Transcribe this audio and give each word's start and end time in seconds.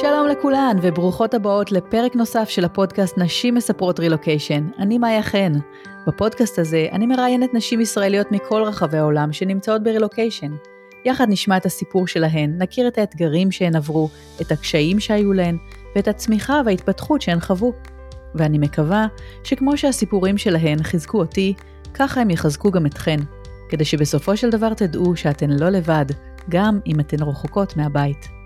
שלום 0.00 0.28
לכולן 0.28 0.76
וברוכות 0.82 1.34
הבאות 1.34 1.72
לפרק 1.72 2.16
נוסף 2.16 2.48
של 2.48 2.64
הפודקאסט 2.64 3.18
נשים 3.18 3.54
מספרות 3.54 4.00
רילוקיישן. 4.00 4.68
אני 4.78 4.98
מאיה 4.98 5.22
חן. 5.22 5.52
בפודקאסט 6.06 6.58
הזה 6.58 6.86
אני 6.92 7.06
מראיינת 7.06 7.54
נשים 7.54 7.80
ישראליות 7.80 8.32
מכל 8.32 8.62
רחבי 8.62 8.98
העולם 8.98 9.32
שנמצאות 9.32 9.82
ברילוקיישן. 9.82 10.52
יחד 11.04 11.26
נשמע 11.28 11.56
את 11.56 11.66
הסיפור 11.66 12.06
שלהן, 12.06 12.62
נכיר 12.62 12.88
את 12.88 12.98
האתגרים 12.98 13.50
שהן 13.50 13.76
עברו, 13.76 14.08
את 14.40 14.52
הקשיים 14.52 15.00
שהיו 15.00 15.32
להן, 15.32 15.56
ואת 15.96 16.08
הצמיחה 16.08 16.60
וההתפתחות 16.66 17.22
שהן 17.22 17.40
חוו. 17.40 17.72
ואני 18.34 18.58
מקווה 18.58 19.06
שכמו 19.44 19.76
שהסיפורים 19.76 20.38
שלהן 20.38 20.82
חיזקו 20.82 21.18
אותי, 21.18 21.54
ככה 21.94 22.20
הם 22.20 22.30
יחזקו 22.30 22.70
גם 22.70 22.86
אתכן, 22.86 23.18
כדי 23.68 23.84
שבסופו 23.84 24.36
של 24.36 24.50
דבר 24.50 24.74
תדעו 24.74 25.16
שאתן 25.16 25.50
לא 25.50 25.68
לבד, 25.68 26.06
גם 26.48 26.80
אם 26.86 27.00
אתן 27.00 27.22
רחוקות 27.22 27.76
מהבית. 27.76 28.37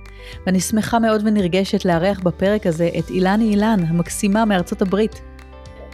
ואני 0.46 0.60
שמחה 0.60 0.98
מאוד 0.98 1.22
ונרגשת 1.24 1.84
לארח 1.84 2.20
בפרק 2.20 2.66
הזה 2.66 2.88
את 2.98 3.10
אילני 3.10 3.44
אילן, 3.44 3.80
המקסימה 3.88 4.44
מארצות 4.44 4.82
הברית. 4.82 5.22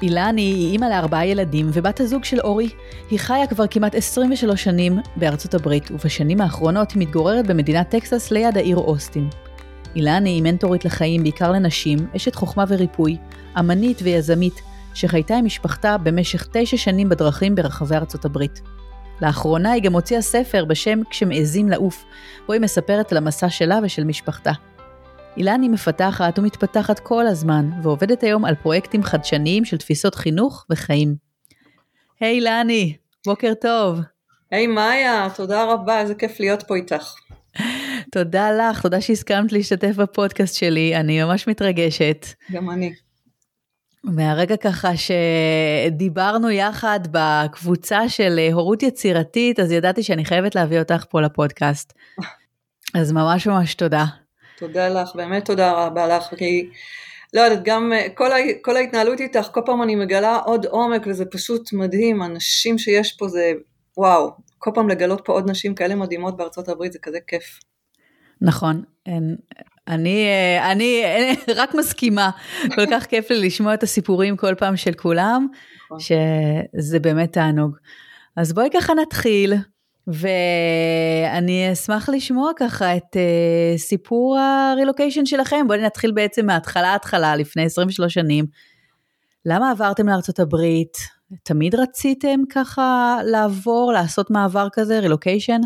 אילני 0.03 0.43
היא 0.43 0.73
אימא 0.73 0.85
לארבעה 0.87 1.27
ילדים 1.27 1.71
ובת 1.73 2.01
הזוג 2.01 2.25
של 2.25 2.41
אורי. 2.41 2.69
היא 3.11 3.19
חיה 3.19 3.47
כבר 3.47 3.65
כמעט 3.71 3.95
23 3.95 4.65
שנים 4.65 4.99
בארצות 5.17 5.55
הברית, 5.55 5.91
ובשנים 5.91 6.41
האחרונות 6.41 6.91
היא 6.91 7.01
מתגוררת 7.03 7.47
במדינת 7.47 7.89
טקסס 7.91 8.31
ליד 8.31 8.57
העיר 8.57 8.77
אוסטין. 8.77 9.29
אילני 9.97 10.31
היא 10.31 10.43
מנטורית 10.43 10.85
לחיים 10.85 11.23
בעיקר 11.23 11.53
לנשים, 11.53 11.99
אשת 12.17 12.35
חוכמה 12.35 12.65
וריפוי, 12.69 13.17
אמנית 13.59 14.01
ויזמית, 14.03 14.61
שחייתה 14.95 15.37
עם 15.37 15.45
משפחתה 15.45 15.97
במשך 15.99 16.49
תשע 16.53 16.77
שנים 16.77 17.09
בדרכים 17.09 17.55
ברחבי 17.55 17.97
ארצות 17.97 18.25
הברית. 18.25 18.63
לאחרונה 19.23 19.73
היא 19.73 19.83
גם 19.83 19.93
הוציאה 19.93 20.23
ספר 20.23 20.65
בשם 20.65 21.01
"כשמעזים 21.11 21.69
לעוף", 21.69 22.05
בו 22.47 22.53
היא 22.53 22.61
מספרת 22.61 23.13
על 23.13 23.19
המסע 23.19 23.51
שלה 23.51 23.79
ושל 23.83 24.05
משפחתה. 24.05 24.53
אילני 25.37 25.69
מפתחת 25.69 26.39
ומתפתחת 26.39 26.99
כל 26.99 27.27
הזמן, 27.27 27.71
ועובדת 27.83 28.23
היום 28.23 28.45
על 28.45 28.55
פרויקטים 28.55 29.03
חדשניים 29.03 29.65
של 29.65 29.77
תפיסות 29.77 30.15
חינוך 30.15 30.67
וחיים. 30.71 31.15
היי 32.21 32.31
hey, 32.31 32.35
אילני, 32.35 32.97
בוקר 33.27 33.53
טוב. 33.61 34.01
היי 34.51 34.67
hey, 34.67 34.69
מאיה, 34.69 35.29
תודה 35.37 35.65
רבה, 35.65 36.01
איזה 36.01 36.15
כיף 36.15 36.41
להיות 36.41 36.63
פה 36.63 36.77
איתך. 36.77 37.15
תודה 38.13 38.51
לך, 38.53 38.83
תודה 38.83 39.01
שהסכמת 39.01 39.53
להשתתף 39.53 39.97
בפודקאסט 39.97 40.55
שלי, 40.55 40.97
אני 40.97 41.25
ממש 41.25 41.49
מתרגשת. 41.49 42.27
גם 42.53 42.71
אני. 42.71 42.93
מהרגע 44.05 44.57
ככה 44.57 44.91
שדיברנו 44.97 46.51
יחד 46.51 47.01
בקבוצה 47.11 48.09
של 48.09 48.39
הורות 48.53 48.83
יצירתית, 48.83 49.61
אז 49.61 49.73
ידעתי 49.73 50.03
שאני 50.03 50.25
חייבת 50.25 50.55
להביא 50.55 50.79
אותך 50.79 51.05
פה 51.11 51.21
לפודקאסט. 51.21 51.93
אז 52.95 53.13
ממש 53.13 53.47
ממש 53.47 53.75
תודה. 53.75 54.05
תודה 54.59 54.89
לך, 54.89 55.15
באמת 55.15 55.45
תודה 55.45 55.73
רבה 55.73 56.07
לך, 56.07 56.35
כי 56.39 56.71
לא 57.35 57.41
יודעת, 57.41 57.65
גם 57.65 57.93
כל, 58.15 58.33
ה, 58.33 58.37
כל 58.63 58.77
ההתנהלות 58.77 59.21
איתך, 59.21 59.49
כל 59.53 59.61
פעם 59.67 59.83
אני 59.83 59.95
מגלה 59.95 60.37
עוד 60.37 60.67
עומק 60.67 61.07
וזה 61.07 61.25
פשוט 61.25 61.73
מדהים, 61.73 62.23
הנשים 62.23 62.79
שיש 62.79 63.13
פה 63.13 63.29
זה 63.29 63.53
וואו, 63.97 64.31
כל 64.59 64.71
פעם 64.75 64.89
לגלות 64.89 65.23
פה 65.25 65.33
עוד 65.33 65.51
נשים 65.51 65.75
כאלה 65.75 65.95
מדהימות 65.95 66.37
בארצות 66.37 66.69
הברית 66.69 66.93
זה 66.93 66.99
כזה 66.99 67.19
כיף. 67.27 67.59
נכון, 68.41 68.83
אין, 69.07 69.37
אני, 69.89 70.27
אני 70.73 71.03
רק 71.57 71.75
מסכימה, 71.75 72.31
כל 72.75 72.87
כך 72.91 73.07
כיף 73.07 73.31
לי 73.31 73.47
לשמוע 73.47 73.75
את 73.75 73.83
הסיפורים 73.83 74.37
כל 74.37 74.55
פעם 74.55 74.77
של 74.77 74.93
כולם, 74.93 75.47
נכון. 75.85 75.99
שזה 76.01 77.01
באמת 77.01 77.33
תענוג. 77.33 77.77
אז 78.37 78.53
בואי 78.53 78.69
ככה 78.75 78.95
נתחיל, 78.95 79.55
ואני 80.07 81.73
אשמח 81.73 82.09
לשמוע 82.09 82.51
ככה 82.57 82.97
את 82.97 83.17
uh, 83.17 83.79
סיפור 83.79 84.39
הרילוקיישן 84.39 85.27
שלכם. 85.27 85.65
בואי 85.69 85.83
נתחיל 85.83 86.13
בעצם 86.13 86.47
מההתחלה 86.47 86.95
התחלה, 86.95 87.37
לפני 87.37 87.65
23 87.65 88.15
שנים. 88.15 88.45
למה 89.45 89.71
עברתם 89.71 90.09
לארצות 90.09 90.41
הברית? 90.41 90.97
תמיד 91.43 91.75
רציתם 91.75 92.41
ככה 92.51 93.19
לעבור, 93.25 93.93
לעשות 93.93 94.31
מעבר 94.31 94.69
כזה, 94.73 94.99
רילוקיישן? 94.99 95.61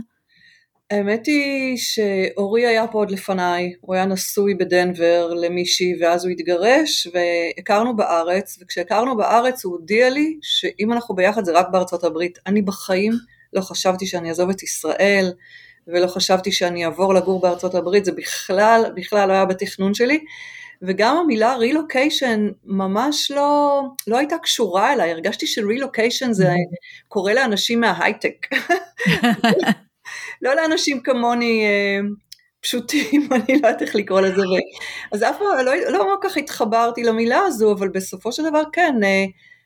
האמת 0.92 1.26
היא 1.26 1.76
שאורי 1.76 2.66
היה 2.66 2.86
פה 2.86 2.98
עוד 2.98 3.10
לפניי, 3.10 3.72
הוא 3.80 3.94
היה 3.94 4.04
נשוי 4.04 4.54
בדנבר 4.54 5.34
למישהי 5.34 5.94
ואז 6.00 6.24
הוא 6.24 6.32
התגרש 6.32 7.08
והכרנו 7.14 7.96
בארץ 7.96 8.58
וכשהכרנו 8.62 9.16
בארץ 9.16 9.64
הוא 9.64 9.72
הודיע 9.72 10.10
לי 10.10 10.38
שאם 10.42 10.92
אנחנו 10.92 11.14
ביחד 11.14 11.44
זה 11.44 11.52
רק 11.52 11.66
בארצות 11.72 12.04
הברית. 12.04 12.38
אני 12.46 12.62
בחיים 12.62 13.12
לא 13.52 13.60
חשבתי 13.60 14.06
שאני 14.06 14.28
אעזוב 14.28 14.50
את 14.50 14.62
ישראל 14.62 15.32
ולא 15.86 16.06
חשבתי 16.06 16.52
שאני 16.52 16.84
אעבור 16.84 17.14
לגור 17.14 17.40
בארצות 17.40 17.74
הברית, 17.74 18.04
זה 18.04 18.12
בכלל, 18.12 18.84
בכלל 18.96 19.28
לא 19.28 19.32
היה 19.32 19.44
בתכנון 19.44 19.94
שלי 19.94 20.24
וגם 20.82 21.16
המילה 21.16 21.56
רילוקיישן 21.56 22.48
ממש 22.64 23.30
לא, 23.30 23.82
לא 24.06 24.18
הייתה 24.18 24.38
קשורה 24.38 24.92
אליי, 24.92 25.10
הרגשתי 25.10 25.46
שרילוקיישן 25.46 26.32
זה 26.32 26.54
קורה 27.08 27.34
לאנשים 27.34 27.80
מההייטק. 27.80 28.46
לא 30.42 30.54
לאנשים 30.54 31.00
כמוני 31.00 31.64
אה, 31.64 32.00
פשוטים, 32.60 33.28
אני 33.32 33.44
לא 33.48 33.54
יודעת 33.54 33.82
איך 33.82 33.96
לקרוא 33.96 34.20
לזה. 34.20 34.42
אז 35.12 35.22
אף 35.22 35.38
פעם 35.38 35.66
לא, 35.66 35.72
לא 35.88 35.98
כל 35.98 36.28
כך 36.28 36.36
התחברתי 36.36 37.02
למילה 37.02 37.38
הזו, 37.46 37.72
אבל 37.72 37.88
בסופו 37.88 38.32
של 38.32 38.42
דבר 38.50 38.62
כן, 38.72 38.94
אה, 39.04 39.24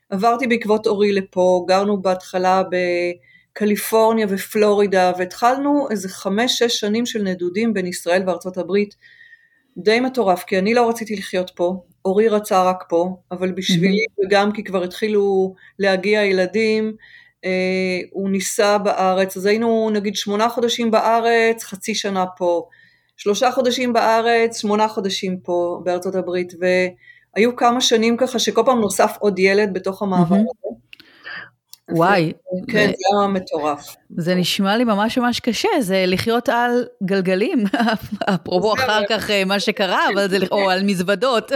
עברתי 0.09 0.47
בעקבות 0.47 0.87
אורי 0.87 1.11
לפה, 1.11 1.65
גרנו 1.67 2.01
בהתחלה 2.01 2.63
בקליפורניה 3.53 4.27
ופלורידה, 4.29 5.11
והתחלנו 5.17 5.87
איזה 5.91 6.09
חמש-שש 6.09 6.79
שנים 6.79 7.05
של 7.05 7.23
נדודים 7.23 7.73
בין 7.73 7.87
ישראל 7.87 8.23
וארצות 8.27 8.57
הברית, 8.57 8.95
די 9.77 9.99
מטורף, 9.99 10.43
כי 10.43 10.57
אני 10.57 10.73
לא 10.73 10.89
רציתי 10.89 11.15
לחיות 11.15 11.51
פה, 11.55 11.83
אורי 12.05 12.27
רצה 12.27 12.63
רק 12.63 12.83
פה, 12.89 13.15
אבל 13.31 13.51
בשבילי, 13.51 13.97
mm-hmm. 13.97 14.25
וגם 14.25 14.51
כי 14.51 14.63
כבר 14.63 14.83
התחילו 14.83 15.53
להגיע 15.79 16.23
ילדים, 16.23 16.93
הוא 18.11 18.29
ניסה 18.29 18.77
בארץ, 18.77 19.37
אז 19.37 19.45
היינו 19.45 19.89
נגיד 19.93 20.15
שמונה 20.15 20.49
חודשים 20.49 20.91
בארץ, 20.91 21.63
חצי 21.63 21.95
שנה 21.95 22.25
פה, 22.37 22.67
שלושה 23.17 23.51
חודשים 23.51 23.93
בארץ, 23.93 24.61
שמונה 24.61 24.87
חודשים 24.87 25.39
פה 25.39 25.81
בארצות 25.83 26.15
הברית, 26.15 26.53
והיו 26.59 27.55
כמה 27.55 27.81
שנים 27.81 28.17
ככה 28.17 28.39
שכל 28.39 28.61
פעם 28.65 28.79
נוסף 28.79 29.17
עוד 29.19 29.39
ילד 29.39 29.73
בתוך 29.73 30.01
המעבר 30.01 30.35
הזה. 30.35 30.77
וואי. 31.91 32.33
כן, 32.67 32.87
זה 32.87 33.19
היה 33.19 33.27
מטורף. 33.27 33.95
זה 34.17 34.35
נשמע 34.35 34.77
לי 34.77 34.83
ממש 34.83 35.17
ממש 35.17 35.39
קשה, 35.39 35.67
זה 35.79 36.03
לחיות 36.07 36.49
על 36.49 36.85
גלגלים, 37.03 37.63
אפרופו 38.35 38.73
אחר 38.73 39.01
כך 39.09 39.29
אה, 39.29 39.45
מה 39.45 39.59
שקרה, 39.59 39.99
אבל 40.13 40.29
זה, 40.29 40.37
או 40.51 40.69
על 40.69 40.83
מזוודות. 40.83 41.51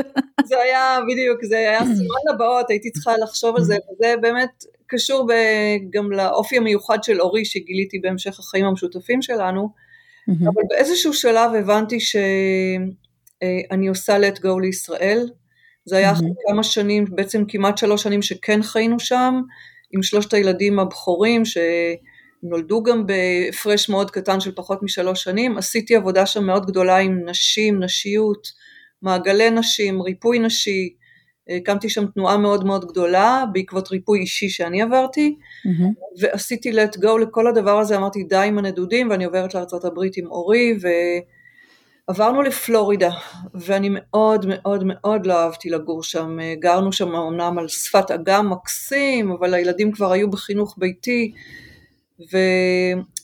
זה 0.45 0.55
היה, 0.57 0.97
בדיוק, 1.07 1.45
זה 1.45 1.57
היה 1.57 1.79
סימן 1.79 2.33
לבאות, 2.33 2.69
הייתי 2.69 2.91
צריכה 2.91 3.17
לחשוב 3.17 3.55
על 3.55 3.63
זה, 3.63 3.75
וזה 3.75 4.13
באמת 4.21 4.65
קשור 4.91 5.27
גם 5.89 6.11
לאופי 6.11 6.57
המיוחד 6.57 7.03
של 7.03 7.21
אורי 7.21 7.45
שגיליתי 7.45 7.99
בהמשך 7.99 8.39
החיים 8.39 8.65
המשותפים 8.65 9.21
שלנו, 9.21 9.69
mm-hmm. 9.69 10.43
אבל 10.43 10.61
באיזשהו 10.69 11.13
שלב 11.13 11.51
הבנתי 11.53 11.99
שאני 11.99 13.87
עושה 13.87 14.17
let 14.17 14.37
go 14.37 14.61
לישראל, 14.61 15.29
זה 15.85 15.97
היה 15.97 16.11
אחרי 16.11 16.27
mm-hmm. 16.27 16.51
כמה 16.51 16.63
שנים, 16.63 17.05
בעצם 17.09 17.43
כמעט 17.47 17.77
שלוש 17.77 18.03
שנים 18.03 18.21
שכן 18.21 18.61
חיינו 18.63 18.99
שם, 18.99 19.41
עם 19.93 20.03
שלושת 20.03 20.33
הילדים 20.33 20.79
הבכורים 20.79 21.43
שנולדו 21.45 22.83
גם 22.83 23.05
בהפרש 23.05 23.89
מאוד 23.89 24.11
קטן 24.11 24.39
של 24.39 24.51
פחות 24.55 24.83
משלוש 24.83 25.23
שנים, 25.23 25.57
עשיתי 25.57 25.95
עבודה 25.95 26.25
שם 26.25 26.43
מאוד 26.43 26.65
גדולה 26.65 26.97
עם 26.97 27.29
נשים, 27.29 27.83
נשיות, 27.83 28.47
מעגלי 29.01 29.49
נשים, 29.49 30.01
ריפוי 30.01 30.39
נשי, 30.39 30.95
הקמתי 31.57 31.89
שם 31.89 32.05
תנועה 32.05 32.37
מאוד 32.37 32.65
מאוד 32.65 32.85
גדולה 32.85 33.43
בעקבות 33.53 33.91
ריפוי 33.91 34.19
אישי 34.19 34.49
שאני 34.49 34.81
עברתי, 34.81 35.35
mm-hmm. 35.37 36.19
ועשיתי 36.19 36.71
let 36.71 36.97
go 36.97 37.17
לכל 37.21 37.47
הדבר 37.47 37.79
הזה, 37.79 37.97
אמרתי 37.97 38.23
די 38.23 38.35
עם 38.35 38.57
הנדודים 38.57 39.09
ואני 39.09 39.25
עוברת 39.25 39.53
לארה"ב 39.53 39.99
עם 40.17 40.27
אורי, 40.27 40.73
ועברנו 42.07 42.41
לפלורידה, 42.41 43.09
ואני 43.53 43.89
מאוד 43.91 44.45
מאוד 44.49 44.83
מאוד 44.85 45.25
לא 45.25 45.33
אהבתי 45.33 45.69
לגור 45.69 46.03
שם, 46.03 46.37
גרנו 46.59 46.93
שם 46.93 47.15
אמנם 47.15 47.59
על 47.59 47.67
שפת 47.67 48.11
אגם 48.11 48.49
מקסים, 48.49 49.31
אבל 49.31 49.53
הילדים 49.53 49.91
כבר 49.91 50.11
היו 50.11 50.29
בחינוך 50.29 50.75
ביתי, 50.77 51.31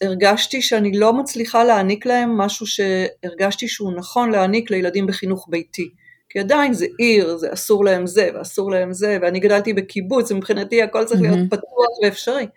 והרגשתי 0.02 0.62
שאני 0.62 0.98
לא 0.98 1.14
מצליחה 1.14 1.64
להעניק 1.64 2.06
להם 2.06 2.38
משהו 2.38 2.66
שהרגשתי 2.68 3.68
שהוא 3.68 3.94
נכון 3.94 4.32
להעניק 4.32 4.72
לילדים 4.72 5.08
בחינוך 5.08 5.48
ביתי. 5.50 5.90
כי 6.38 6.42
עדיין 6.42 6.74
זה 6.74 6.86
עיר, 6.98 7.38
זה 7.38 7.54
אסור 7.54 7.86
להם 7.86 8.08
זה 8.08 8.30
ואסור 8.34 8.72
להם 8.72 8.94
זה, 8.94 9.18
ואני 9.22 9.40
גדלתי 9.40 9.74
בקיבוץ, 9.74 10.32
ומבחינתי 10.32 10.82
הכל 10.82 11.06
צריך 11.06 11.22
להיות 11.22 11.38
mm-hmm. 11.38 11.58
פתוח 11.58 12.04
ואפשרי. 12.04 12.48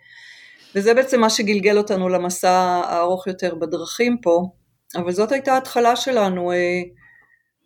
וזה 0.75 0.93
בעצם 0.93 1.21
מה 1.21 1.29
שגלגל 1.29 1.77
אותנו 1.77 2.09
למסע 2.09 2.81
הארוך 2.85 3.27
יותר 3.27 3.55
בדרכים 3.55 4.17
פה, 4.21 4.49
אבל 4.95 5.11
זאת 5.11 5.31
הייתה 5.31 5.53
ההתחלה 5.53 5.95
שלנו. 5.95 6.51
אה, 6.51 6.81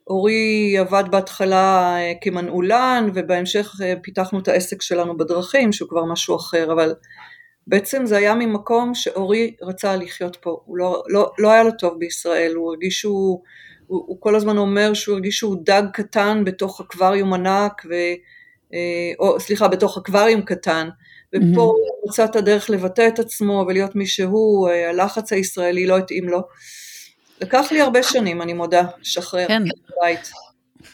אורי 0.08 0.78
עבד 0.78 1.04
בהתחלה 1.12 1.96
אה, 1.98 2.14
כמנעולן, 2.22 3.10
ובהמשך 3.14 3.76
אה, 3.84 3.94
פיתחנו 4.02 4.40
את 4.40 4.48
העסק 4.48 4.82
שלנו 4.82 5.18
בדרכים, 5.18 5.72
שהוא 5.72 5.90
כבר 5.90 6.06
משהו 6.06 6.36
אחר, 6.36 6.72
אבל 6.74 6.94
בעצם 7.68 8.06
זה 8.06 8.18
היה 8.18 8.36
ממקום 8.36 8.94
שאורי 8.94 9.56
רצה 9.62 9.96
לחיות 9.96 10.36
פה, 10.36 10.62
הוא 10.66 10.78
לא, 10.78 11.04
לא, 11.08 11.32
לא 11.40 11.52
היה 11.52 11.64
לו 11.64 11.72
טוב 11.72 12.00
בישראל, 12.00 12.54
הוא 12.56 12.70
הרגיש 12.70 13.00
שהוא 13.00 13.42
הוא, 13.88 14.04
הוא 14.08 14.18
כל 14.20 14.36
הזמן 14.36 14.58
אומר 14.58 14.94
שהוא 14.94 15.14
הרגיש 15.14 15.38
שהוא 15.38 15.58
דג 15.64 15.84
קטן 15.94 16.44
בתוך 16.46 16.82
אקווריום 16.82 17.34
ענק, 17.34 17.82
ו, 17.90 17.94
אה, 18.74 19.12
או 19.20 19.40
סליחה, 19.40 19.68
בתוך 19.68 19.98
אקווריום 19.98 20.42
קטן, 20.42 20.90
ופה 21.36 21.46
mm-hmm. 21.46 21.60
הוא 21.60 22.10
מצא 22.10 22.26
את 22.26 22.36
הדרך 22.36 22.70
לבטא 22.70 23.08
את 23.08 23.20
עצמו 23.20 23.66
ולהיות 23.68 23.96
מי 23.96 24.08
שהוא, 24.08 24.70
אה, 24.70 24.90
הלחץ 24.90 25.34
הישראלי 25.34 25.88
לא 25.88 25.98
התאים 25.98 26.30
לו. 26.30 26.42
לקח 27.42 27.72
לי 27.72 27.82
הרבה 27.82 28.04
שנים, 28.04 28.42
אני 28.42 28.54
מודה, 28.54 28.84
לשחרר 29.02 29.48
כן. 29.48 29.64
בית. 30.02 30.32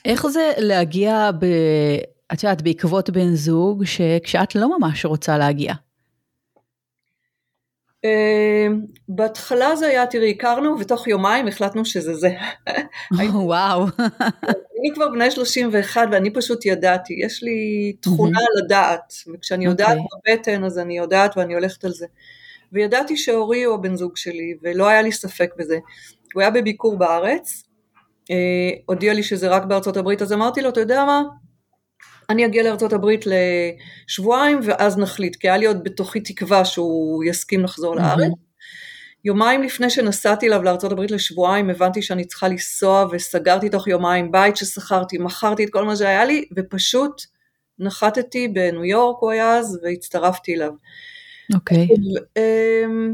איך 0.05 0.27
זה 0.27 0.51
להגיע, 0.57 1.31
ב... 1.39 1.45
את 2.33 2.43
יודעת, 2.43 2.61
בעקבות 2.61 3.09
בן 3.09 3.35
זוג, 3.35 3.83
שכשאת 3.85 4.55
לא 4.55 4.79
ממש 4.79 5.05
רוצה 5.05 5.37
להגיע? 5.37 5.73
Uh, 8.05 8.71
בהתחלה 9.07 9.75
זה 9.75 9.87
היה, 9.87 10.07
תראי, 10.07 10.31
הכרנו 10.31 10.79
ותוך 10.79 11.07
יומיים 11.07 11.47
החלטנו 11.47 11.85
שזה 11.85 12.13
זה. 12.13 12.29
וואו. 13.33 13.85
אני 14.79 14.93
כבר 14.93 15.09
בני 15.09 15.31
31 15.31 16.07
ואני 16.11 16.33
פשוט 16.33 16.65
ידעתי, 16.65 17.13
יש 17.13 17.43
לי 17.43 17.93
תכונה 17.99 18.39
לדעת, 18.57 19.13
וכשאני 19.33 19.65
יודעת 19.65 19.97
okay. 19.97 20.01
אוקיי. 20.13 20.35
בבטן 20.35 20.63
אז 20.63 20.79
אני 20.79 20.97
יודעת 20.97 21.37
ואני 21.37 21.53
הולכת 21.53 21.85
על 21.85 21.91
זה. 21.91 22.05
וידעתי 22.71 23.17
שאורי 23.17 23.63
הוא 23.63 23.75
הבן 23.75 23.95
זוג 23.95 24.17
שלי, 24.17 24.53
ולא 24.63 24.87
היה 24.87 25.01
לי 25.01 25.11
ספק 25.11 25.51
בזה. 25.57 25.79
הוא 26.33 26.41
היה 26.41 26.49
בביקור 26.49 26.97
בארץ, 26.97 27.63
uh, 28.23 28.33
הודיע 28.85 29.13
לי 29.13 29.23
שזה 29.23 29.47
רק 29.47 29.63
בארצות 29.63 29.97
הברית, 29.97 30.21
אז 30.21 30.33
אמרתי 30.33 30.61
לו, 30.61 30.69
אתה 30.69 30.79
יודע 30.79 31.05
מה? 31.05 31.21
אני 32.31 32.45
אגיע 32.45 32.63
הברית 32.93 33.25
לשבועיים 33.25 34.59
ואז 34.63 34.97
נחליט, 34.97 35.35
כי 35.35 35.47
היה 35.47 35.57
לי 35.57 35.65
עוד 35.65 35.83
בתוכי 35.83 36.19
תקווה 36.19 36.65
שהוא 36.65 37.23
יסכים 37.23 37.63
לחזור. 37.63 37.95
לארץ. 37.95 38.31
יומיים 39.25 39.63
לפני 39.63 39.89
שנסעתי 39.89 40.47
אליו 40.47 40.61
הברית 40.91 41.11
לשבועיים, 41.11 41.69
הבנתי 41.69 42.01
שאני 42.01 42.25
צריכה 42.25 42.47
לנסוע 42.47 43.05
וסגרתי 43.11 43.69
תוך 43.69 43.87
יומיים 43.87 44.31
בית 44.31 44.57
ששכרתי, 44.57 45.17
מכרתי 45.17 45.63
את 45.63 45.69
כל 45.69 45.85
מה 45.85 45.95
שהיה 45.95 46.25
לי, 46.25 46.45
ופשוט 46.55 47.21
נחתתי 47.79 48.47
בניו 48.47 48.85
יורק 48.85 49.17
הוא 49.19 49.31
היה 49.31 49.57
אז, 49.57 49.79
והצטרפתי 49.83 50.55
אליו. 50.55 50.71
אוקיי. 51.53 51.87
Okay. 51.87 52.19
אמ, 52.37 53.13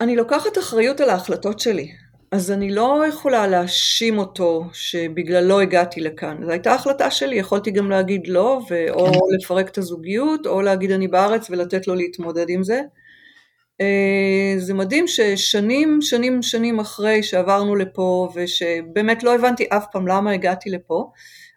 אני 0.00 0.16
לוקחת 0.16 0.58
אחריות 0.58 1.00
על 1.00 1.10
ההחלטות 1.10 1.60
שלי. 1.60 1.92
אז 2.36 2.50
אני 2.50 2.70
לא 2.70 3.04
יכולה 3.08 3.46
להאשים 3.46 4.18
אותו 4.18 4.64
שבגללו 4.72 5.60
הגעתי 5.60 6.00
לכאן. 6.00 6.36
זו 6.44 6.50
הייתה 6.50 6.74
החלטה 6.74 7.10
שלי, 7.10 7.36
יכולתי 7.36 7.70
גם 7.70 7.90
להגיד 7.90 8.28
לא, 8.28 8.60
ו- 8.70 8.90
או 8.90 9.06
כן. 9.06 9.18
לפרק 9.38 9.68
את 9.68 9.78
הזוגיות, 9.78 10.46
או 10.46 10.62
להגיד 10.62 10.90
אני 10.90 11.08
בארץ 11.08 11.50
ולתת 11.50 11.86
לו 11.86 11.94
להתמודד 11.94 12.46
עם 12.48 12.62
זה. 12.62 12.80
אה, 13.80 14.54
זה 14.58 14.74
מדהים 14.74 15.04
ששנים, 15.06 15.98
שנים, 16.02 16.42
שנים 16.42 16.80
אחרי 16.80 17.22
שעברנו 17.22 17.76
לפה, 17.76 18.28
ושבאמת 18.34 19.22
לא 19.22 19.34
הבנתי 19.34 19.64
אף 19.68 19.86
פעם 19.92 20.08
למה 20.08 20.30
הגעתי 20.30 20.70
לפה, 20.70 21.10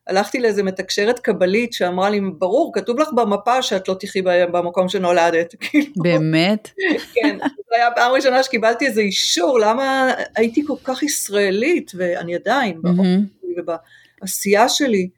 הלכתי 0.10 0.40
לאיזה 0.40 0.64
מתקשרת 0.64 1.20
קבלית 1.20 1.74
שאמרה 1.74 2.10
לי, 2.10 2.22
ברור, 2.38 2.72
כתוב 2.74 3.00
לך 3.00 3.10
במפה 3.16 3.62
שאת 3.62 3.88
לא 3.88 3.96
תחי 4.00 4.22
במקום 4.22 4.90
שנולדת. 4.90 5.56
כאילו. 5.62 5.94
באמת? 5.96 6.70
כן, 7.16 7.38
זו 7.40 7.76
הייתה 7.76 7.96
פעם 7.96 8.12
ראשונה 8.12 8.44
שקיבלתי 8.44 8.86
איזה 8.86 9.02
אישור, 9.02 9.60
למה 9.60 10.12
הייתי 10.36 10.66
כל 10.68 10.76
כך 10.84 11.04
ישראלית, 11.04 11.92
ואני 11.96 12.36
עדיין, 12.36 12.82
ובעשייה 13.58 14.70
שלי. 14.70 15.10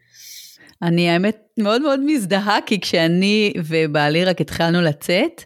אני 0.81 1.09
האמת 1.09 1.37
מאוד 1.63 1.81
מאוד 1.81 1.99
מזדהה, 2.05 2.59
כי 2.65 2.79
כשאני 2.79 3.53
ובעלי 3.65 4.25
רק 4.25 4.41
התחלנו 4.41 4.81
לצאת, 4.81 5.43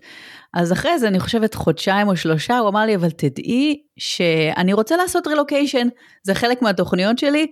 אז 0.56 0.72
אחרי 0.72 1.00
זה, 1.00 1.08
אני 1.08 1.20
חושבת 1.20 1.54
חודשיים 1.54 2.08
או 2.08 2.18
שלושה, 2.18 2.58
הוא 2.58 2.70
אמר 2.70 2.86
לי, 2.86 2.96
אבל 2.96 3.10
תדעי 3.10 3.82
שאני 3.98 4.74
רוצה 4.74 4.98
לעשות 4.98 5.28
רילוקיישן, 5.28 5.88
זה 6.24 6.36
חלק 6.36 6.62
מהתוכניות 6.62 7.20
שלי, 7.20 7.48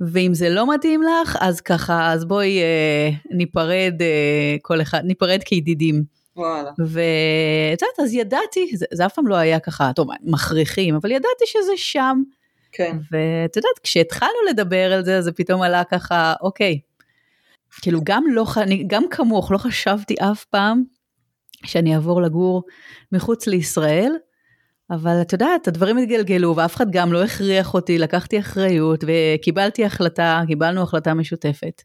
ואם 0.00 0.34
זה 0.34 0.48
לא 0.48 0.74
מתאים 0.74 1.02
לך, 1.02 1.36
אז 1.40 1.60
ככה, 1.60 2.12
אז 2.12 2.24
בואי 2.24 2.60
אה, 2.60 3.10
ניפרד 3.30 3.94
אה, 4.00 4.56
כל 4.62 4.80
אחד, 4.82 5.00
ניפרד 5.04 5.40
כידידים. 5.44 6.04
וואלה. 6.36 6.70
ואת 6.78 7.82
יודעת, 7.82 8.00
אז 8.02 8.14
ידעתי, 8.14 8.76
זה, 8.76 8.86
זה 8.92 9.06
אף 9.06 9.14
פעם 9.14 9.26
לא 9.26 9.34
היה 9.34 9.58
ככה, 9.58 9.90
טוב, 9.96 10.08
מכריחים, 10.22 10.94
אבל 10.94 11.10
ידעתי 11.10 11.44
שזה 11.46 11.72
שם. 11.76 12.22
כן. 12.72 12.96
ואת 13.12 13.56
יודעת, 13.56 13.78
כשהתחלנו 13.82 14.32
לדבר 14.50 14.92
על 14.92 15.04
זה, 15.04 15.22
זה 15.22 15.32
פתאום 15.32 15.62
עלה 15.62 15.84
ככה, 15.84 16.34
אוקיי. 16.40 16.78
כאילו, 17.82 18.00
גם 18.04 18.24
לא, 18.30 18.44
גם 18.86 19.04
כמוך, 19.10 19.52
לא 19.52 19.58
חשבתי 19.58 20.14
אף 20.20 20.44
פעם 20.44 20.82
שאני 21.64 21.94
אעבור 21.94 22.22
לגור 22.22 22.62
מחוץ 23.12 23.46
לישראל, 23.46 24.12
אבל 24.90 25.20
את 25.22 25.32
יודעת, 25.32 25.68
הדברים 25.68 25.98
התגלגלו 25.98 26.56
ואף 26.56 26.76
אחד 26.76 26.90
גם 26.90 27.12
לא 27.12 27.24
הכריח 27.24 27.74
אותי, 27.74 27.98
לקחתי 27.98 28.38
אחריות 28.38 29.04
וקיבלתי 29.06 29.84
החלטה, 29.84 30.42
קיבלנו 30.46 30.82
החלטה 30.82 31.14
משותפת. 31.14 31.82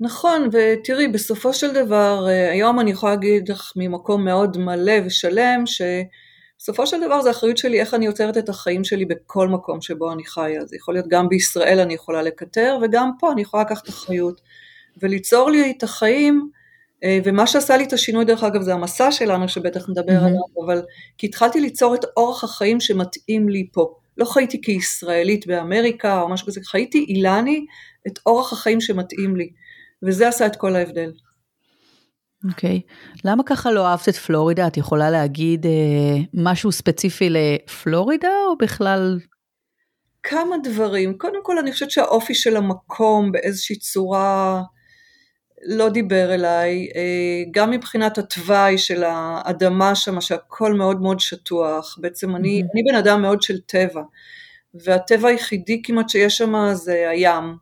נכון, 0.00 0.48
ותראי, 0.52 1.08
בסופו 1.08 1.54
של 1.54 1.74
דבר, 1.74 2.26
אה, 2.28 2.50
היום 2.50 2.80
אני 2.80 2.90
יכולה 2.90 3.14
להגיד 3.14 3.48
לך 3.48 3.72
ממקום 3.76 4.24
מאוד 4.24 4.58
מלא 4.58 4.92
ושלם, 5.06 5.64
שבסופו 5.66 6.86
של 6.86 7.00
דבר 7.00 7.22
זה 7.22 7.30
אחריות 7.30 7.58
שלי 7.58 7.80
איך 7.80 7.94
אני 7.94 8.06
יוצרת 8.06 8.38
את 8.38 8.48
החיים 8.48 8.84
שלי 8.84 9.04
בכל 9.04 9.48
מקום 9.48 9.80
שבו 9.80 10.12
אני 10.12 10.24
חיה. 10.24 10.66
זה 10.66 10.76
יכול 10.76 10.94
להיות 10.94 11.08
גם 11.08 11.28
בישראל 11.28 11.80
אני 11.80 11.94
יכולה 11.94 12.22
לקטר, 12.22 12.78
וגם 12.82 13.10
פה 13.18 13.32
אני 13.32 13.42
יכולה 13.42 13.62
לקחת 13.62 13.88
אחריות. 13.88 14.40
וליצור 15.02 15.50
לי 15.50 15.70
את 15.70 15.82
החיים 15.82 16.50
אה, 17.04 17.18
ומה 17.24 17.46
שעשה 17.46 17.76
לי 17.76 17.84
את 17.84 17.92
השינוי 17.92 18.24
דרך 18.24 18.44
אגב 18.44 18.62
זה 18.62 18.74
המסע 18.74 19.12
שלנו 19.12 19.48
שבטח 19.48 19.88
נדבר 19.88 20.12
mm-hmm. 20.12 20.24
עליו, 20.24 20.64
אבל 20.66 20.82
כי 21.18 21.26
התחלתי 21.26 21.60
ליצור 21.60 21.94
את 21.94 22.04
אורח 22.16 22.44
החיים 22.44 22.80
שמתאים 22.80 23.48
לי 23.48 23.68
פה. 23.72 23.94
לא 24.16 24.24
חייתי 24.24 24.60
כישראלית 24.60 25.46
באמריקה 25.46 26.20
או 26.20 26.28
משהו 26.28 26.46
כזה, 26.46 26.60
חייתי 26.64 27.04
אילני 27.08 27.66
את 28.06 28.18
אורח 28.26 28.52
החיים 28.52 28.80
שמתאים 28.80 29.36
לי, 29.36 29.50
וזה 30.02 30.28
עשה 30.28 30.46
את 30.46 30.56
כל 30.56 30.76
ההבדל. 30.76 31.12
אוקיי, 32.48 32.80
okay. 32.84 33.20
למה 33.24 33.42
ככה 33.46 33.70
לא 33.70 33.86
אהבת 33.86 34.08
את 34.08 34.16
פלורידה? 34.16 34.66
את 34.66 34.76
יכולה 34.76 35.10
להגיד 35.10 35.66
אה, 35.66 36.22
משהו 36.34 36.72
ספציפי 36.72 37.28
לפלורידה 37.30 38.28
או 38.48 38.58
בכלל? 38.58 39.18
כמה 40.22 40.56
דברים. 40.62 41.18
קודם 41.18 41.42
כל 41.42 41.58
אני 41.58 41.72
חושבת 41.72 41.90
שהאופי 41.90 42.34
של 42.34 42.56
המקום 42.56 43.32
באיזושהי 43.32 43.76
צורה 43.76 44.62
לא 45.64 45.88
דיבר 45.88 46.34
אליי, 46.34 46.88
אה, 46.96 47.42
גם 47.50 47.70
מבחינת 47.70 48.18
התוואי 48.18 48.78
של 48.78 49.04
האדמה 49.06 49.94
שם, 49.94 50.20
שהכל 50.20 50.74
מאוד 50.74 51.02
מאוד 51.02 51.20
שטוח, 51.20 51.98
בעצם 52.00 52.36
אני. 52.36 52.62
אני 52.74 52.82
בן 52.82 52.94
אדם 52.94 53.22
מאוד 53.22 53.42
של 53.42 53.60
טבע, 53.60 54.02
והטבע 54.74 55.28
היחידי 55.28 55.82
כמעט 55.84 56.08
שיש 56.08 56.36
שם 56.36 56.54
זה 56.72 57.10
הים, 57.10 57.56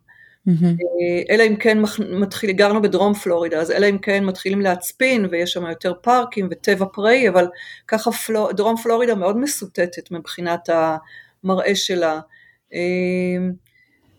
mm-hmm. 0.48 1.30
אלא 1.30 1.42
אם 1.42 1.56
כן 1.56 1.78
מתחיל, 2.10 2.52
גרנו 2.52 2.82
בדרום 2.82 3.14
פלורידה, 3.14 3.60
אז 3.60 3.70
אלא 3.70 3.86
אם 3.90 3.98
כן 3.98 4.24
מתחילים 4.24 4.60
להצפין 4.60 5.26
ויש 5.30 5.52
שם 5.52 5.66
יותר 5.66 5.92
פארקים 6.02 6.48
וטבע 6.50 6.86
פראי, 6.92 7.28
אבל 7.28 7.48
ככה 7.88 8.12
פלור, 8.12 8.52
דרום 8.52 8.76
פלורידה 8.76 9.14
מאוד 9.14 9.36
מסוטטת 9.36 10.10
מבחינת 10.10 10.68
המראה 10.68 11.74
שלה. 11.74 12.20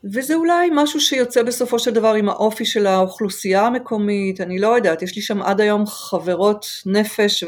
וזה 0.04 0.36
אולי 0.36 0.70
משהו 0.74 1.02
שיוצא 1.02 1.44
בסופו 1.44 1.80
של 1.80 1.92
דבר 1.92 2.14
עם 2.14 2.30
האופי 2.30 2.66
של 2.66 2.88
האוכלוסייה 2.88 3.66
המקומית, 3.66 4.42
אני 4.42 4.60
לא 4.60 4.76
יודעת, 4.76 5.02
יש 5.02 5.16
לי 5.16 5.22
שם 5.22 5.42
עד 5.42 5.62
היום 5.62 5.86
חברות 5.88 6.66
נפש 6.86 7.44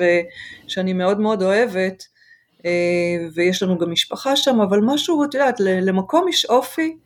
שאני 0.67 0.93
מאוד 0.93 1.19
מאוד 1.19 1.43
אוהבת, 1.43 2.03
אה, 2.65 3.27
ויש 3.33 3.63
לנו 3.63 3.77
גם 3.77 3.91
משפחה 3.91 4.35
שם, 4.35 4.61
אבל 4.61 4.79
משהו, 4.83 5.23
את 5.23 5.33
יודעת, 5.33 5.59
למקום 5.59 6.27
יש 6.29 6.45
אופי, 6.45 6.97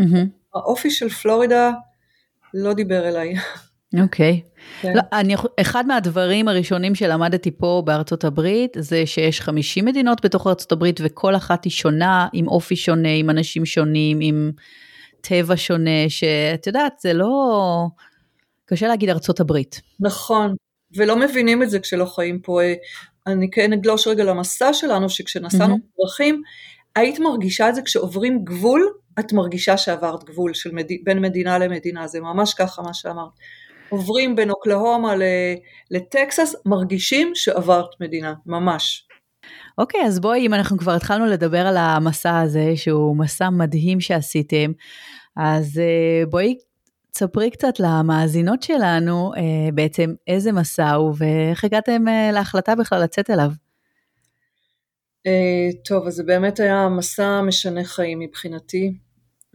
mm-hmm. 0.00 0.26
האופי 0.54 0.90
של 0.90 1.08
פלורידה 1.08 1.70
לא 2.54 2.72
דיבר 2.72 3.08
אליי. 3.08 3.34
אוקיי. 4.02 4.40
Okay. 4.44 4.52
כן. 4.80 4.92
לא, 4.96 5.00
אני, 5.12 5.34
אחד 5.60 5.86
מהדברים 5.86 6.48
הראשונים 6.48 6.94
שלמדתי 6.94 7.50
פה 7.50 7.82
בארצות 7.86 8.24
הברית, 8.24 8.76
זה 8.78 9.06
שיש 9.06 9.40
50 9.40 9.84
מדינות 9.84 10.24
בתוך 10.24 10.46
ארצות 10.46 10.72
הברית, 10.72 11.00
וכל 11.02 11.36
אחת 11.36 11.64
היא 11.64 11.70
שונה, 11.70 12.28
עם 12.32 12.48
אופי 12.48 12.76
שונה, 12.76 13.08
עם 13.08 13.30
אנשים 13.30 13.66
שונים, 13.66 14.18
עם 14.20 14.50
טבע 15.22 15.54
שונה, 15.56 16.08
שאת 16.08 16.66
יודעת, 16.66 16.92
זה 17.00 17.12
לא... 17.12 17.86
קשה 18.66 18.88
להגיד 18.88 19.08
ארצות 19.08 19.40
הברית. 19.40 19.80
נכון, 20.00 20.54
ולא 20.96 21.16
מבינים 21.16 21.62
את 21.62 21.70
זה 21.70 21.80
כשלא 21.80 22.04
חיים 22.04 22.40
פה. 22.40 22.60
אני 23.26 23.50
כן 23.50 23.72
אגלוש 23.72 24.06
רגע 24.06 24.24
למסע 24.24 24.72
שלנו, 24.72 25.08
שכשנסענו 25.08 25.74
mm-hmm. 25.74 26.02
דרכים, 26.02 26.42
היית 26.96 27.18
מרגישה 27.18 27.68
את 27.68 27.74
זה 27.74 27.82
כשעוברים 27.82 28.44
גבול, 28.44 28.92
את 29.18 29.32
מרגישה 29.32 29.76
שעברת 29.76 30.24
גבול 30.24 30.54
של 30.54 30.72
מד... 30.72 30.86
בין 31.04 31.20
מדינה 31.20 31.58
למדינה, 31.58 32.06
זה 32.06 32.20
ממש 32.20 32.54
ככה 32.54 32.82
מה 32.82 32.94
שאמרת. 32.94 33.30
עוברים 33.88 34.36
בין 34.36 34.50
אוקלהומה 34.50 35.14
לטקסס, 35.90 36.54
מרגישים 36.66 37.30
שעברת 37.34 38.00
מדינה, 38.00 38.34
ממש. 38.46 39.06
אוקיי, 39.78 40.00
אז 40.06 40.20
בואי, 40.20 40.46
אם 40.46 40.54
אנחנו 40.54 40.78
כבר 40.78 40.92
התחלנו 40.92 41.26
לדבר 41.26 41.66
על 41.66 41.76
המסע 41.76 42.40
הזה, 42.40 42.72
שהוא 42.76 43.16
מסע 43.16 43.50
מדהים 43.50 44.00
שעשיתם, 44.00 44.72
אז 45.36 45.78
אה, 45.78 46.26
בואי 46.26 46.58
תספרי 47.10 47.50
קצת 47.50 47.80
למאזינות 47.80 48.62
שלנו 48.62 49.32
אה, 49.36 49.72
בעצם 49.74 50.14
איזה 50.26 50.52
מסע 50.52 50.90
הוא 50.90 51.14
ואיך 51.18 51.64
הגעתם 51.64 52.08
אה, 52.08 52.30
להחלטה 52.32 52.74
בכלל 52.74 53.02
לצאת 53.02 53.30
אליו. 53.30 53.50
טוב, 55.84 56.06
אז 56.06 56.14
זה 56.14 56.22
באמת 56.22 56.60
היה 56.60 56.88
מסע 56.88 57.40
משנה 57.42 57.84
חיים 57.84 58.18
מבחינתי. 58.18 58.92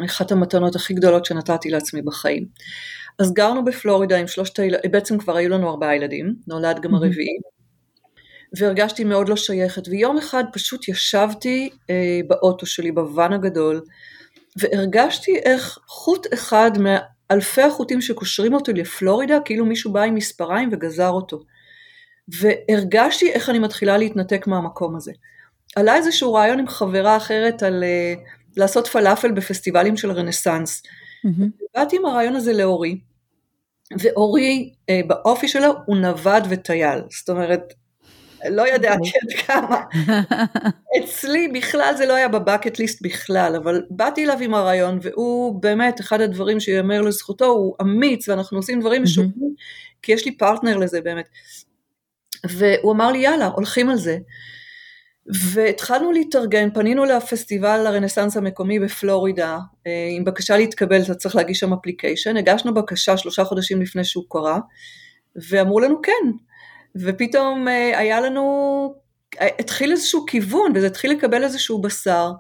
אחת 0.06 0.32
המתנות 0.32 0.76
הכי 0.76 0.94
גדולות 0.94 1.26
שנתתי 1.26 1.70
לעצמי 1.70 2.02
בחיים. 2.02 2.46
אז 3.20 3.34
גרנו 3.34 3.66
בפלורידה 3.66 4.18
עם 4.18 4.28
שלושת 4.28 4.60
הילדים, 4.60 4.92
בעצם 4.92 5.18
כבר 5.18 5.36
היו 5.36 5.50
לנו 5.50 5.70
ארבעה 5.70 5.96
ילדים, 5.96 6.36
נולד 6.48 6.80
גם 6.82 6.96
הרביעי, 6.96 7.38
והרגשתי 8.54 9.04
מאוד 9.04 9.30
לא 9.30 9.36
שייכת, 9.36 9.88
ויום 9.88 10.18
אחד 10.18 10.44
פשוט 10.54 10.88
ישבתי 10.88 11.70
אה, 11.90 12.20
באוטו 12.28 12.66
שלי, 12.66 12.92
בוואן 12.92 13.34
הגדול, 13.34 13.82
והרגשתי 14.58 15.38
איך 15.38 15.78
חוט 15.88 16.28
אחד 16.34 16.72
מאלפי 16.80 17.62
החוטים 17.62 18.02
שקושרים 18.02 18.54
אותי 18.54 18.74
לפלורידה, 18.74 19.40
כאילו 19.46 19.66
מישהו 19.66 19.94
בא 19.94 20.02
עם 20.02 20.16
מספריים 20.16 20.70
וגזר 20.72 21.10
אותו. 21.10 21.40
והרגשתי 22.28 23.32
איך 23.32 23.50
אני 23.50 23.60
מתחילה 23.60 23.98
להתנתק 23.98 24.48
מהמקום 24.48 24.96
הזה. 24.96 25.12
עלה 25.76 25.96
איזשהו 25.96 26.34
רעיון 26.34 26.60
עם 26.60 26.68
חברה 26.68 27.18
אחרת 27.18 27.64
על 27.64 27.84
uh, 27.84 28.20
לעשות 28.58 28.88
פלאפל 28.88 29.32
בפסטיבלים 29.32 29.98
של 29.98 30.12
רנסאנס. 30.12 30.84
Mm-hmm. 30.84 31.66
באתי 31.76 31.96
עם 31.96 32.06
הרעיון 32.06 32.36
הזה 32.36 32.54
לאורי, 32.54 33.00
ואורי 34.00 34.74
uh, 34.92 35.08
באופי 35.08 35.48
שלו 35.48 35.74
הוא 35.86 35.98
נווד 35.98 36.44
וטייל, 36.50 37.00
זאת 37.20 37.30
אומרת 37.30 37.74
לא 38.50 38.68
ידעתי 38.68 39.10
עד 39.22 39.40
כמה. 39.46 39.82
אצלי 41.00 41.48
בכלל 41.48 41.94
זה 41.98 42.06
לא 42.06 42.14
היה 42.14 42.28
ב 42.28 42.35
bucket 42.35 42.80
list 42.80 43.02
בכלל, 43.02 43.56
אבל 43.56 43.84
באתי 43.90 44.26
אליו 44.26 44.38
עם 44.42 44.54
הרעיון, 44.54 45.00
והוא 45.02 45.62
באמת, 45.62 46.02
אחד 46.02 46.22
הדברים 46.22 46.60
שיאמר 46.60 47.02
לזכותו, 47.02 47.46
הוא 47.46 47.76
אמיץ, 47.82 48.30
ואנחנו 48.30 48.58
עושים 48.58 48.80
דברים 48.80 49.04
משוגעים, 49.04 49.54
כי 50.02 50.12
יש 50.12 50.26
לי 50.26 50.38
פרטנר 50.38 50.78
לזה 50.78 51.02
באמת. 51.02 51.26
והוא 52.50 52.94
אמר 52.94 53.12
לי, 53.12 53.18
יאללה, 53.18 53.46
הולכים 53.46 53.90
על 53.90 53.98
זה. 53.98 54.18
והתחלנו 55.54 56.12
להתארגן, 56.12 56.70
פנינו 56.74 57.06
לפסטיבל 57.06 57.88
הרנסאנס 57.88 58.38
המקומי 58.38 58.80
בפלורידה, 58.80 59.60
אה, 59.88 60.10
עם 60.12 60.26
בקשה 60.26 60.58
להתקבל, 60.58 61.02
אתה 61.02 61.16
צריך 61.16 61.36
להגיש 61.36 61.60
שם 61.60 61.74
application, 61.74 62.38
הגשנו 62.38 62.74
בקשה 62.74 63.18
שלושה 63.18 63.44
חודשים 63.44 63.82
לפני 63.82 64.04
שהוא 64.04 64.24
קרה, 64.30 64.60
ואמרו 65.50 65.80
לנו 65.80 66.02
כן, 66.02 66.32
ופתאום 67.00 67.68
אה, 67.68 68.00
היה 68.00 68.22
לנו, 68.22 68.96
אה, 69.42 69.48
התחיל 69.60 69.92
איזשהו 69.92 70.26
כיוון, 70.26 70.72
וזה 70.76 70.88
התחיל 70.88 71.12
לקבל 71.12 71.44
איזשהו 71.44 71.82
בשר. 71.82 72.32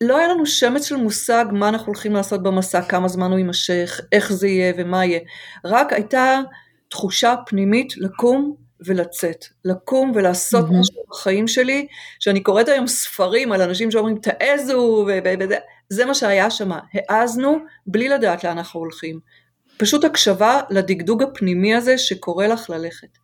לא 0.00 0.18
היה 0.18 0.28
לנו 0.28 0.46
שמץ 0.46 0.84
של 0.84 0.96
מושג 0.96 1.44
מה 1.52 1.68
אנחנו 1.68 1.86
הולכים 1.86 2.12
לעשות 2.12 2.42
במסע, 2.42 2.82
כמה 2.82 3.08
זמן 3.08 3.30
הוא 3.30 3.38
יימשך, 3.38 4.00
איך 4.12 4.32
זה 4.32 4.48
יהיה 4.48 4.72
ומה 4.76 5.04
יהיה. 5.04 5.20
רק 5.64 5.92
הייתה 5.92 6.40
תחושה 6.88 7.34
פנימית 7.46 7.96
לקום 7.96 8.56
ולצאת. 8.80 9.44
לקום 9.64 10.12
ולעשות 10.14 10.64
mm-hmm. 10.64 10.80
משהו 10.80 11.02
בחיים 11.10 11.48
שלי, 11.48 11.86
שאני 12.20 12.42
קוראת 12.42 12.68
היום 12.68 12.86
ספרים 12.86 13.52
על 13.52 13.62
אנשים 13.62 13.90
שאומרים 13.90 14.18
תעזו, 14.18 15.06
וזה 15.90 16.04
מה 16.04 16.14
שהיה 16.14 16.50
שם. 16.50 16.70
העזנו 17.08 17.58
בלי 17.86 18.08
לדעת 18.08 18.44
לאן 18.44 18.58
אנחנו 18.58 18.80
הולכים. 18.80 19.20
פשוט 19.76 20.04
הקשבה 20.04 20.60
לדגדוג 20.70 21.22
הפנימי 21.22 21.74
הזה 21.74 21.98
שקורא 21.98 22.46
לך 22.46 22.70
ללכת. 22.70 23.18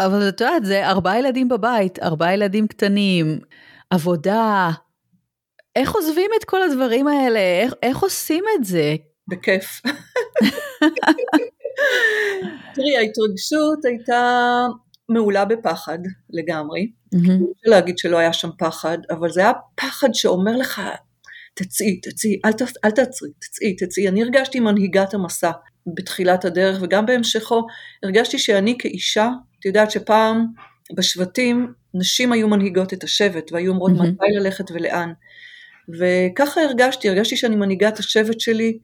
אבל 0.00 0.28
את 0.28 0.40
יודעת, 0.40 0.64
זה 0.64 0.86
ארבעה 0.86 1.18
ילדים 1.18 1.48
בבית, 1.48 1.98
ארבעה 1.98 2.34
ילדים 2.34 2.66
קטנים, 2.66 3.38
עבודה. 3.90 4.70
איך 5.76 5.94
עוזבים 5.94 6.30
את 6.38 6.44
כל 6.44 6.62
הדברים 6.62 7.06
האלה? 7.06 7.40
איך, 7.62 7.74
איך 7.82 7.98
עושים 7.98 8.44
את 8.58 8.64
זה? 8.64 8.96
בכיף. 9.28 9.82
תראי, 12.74 12.96
ההתרגשות 12.96 13.84
הייתה 13.84 14.50
מעולה 15.08 15.44
בפחד 15.44 15.98
לגמרי. 16.30 16.92
Mm-hmm. 17.14 17.42
להגיד 17.64 17.98
שלא 17.98 18.18
היה 18.18 18.32
שם 18.32 18.48
פחד, 18.58 18.98
אבל 19.10 19.30
זה 19.30 19.40
היה 19.40 19.52
פחד 19.74 20.08
שאומר 20.12 20.56
לך, 20.56 20.82
תצאי, 21.54 22.00
תצאי, 22.00 22.40
אל, 22.44 22.52
ת, 22.52 22.62
אל 22.84 22.90
תעצרי, 22.90 23.30
תצאי, 23.38 23.76
תצאי. 23.76 24.08
אני 24.08 24.22
הרגשתי 24.22 24.60
מנהיגת 24.60 25.14
המסע 25.14 25.50
בתחילת 25.96 26.44
הדרך, 26.44 26.78
וגם 26.82 27.06
בהמשכו 27.06 27.66
הרגשתי 28.02 28.38
שאני 28.38 28.76
כאישה 28.78 29.30
יודעת 29.66 29.90
שפעם 29.90 30.46
בשבטים 30.94 31.72
נשים 31.94 32.32
היו 32.32 32.48
מנהיגות 32.48 32.92
את 32.92 33.04
השבט 33.04 33.52
והיו 33.52 33.72
אומרות 33.72 33.92
mm-hmm. 33.92 34.02
מתי 34.02 34.26
ללכת 34.38 34.70
ולאן. 34.70 35.12
וככה 35.88 36.60
הרגשתי, 36.60 37.08
הרגשתי 37.08 37.36
שאני 37.36 37.56
מנהיגה 37.56 37.88
את 37.88 37.98
השבט 37.98 38.40
שלי, 38.40 38.78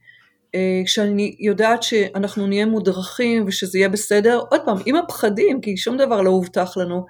אה, 0.54 0.82
שאני 0.86 1.36
יודעת 1.40 1.82
שאנחנו 1.82 2.46
נהיה 2.46 2.66
מודרכים 2.66 3.44
ושזה 3.46 3.78
יהיה 3.78 3.88
בסדר, 3.88 4.40
עוד 4.50 4.60
פעם, 4.64 4.76
עם 4.86 4.96
הפחדים, 4.96 5.60
כי 5.60 5.76
שום 5.76 5.96
דבר 5.96 6.22
לא 6.22 6.30
הובטח 6.30 6.76
לנו. 6.76 7.06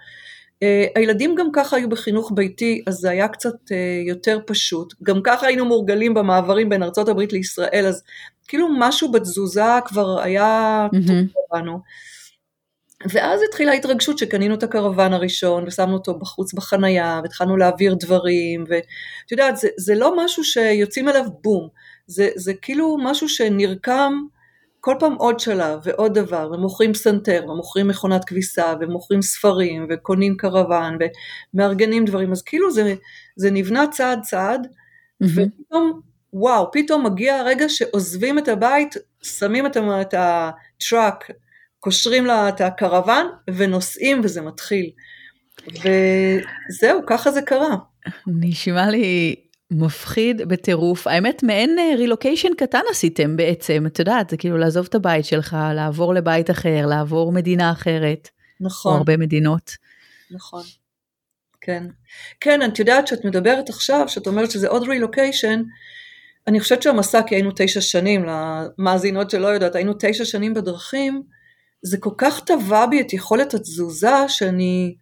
אה, 0.63 0.87
הילדים 0.97 1.35
גם 1.35 1.49
ככה 1.53 1.77
היו 1.77 1.89
בחינוך 1.89 2.33
ביתי, 2.35 2.83
אז 2.87 2.95
זה 2.95 3.11
היה 3.11 3.29
קצת 3.29 3.73
אה, 3.73 4.03
יותר 4.07 4.39
פשוט. 4.47 4.95
גם 5.03 5.21
ככה 5.25 5.47
היינו 5.47 5.65
מורגלים 5.65 6.15
במעברים 6.15 6.69
בין 6.69 6.83
הברית 7.09 7.33
לישראל, 7.33 7.87
אז 7.89 8.03
כאילו 8.49 8.69
משהו 8.79 9.13
בתזוזה 9.13 9.79
כבר 9.85 10.21
היה 10.21 10.87
mm-hmm. 10.95 11.07
טוב 11.07 11.59
לנו. 11.59 11.81
ואז 13.11 13.41
התחילה 13.49 13.73
ההתרגשות 13.73 14.19
שקנינו 14.19 14.55
את 14.55 14.63
הקרוון 14.63 15.13
הראשון 15.13 15.65
ושמנו 15.67 15.93
אותו 15.93 16.19
בחוץ 16.19 16.55
בחנייה 16.55 17.21
והתחלנו 17.23 17.57
להעביר 17.57 17.95
דברים 18.01 18.65
ואת 18.69 19.33
יודעת 19.33 19.57
זה, 19.57 19.69
זה 19.77 19.95
לא 19.95 20.25
משהו 20.25 20.45
שיוצאים 20.45 21.09
אליו 21.09 21.25
בום, 21.43 21.69
זה, 22.07 22.29
זה 22.37 22.55
כאילו 22.55 22.97
משהו 23.03 23.29
שנרקם 23.29 24.13
כל 24.81 24.95
פעם 24.99 25.15
עוד 25.15 25.41
שלב 25.41 25.79
ועוד 25.85 26.19
דבר 26.19 26.51
ומוכרים 26.55 26.93
פסנתר 26.93 27.45
ומוכרים 27.49 27.89
מכונת 27.89 28.25
כביסה 28.25 28.75
ומוכרים 28.81 29.23
ספרים 29.23 29.87
וקונים 29.91 30.37
קרוון 30.37 30.99
ומארגנים 31.55 32.05
דברים 32.05 32.33
אז 32.33 32.43
כאילו 32.43 32.71
זה, 32.71 32.95
זה 33.37 33.51
נבנה 33.51 33.85
צעד 33.91 34.21
צעד 34.23 34.67
mm-hmm. 34.67 35.27
ופתאום 35.27 36.01
וואו 36.33 36.71
פתאום 36.73 37.07
מגיע 37.07 37.37
הרגע 37.37 37.69
שעוזבים 37.69 38.39
את 38.39 38.49
הבית 38.49 38.95
שמים 39.23 39.67
את 39.67 40.15
הטראק 40.17 41.31
קושרים 41.83 42.27
לה 42.27 42.49
את 42.49 42.61
הקרוון 42.61 43.27
ונוסעים 43.57 44.21
וזה 44.25 44.41
מתחיל. 44.41 44.91
וזהו, 45.69 47.01
ככה 47.07 47.31
זה 47.31 47.43
קרה. 47.43 47.77
נשמע 48.27 48.91
לי 48.91 49.37
מפחיד 49.71 50.49
בטירוף. 50.49 51.07
האמת, 51.07 51.43
מעין 51.43 51.77
רילוקיישן 51.99 52.49
אה, 52.49 52.55
קטן 52.67 52.81
עשיתם 52.91 53.37
בעצם, 53.37 53.85
את 53.87 53.99
יודעת, 53.99 54.31
זה 54.31 54.37
כאילו 54.37 54.59
לעזוב 54.59 54.87
את 54.89 54.95
הבית 54.95 55.25
שלך, 55.25 55.57
לעבור 55.75 56.15
לבית 56.15 56.51
אחר, 56.51 56.87
לעבור 56.87 57.33
מדינה 57.33 57.73
אחרת. 57.73 58.29
נכון. 58.61 58.93
או 58.93 58.97
הרבה 58.97 59.17
מדינות. 59.17 59.71
נכון. 60.31 60.63
כן. 61.61 61.87
כן, 62.41 62.63
את 62.63 62.79
יודעת 62.79 63.07
שאת 63.07 63.25
מדברת 63.25 63.69
עכשיו, 63.69 64.09
שאת 64.09 64.27
אומרת 64.27 64.51
שזה 64.51 64.69
עוד 64.69 64.89
רילוקיישן, 64.89 65.63
אני 66.47 66.61
חושבת 66.61 66.83
שהמסע, 66.83 67.23
כי 67.23 67.35
היינו 67.35 67.51
תשע 67.57 67.81
שנים, 67.81 68.25
למאזינות 68.25 69.31
שלא 69.31 69.47
יודעת, 69.47 69.75
היינו 69.75 69.93
תשע 69.99 70.25
שנים 70.25 70.55
בדרכים, 70.55 71.23
זה 71.83 71.99
כל 71.99 72.11
כך 72.19 72.41
טבע 72.45 72.87
בי 72.87 73.01
את 73.01 73.13
יכולת 73.13 73.55
התזוזה 73.55 74.29
שאני 74.29 74.95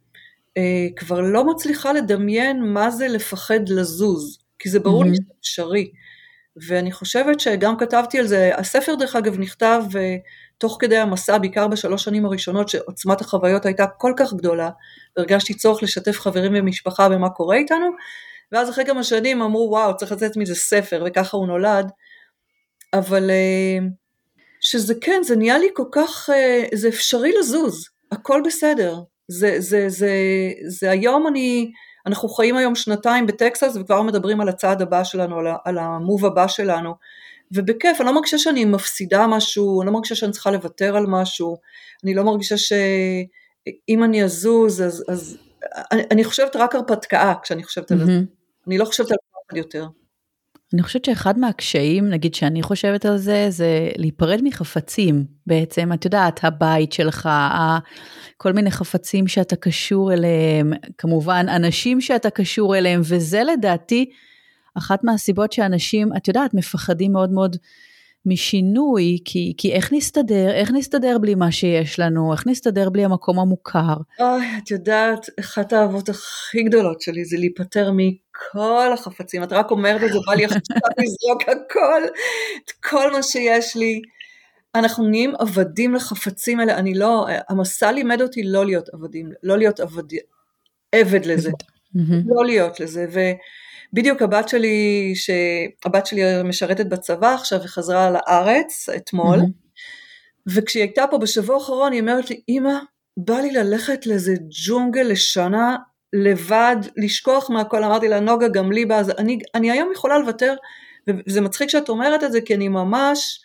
אה, 0.56 0.86
כבר 0.96 1.20
לא 1.20 1.44
מצליחה 1.44 1.92
לדמיין 1.92 2.62
מה 2.62 2.90
זה 2.90 3.08
לפחד 3.08 3.68
לזוז, 3.68 4.38
כי 4.58 4.68
זה 4.68 4.80
ברור 4.80 5.04
לי 5.04 5.10
mm-hmm. 5.10 5.14
שזה 5.14 5.32
אפשרי. 5.40 5.90
ואני 6.68 6.92
חושבת 6.92 7.40
שגם 7.40 7.78
כתבתי 7.78 8.18
על 8.18 8.26
זה, 8.26 8.50
הספר 8.56 8.94
דרך 8.94 9.16
אגב 9.16 9.38
נכתב 9.38 9.82
אה, 9.96 10.16
תוך 10.58 10.76
כדי 10.80 10.96
המסע, 10.96 11.38
בעיקר 11.38 11.68
בשלוש 11.68 12.04
שנים 12.04 12.26
הראשונות 12.26 12.68
שעוצמת 12.68 13.20
החוויות 13.20 13.66
הייתה 13.66 13.86
כל 13.86 14.12
כך 14.16 14.32
גדולה, 14.32 14.70
והרגשתי 15.16 15.54
צורך 15.54 15.82
לשתף 15.82 16.20
חברים 16.20 16.52
ומשפחה 16.54 17.08
במה 17.08 17.30
קורה 17.30 17.56
איתנו, 17.56 17.86
ואז 18.52 18.70
אחרי 18.70 18.86
כמה 18.86 19.04
שנים 19.04 19.42
אמרו 19.42 19.68
וואו 19.70 19.96
צריך 19.96 20.12
לצאת 20.12 20.36
מזה 20.36 20.54
ספר 20.54 21.04
וככה 21.06 21.36
הוא 21.36 21.46
נולד, 21.46 21.90
אבל 22.94 23.30
אה, 23.30 23.78
שזה 24.60 24.94
כן, 25.00 25.22
זה 25.22 25.36
נהיה 25.36 25.58
לי 25.58 25.68
כל 25.74 25.84
כך, 25.92 26.30
אה, 26.32 26.64
זה 26.74 26.88
אפשרי 26.88 27.32
לזוז, 27.38 27.88
הכל 28.12 28.42
בסדר. 28.46 29.00
זה, 29.28 29.56
זה, 29.58 29.84
זה, 29.88 30.12
זה 30.66 30.90
היום 30.90 31.26
אני, 31.26 31.70
אנחנו 32.06 32.28
חיים 32.28 32.56
היום 32.56 32.74
שנתיים 32.74 33.26
בטקסס 33.26 33.76
וכבר 33.76 34.02
מדברים 34.02 34.40
על 34.40 34.48
הצעד 34.48 34.82
הבא 34.82 35.04
שלנו, 35.04 35.38
על, 35.38 35.46
על 35.64 35.78
המוב 35.78 36.26
הבא 36.26 36.48
שלנו, 36.48 36.94
ובכיף, 37.52 38.00
אני 38.00 38.06
לא 38.06 38.14
מרגישה 38.14 38.38
שאני 38.38 38.64
מפסידה 38.64 39.26
משהו, 39.26 39.80
אני 39.80 39.86
לא 39.86 39.92
מרגישה 39.92 40.14
שאני 40.14 40.32
צריכה 40.32 40.50
לוותר 40.50 40.96
על 40.96 41.06
משהו, 41.06 41.56
אני 42.04 42.14
לא 42.14 42.24
מרגישה 42.24 42.56
שאם 42.56 44.04
אני 44.04 44.24
אזוז, 44.24 44.82
אז, 44.82 45.04
אז 45.08 45.38
אני, 45.92 46.02
אני 46.10 46.24
חושבת 46.24 46.56
רק 46.56 46.74
הרפתקה 46.74 47.34
כשאני 47.42 47.64
חושבת 47.64 47.90
על 47.90 47.98
זה, 48.06 48.12
אני 48.66 48.78
לא 48.78 48.84
חושבת 48.84 49.10
על 49.10 49.16
פחד 49.46 49.56
יותר. 49.56 49.86
אני 50.74 50.82
חושבת 50.82 51.04
שאחד 51.04 51.38
מהקשיים, 51.38 52.08
נגיד 52.08 52.34
שאני 52.34 52.62
חושבת 52.62 53.06
על 53.06 53.16
זה, 53.16 53.46
זה 53.48 53.90
להיפרד 53.96 54.40
מחפצים 54.44 55.24
בעצם, 55.46 55.92
את 55.92 56.04
יודעת, 56.04 56.44
הבית 56.44 56.92
שלך, 56.92 57.28
כל 58.36 58.52
מיני 58.52 58.70
חפצים 58.70 59.28
שאתה 59.28 59.56
קשור 59.56 60.12
אליהם, 60.12 60.72
כמובן 60.98 61.46
אנשים 61.48 62.00
שאתה 62.00 62.30
קשור 62.30 62.76
אליהם, 62.76 63.00
וזה 63.04 63.42
לדעתי 63.44 64.10
אחת 64.78 65.04
מהסיבות 65.04 65.52
שאנשים, 65.52 66.08
את 66.16 66.28
יודעת, 66.28 66.54
מפחדים 66.54 67.12
מאוד 67.12 67.32
מאוד 67.32 67.56
משינוי, 68.26 69.18
כי, 69.24 69.52
כי 69.56 69.72
איך 69.72 69.92
נסתדר, 69.92 70.50
איך 70.50 70.70
נסתדר 70.70 71.18
בלי 71.20 71.34
מה 71.34 71.52
שיש 71.52 71.98
לנו, 71.98 72.32
איך 72.32 72.46
נסתדר 72.46 72.90
בלי 72.90 73.04
המקום 73.04 73.38
המוכר. 73.38 73.94
אוי, 74.20 74.46
את 74.62 74.70
יודעת, 74.70 75.26
אחת 75.40 75.72
האהבות 75.72 76.08
הכי 76.08 76.62
גדולות 76.62 77.00
שלי 77.00 77.24
זה 77.24 77.36
להיפטר 77.36 77.92
מכל 78.40 78.92
החפצים, 78.92 79.42
את 79.42 79.52
רק 79.52 79.70
אומרת 79.70 80.02
את 80.02 80.12
זה, 80.12 80.18
בא 80.26 80.34
לי 80.34 80.44
עכשיו 80.44 80.60
לזרוק 80.98 81.42
הכל, 81.42 82.02
את 82.64 82.70
כל 82.70 83.12
מה 83.12 83.22
שיש 83.22 83.76
לי. 83.76 84.00
אנחנו 84.74 85.08
נהיים 85.08 85.34
עבדים 85.38 85.94
לחפצים 85.94 86.60
האלה, 86.60 86.76
אני 86.76 86.94
לא, 86.94 87.26
המסע 87.48 87.92
לימד 87.92 88.22
אותי 88.22 88.42
לא 88.42 88.66
להיות 88.66 88.88
עבדים, 88.88 89.32
לא 89.42 89.58
להיות 89.58 89.80
עבד, 89.80 90.02
עבד 90.92 91.24
לזה, 91.24 91.50
לא 92.26 92.44
להיות 92.44 92.80
לזה, 92.80 93.06
ובדיוק 93.92 94.22
הבת 94.22 94.48
שלי, 94.48 95.12
שהבת 95.14 96.06
שלי 96.06 96.22
משרתת 96.44 96.86
בצבא 96.86 97.34
עכשיו 97.34 97.60
וחזרה 97.64 98.10
לארץ 98.10 98.88
אתמול, 98.96 99.38
וכשהיא 100.46 100.82
הייתה 100.82 101.04
פה 101.10 101.18
בשבוע 101.18 101.56
האחרון 101.56 101.92
היא 101.92 102.00
אומרת 102.00 102.30
לי, 102.30 102.40
אמא, 102.48 102.78
בא 103.16 103.34
לי 103.34 103.50
ללכת 103.50 104.06
לאיזה 104.06 104.34
ג'ונגל 104.66 105.02
לשנה 105.02 105.76
לבד, 106.12 106.76
לשכוח 106.96 107.50
מהכל, 107.50 107.84
אמרתי 107.84 108.08
לה, 108.08 108.20
נוגה, 108.20 108.48
גם 108.48 108.72
לי 108.72 108.86
אז 108.94 109.10
אני, 109.10 109.38
אני 109.54 109.70
היום 109.70 109.92
יכולה 109.92 110.18
לוותר, 110.18 110.54
וזה 111.08 111.40
מצחיק 111.40 111.70
שאת 111.70 111.88
אומרת 111.88 112.24
את 112.24 112.32
זה, 112.32 112.40
כי 112.40 112.54
אני 112.54 112.68
ממש, 112.68 113.40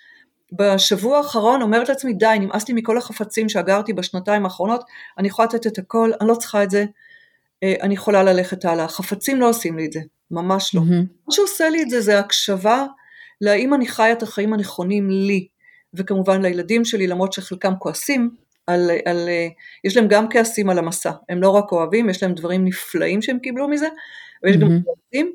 בשבוע 0.51 1.17
האחרון 1.17 1.61
אומרת 1.61 1.89
לעצמי 1.89 2.13
די 2.13 2.37
נמאס 2.39 2.67
לי 2.67 2.73
מכל 2.73 2.97
החפצים 2.97 3.49
שאגרתי 3.49 3.93
בשנתיים 3.93 4.45
האחרונות 4.45 4.83
אני 5.17 5.27
יכולה 5.27 5.47
לתת 5.47 5.67
את 5.67 5.77
הכל 5.77 6.11
אני 6.21 6.29
לא 6.29 6.35
צריכה 6.35 6.63
את 6.63 6.71
זה 6.71 6.85
אה, 7.63 7.73
אני 7.81 7.93
יכולה 7.93 8.23
ללכת 8.23 8.65
הלאה. 8.65 8.87
חפצים 8.87 9.41
לא 9.41 9.49
עושים 9.49 9.77
לי 9.77 9.85
את 9.85 9.91
זה 9.91 9.99
ממש 10.31 10.75
לא. 10.75 10.81
mm-hmm. 10.81 11.05
מה 11.27 11.31
שעושה 11.31 11.69
לי 11.69 11.81
את 11.81 11.89
זה 11.89 12.01
זה 12.01 12.19
הקשבה 12.19 12.85
להאם 13.41 13.73
אני 13.73 13.87
חיה 13.87 14.11
את 14.11 14.23
החיים 14.23 14.53
הנכונים 14.53 15.09
לי 15.09 15.47
וכמובן 15.93 16.41
לילדים 16.41 16.85
שלי 16.85 17.07
למרות 17.07 17.33
שחלקם 17.33 17.73
כועסים 17.79 18.35
על, 18.67 18.91
על, 19.05 19.29
אה, 19.29 19.47
יש 19.83 19.97
להם 19.97 20.07
גם 20.07 20.29
כעסים 20.29 20.69
על 20.69 20.77
המסע 20.77 21.11
הם 21.29 21.41
לא 21.41 21.49
רק 21.49 21.71
אוהבים 21.71 22.09
יש 22.09 22.23
להם 22.23 22.33
דברים 22.33 22.65
נפלאים 22.65 23.21
שהם 23.21 23.39
קיבלו 23.39 23.67
מזה 23.67 23.87
ויש 24.43 24.55
mm-hmm. 24.55 24.59
גם 24.59 24.79
כועסים 24.83 25.33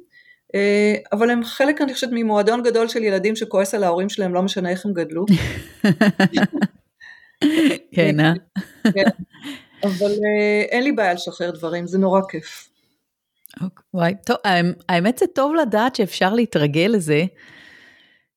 אה, 0.54 0.94
אבל 1.12 1.30
הם 1.30 1.44
חלק, 1.44 1.80
אני 1.80 1.94
חושבת, 1.94 2.10
ממועדון 2.12 2.62
גדול 2.62 2.88
של 2.88 3.02
ילדים 3.02 3.37
שכועס 3.37 3.75
על 3.75 3.84
ההורים 3.84 4.08
שלהם, 4.08 4.34
לא 4.34 4.42
משנה 4.42 4.70
איך 4.70 4.87
הם 4.87 4.92
גדלו. 4.92 5.25
כן, 7.94 8.20
אה? 8.20 8.32
כן. 8.94 9.10
אבל 9.82 10.10
אה, 10.10 10.62
אין 10.70 10.84
לי 10.84 10.92
בעיה 10.92 11.14
לשחרר 11.14 11.50
דברים, 11.50 11.87
זה 11.87 11.99
נורא 11.99 12.20
כיף. 12.28 12.70
אוקיי, 13.62 13.84
וואי, 13.94 14.14
טוב, 14.26 14.37
האמת 14.88 15.18
זה 15.18 15.26
טוב 15.34 15.54
לדעת 15.54 15.96
שאפשר 15.96 16.34
להתרגל 16.34 16.90
לזה, 16.94 17.25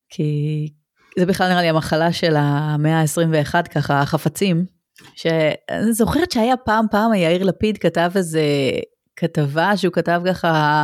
כי 0.10 0.70
זה 1.20 1.26
בכלל 1.26 1.50
נראה 1.50 1.62
לי 1.62 1.70
המחלה 1.70 2.14
של 2.14 2.34
המאה 2.38 3.02
ה-21, 3.02 3.68
ככה, 3.70 4.02
החפצים, 4.02 4.66
שאני 5.16 5.94
זוכרת 5.94 6.32
שהיה 6.32 6.58
פעם, 6.58 6.86
פעם 6.92 7.14
יאיר 7.14 7.44
לפיד 7.44 7.78
כתב 7.78 8.12
איזה 8.16 8.42
כתבה 9.16 9.78
שהוא 9.78 9.94
כתב 9.94 10.22
ככה, 10.26 10.84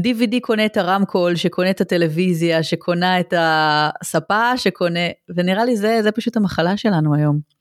DVD 0.00 0.36
קונה 0.40 0.66
את 0.66 0.76
הרמקול, 0.76 1.36
שקונה 1.36 1.70
את 1.70 1.80
הטלוויזיה, 1.80 2.62
שקונה 2.62 3.20
את 3.20 3.34
הספה, 3.36 4.56
שקונה, 4.56 5.00
ונראה 5.36 5.64
לי 5.64 5.76
זה, 5.76 6.00
זה 6.02 6.12
פשוט 6.12 6.36
המחלה 6.36 6.76
שלנו 6.76 7.14
היום. 7.14 7.54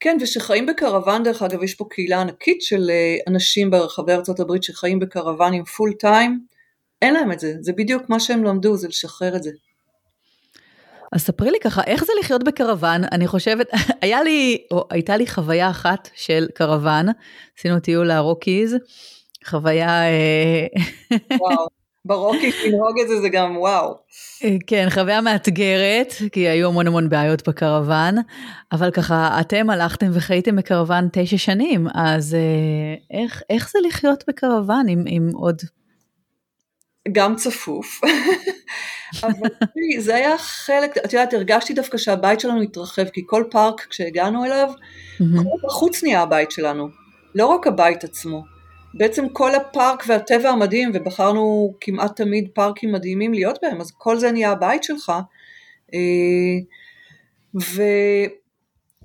כן, 0.00 0.16
ושחיים 0.20 0.66
בקרוון, 0.66 1.22
דרך 1.22 1.42
אגב, 1.42 1.62
יש 1.62 1.74
פה 1.74 1.86
קהילה 1.90 2.20
ענקית 2.20 2.62
של 2.62 2.90
אה, 2.90 3.16
אנשים 3.28 3.70
ברחבי 3.70 4.12
ארצות 4.12 4.40
הברית 4.40 4.62
שחיים 4.62 4.98
בקרוונים 4.98 5.64
full 5.64 5.92
time, 5.92 6.40
אין 7.02 7.14
להם 7.14 7.32
את 7.32 7.40
זה, 7.40 7.54
זה 7.60 7.72
בדיוק 7.72 8.02
מה 8.08 8.20
שהם 8.20 8.44
למדו, 8.44 8.76
זה 8.76 8.88
לשחרר 8.88 9.36
את 9.36 9.42
זה. 9.42 9.50
אז 11.12 11.20
ספרי 11.20 11.50
לי 11.50 11.58
ככה, 11.60 11.82
איך 11.86 12.04
זה 12.04 12.12
לחיות 12.20 12.44
בקרוון? 12.44 13.04
אני 13.12 13.26
חושבת, 13.26 13.70
היה 14.02 14.22
לי, 14.22 14.62
או 14.70 14.84
הייתה 14.90 15.16
לי 15.16 15.26
חוויה 15.26 15.70
אחת 15.70 16.10
של 16.14 16.46
קרוון, 16.54 17.06
עשינו 17.58 17.80
טיול 17.80 18.06
לרוקיז, 18.06 18.76
חוויה... 19.46 20.02
אה, 20.02 20.66
וואו, 21.40 21.66
ברוקי 22.04 22.50
לנהוג 22.66 23.00
את 23.02 23.08
זה 23.08 23.20
זה 23.20 23.28
גם 23.28 23.56
וואו. 23.56 23.94
אה, 24.44 24.56
כן, 24.66 24.86
חוויה 24.90 25.20
מאתגרת, 25.20 26.14
כי 26.32 26.48
היו 26.48 26.68
המון 26.68 26.86
המון 26.86 27.08
בעיות 27.08 27.48
בקרוון, 27.48 28.14
אבל 28.72 28.90
ככה, 28.90 29.40
אתם 29.40 29.70
הלכתם 29.70 30.10
וחייתם 30.12 30.56
בקרוון 30.56 31.08
תשע 31.12 31.38
שנים, 31.38 31.86
אז 31.94 32.34
אה, 32.34 33.18
איך, 33.20 33.42
איך 33.50 33.70
זה 33.70 33.78
לחיות 33.88 34.24
בקרוון 34.28 34.88
עם, 34.88 35.04
עם 35.06 35.30
עוד... 35.34 35.56
גם 37.12 37.36
צפוף, 37.36 38.00
אבל 39.22 39.48
זה 39.98 40.14
היה 40.14 40.38
חלק, 40.38 40.98
את 40.98 41.12
יודעת, 41.12 41.34
הרגשתי 41.34 41.74
דווקא 41.74 41.98
שהבית 41.98 42.40
שלנו 42.40 42.62
התרחב, 42.62 43.04
כי 43.04 43.22
כל 43.26 43.44
פארק 43.50 43.80
כשהגענו 43.90 44.44
אליו, 44.44 44.72
בחוץ 45.64 46.02
נהיה 46.02 46.22
הבית 46.22 46.50
שלנו, 46.50 46.88
לא 47.34 47.46
רק 47.46 47.66
הבית 47.66 48.04
עצמו. 48.04 48.44
בעצם 48.94 49.28
כל 49.28 49.54
הפארק 49.54 50.04
והטבע 50.06 50.50
המדהים, 50.50 50.90
ובחרנו 50.94 51.74
כמעט 51.80 52.16
תמיד 52.16 52.48
פארקים 52.54 52.92
מדהימים 52.92 53.34
להיות 53.34 53.58
בהם, 53.62 53.80
אז 53.80 53.90
כל 53.98 54.18
זה 54.18 54.32
נהיה 54.32 54.50
הבית 54.50 54.84
שלך. 54.84 55.12
אה, 55.94 56.58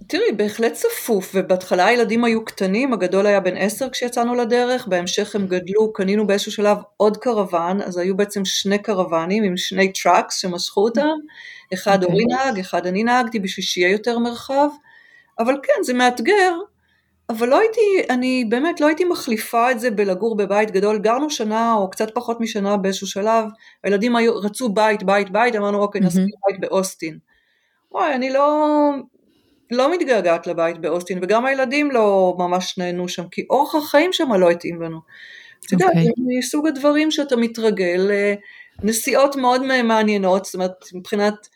ותראי, 0.06 0.32
בהחלט 0.32 0.74
צפוף, 0.74 1.32
ובהתחלה 1.36 1.86
הילדים 1.86 2.24
היו 2.24 2.46
קטנים, 2.46 2.94
הגדול 2.94 3.26
היה 3.26 3.40
בן 3.40 3.58
עשר 3.58 3.90
כשיצאנו 3.90 4.36
לדרך, 4.36 4.88
בהמשך 4.88 5.36
הם 5.36 5.48
גדלו, 5.48 5.94
קנינו 5.94 6.28
באיזשהו 6.28 6.52
שלב 6.52 6.78
עוד 6.98 7.18
קרוון, 7.18 7.82
אז 7.82 7.98
היו 7.98 8.18
בעצם 8.18 8.46
שני 8.46 8.78
קרוונים 8.78 9.44
עם 9.44 9.58
שני 9.58 9.94
trucks 9.94 10.38
שמשכו 10.38 10.84
אותם, 10.84 11.16
אחד 11.74 12.04
okay. 12.04 12.06
אורי 12.06 12.24
אוקיי. 12.24 12.46
נהג, 12.46 12.60
אחד 12.60 12.88
אני 12.88 13.04
נהגתי 13.04 13.40
בשביל 13.40 13.66
שיהיה 13.66 13.92
יותר 13.92 14.20
מרחב, 14.20 14.68
אבל 15.40 15.56
כן, 15.64 15.84
זה 15.84 15.94
מאתגר, 15.94 16.54
אבל 17.30 17.50
לא 17.50 17.60
הייתי, 17.60 18.14
אני 18.14 18.46
באמת 18.50 18.82
לא 18.82 18.88
הייתי 18.88 19.04
מחליפה 19.04 19.72
את 19.72 19.80
זה 19.80 19.92
בלגור 19.92 20.38
בבית 20.38 20.72
גדול, 20.72 21.00
גרנו 21.00 21.30
שנה 21.30 21.74
או 21.74 21.90
קצת 21.90 22.16
פחות 22.16 22.42
משנה 22.42 22.78
באיזשהו 22.78 23.08
שלב, 23.08 23.46
הילדים 23.84 24.16
היו, 24.16 24.38
רצו 24.38 24.70
בית, 24.70 25.04
בית, 25.04 25.30
בית, 25.30 25.56
אמרנו 25.56 25.78
אוקיי 25.80 26.02
נספיק 26.02 26.24
mm-hmm. 26.24 26.52
בית 26.52 26.60
באוסטין. 26.60 27.18
וואי, 27.92 28.16
אני 28.16 28.30
לא, 28.30 28.92
לא 29.72 29.94
מתגעגעת 29.94 30.48
לבית 30.48 30.78
באוסטין, 30.78 31.20
וגם 31.22 31.46
הילדים 31.46 31.92
לא 31.92 32.36
ממש 32.38 32.78
נהנו 32.78 33.08
שם, 33.08 33.28
כי 33.32 33.46
אורח 33.50 33.76
החיים 33.76 34.14
שם 34.14 34.34
לא 34.34 34.50
התאים 34.50 34.82
לנו. 34.82 35.00
אתה 35.66 35.74
יודע, 35.74 35.86
אוקיי. 35.86 36.04
זה 36.04 36.12
מסוג 36.18 36.68
הדברים 36.68 37.12
שאתה 37.12 37.36
מתרגל, 37.36 38.12
אה, 38.12 38.34
נסיעות 38.84 39.36
מאוד 39.36 39.84
מעניינות, 39.84 40.46
זאת 40.46 40.54
אומרת 40.54 40.72
מבחינת 40.94 41.48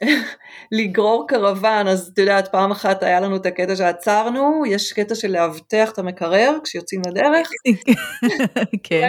לגרור 0.78 1.28
קרוון, 1.28 1.88
אז 1.88 2.10
את 2.12 2.18
יודעת, 2.18 2.48
פעם 2.52 2.70
אחת 2.70 3.02
היה 3.02 3.20
לנו 3.20 3.36
את 3.36 3.46
הקטע 3.46 3.76
שעצרנו, 3.76 4.62
יש 4.66 4.92
קטע 4.92 5.14
של 5.14 5.30
לאבטח 5.30 5.90
את 5.90 5.98
המקרר 5.98 6.58
כשיוצאים 6.64 7.02
לדרך. 7.06 7.50
כן. 8.84 9.08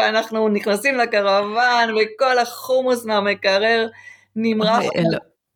ואנחנו 0.00 0.48
נכנסים 0.48 0.94
לקרוון 0.98 1.94
וכל 1.94 2.38
החומוס 2.38 3.04
מהמקרר 3.04 3.88
נמרח 4.36 4.84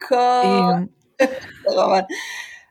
כל. 0.09 1.00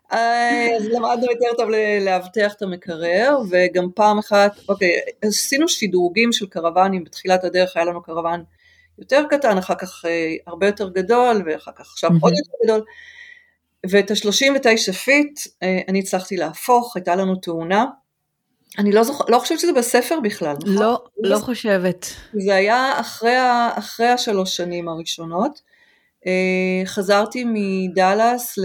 אז 0.09 0.85
למדנו 0.85 1.25
יותר 1.31 1.57
טוב 1.57 1.69
לאבטח 2.01 2.53
את 2.53 2.61
המקרר, 2.61 3.37
וגם 3.49 3.89
פעם 3.95 4.17
אחת, 4.17 4.51
אוקיי, 4.69 4.99
עשינו 5.21 5.67
שדרוגים 5.67 6.31
של 6.31 6.47
קרוונים, 6.47 7.03
בתחילת 7.03 7.43
הדרך 7.43 7.77
היה 7.77 7.85
לנו 7.85 8.03
קרוון 8.03 8.43
יותר 8.99 9.23
קטן, 9.29 9.57
אחר 9.57 9.75
כך 9.75 10.05
אה, 10.05 10.35
הרבה 10.47 10.65
יותר 10.65 10.89
גדול, 10.89 11.43
ואחר 11.45 11.71
כך 11.75 11.91
עכשיו. 11.91 12.09
עוד 12.21 12.33
יותר 12.37 12.51
גדול. 12.63 12.85
ואת 13.89 14.11
ה-39 14.11 14.93
feet 14.93 15.39
אה, 15.63 15.79
אני 15.87 15.99
הצלחתי 15.99 16.37
להפוך, 16.37 16.95
הייתה 16.95 17.15
לנו 17.15 17.35
תאונה. 17.35 17.85
אני 18.77 18.91
לא, 18.91 19.03
זוכ... 19.03 19.29
לא 19.29 19.39
חושבת 19.39 19.59
שזה 19.59 19.73
בספר 19.73 20.19
בכלל, 20.19 20.55
נכון? 20.61 20.73
לא, 20.73 21.03
לא. 21.17 21.37
חושבת. 21.37 22.05
זה 22.33 22.55
היה 22.55 22.99
אחרי. 22.99 23.35
אחרי 23.75 24.07
השלוש 24.07 24.57
שנים 24.57 24.89
הראשונות. 24.89 25.61
אה, 26.27 26.81
חזרתי 26.85 27.43
מדאלאס. 27.47 28.59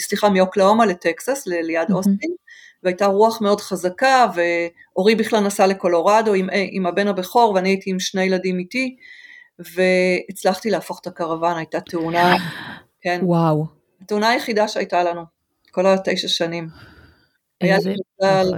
סליחה, 0.00 0.28
מאוקלהומה 0.28 0.86
לטקסס, 0.86 1.46
ליד. 1.46 1.92
אוסטין, 1.92 2.30
והייתה 2.82 3.06
רוח 3.06 3.40
מאוד 3.40 3.60
חזקה, 3.60 4.26
ואורי 4.34 5.14
בכלל 5.14 5.40
נסע 5.40 5.66
לקולורדו 5.66 6.34
עם, 6.34 6.48
עם 6.70 6.86
הבן 6.86 7.08
הבכור, 7.08 7.52
ואני 7.54 7.68
הייתי 7.68 7.90
עם 7.90 8.00
שני 8.00 8.22
ילדים 8.22 8.58
איתי, 8.58 8.96
והצלחתי 9.58 10.70
להפוך 10.70 11.00
את 11.00 11.06
הקרוון, 11.06 11.56
הייתה 11.56 11.80
תאונה, 11.80 12.36
כן. 13.00 13.20
וואו. 13.22 13.66
התאונה 14.00 14.28
היחידה 14.30 14.68
שהייתה 14.68 15.04
לנו, 15.04 15.22
כל 15.70 15.86
התשע 15.86 16.28
שנים. 16.28 16.68
היה 17.60 17.78
לי 17.78 17.94
מזל 18.22 18.50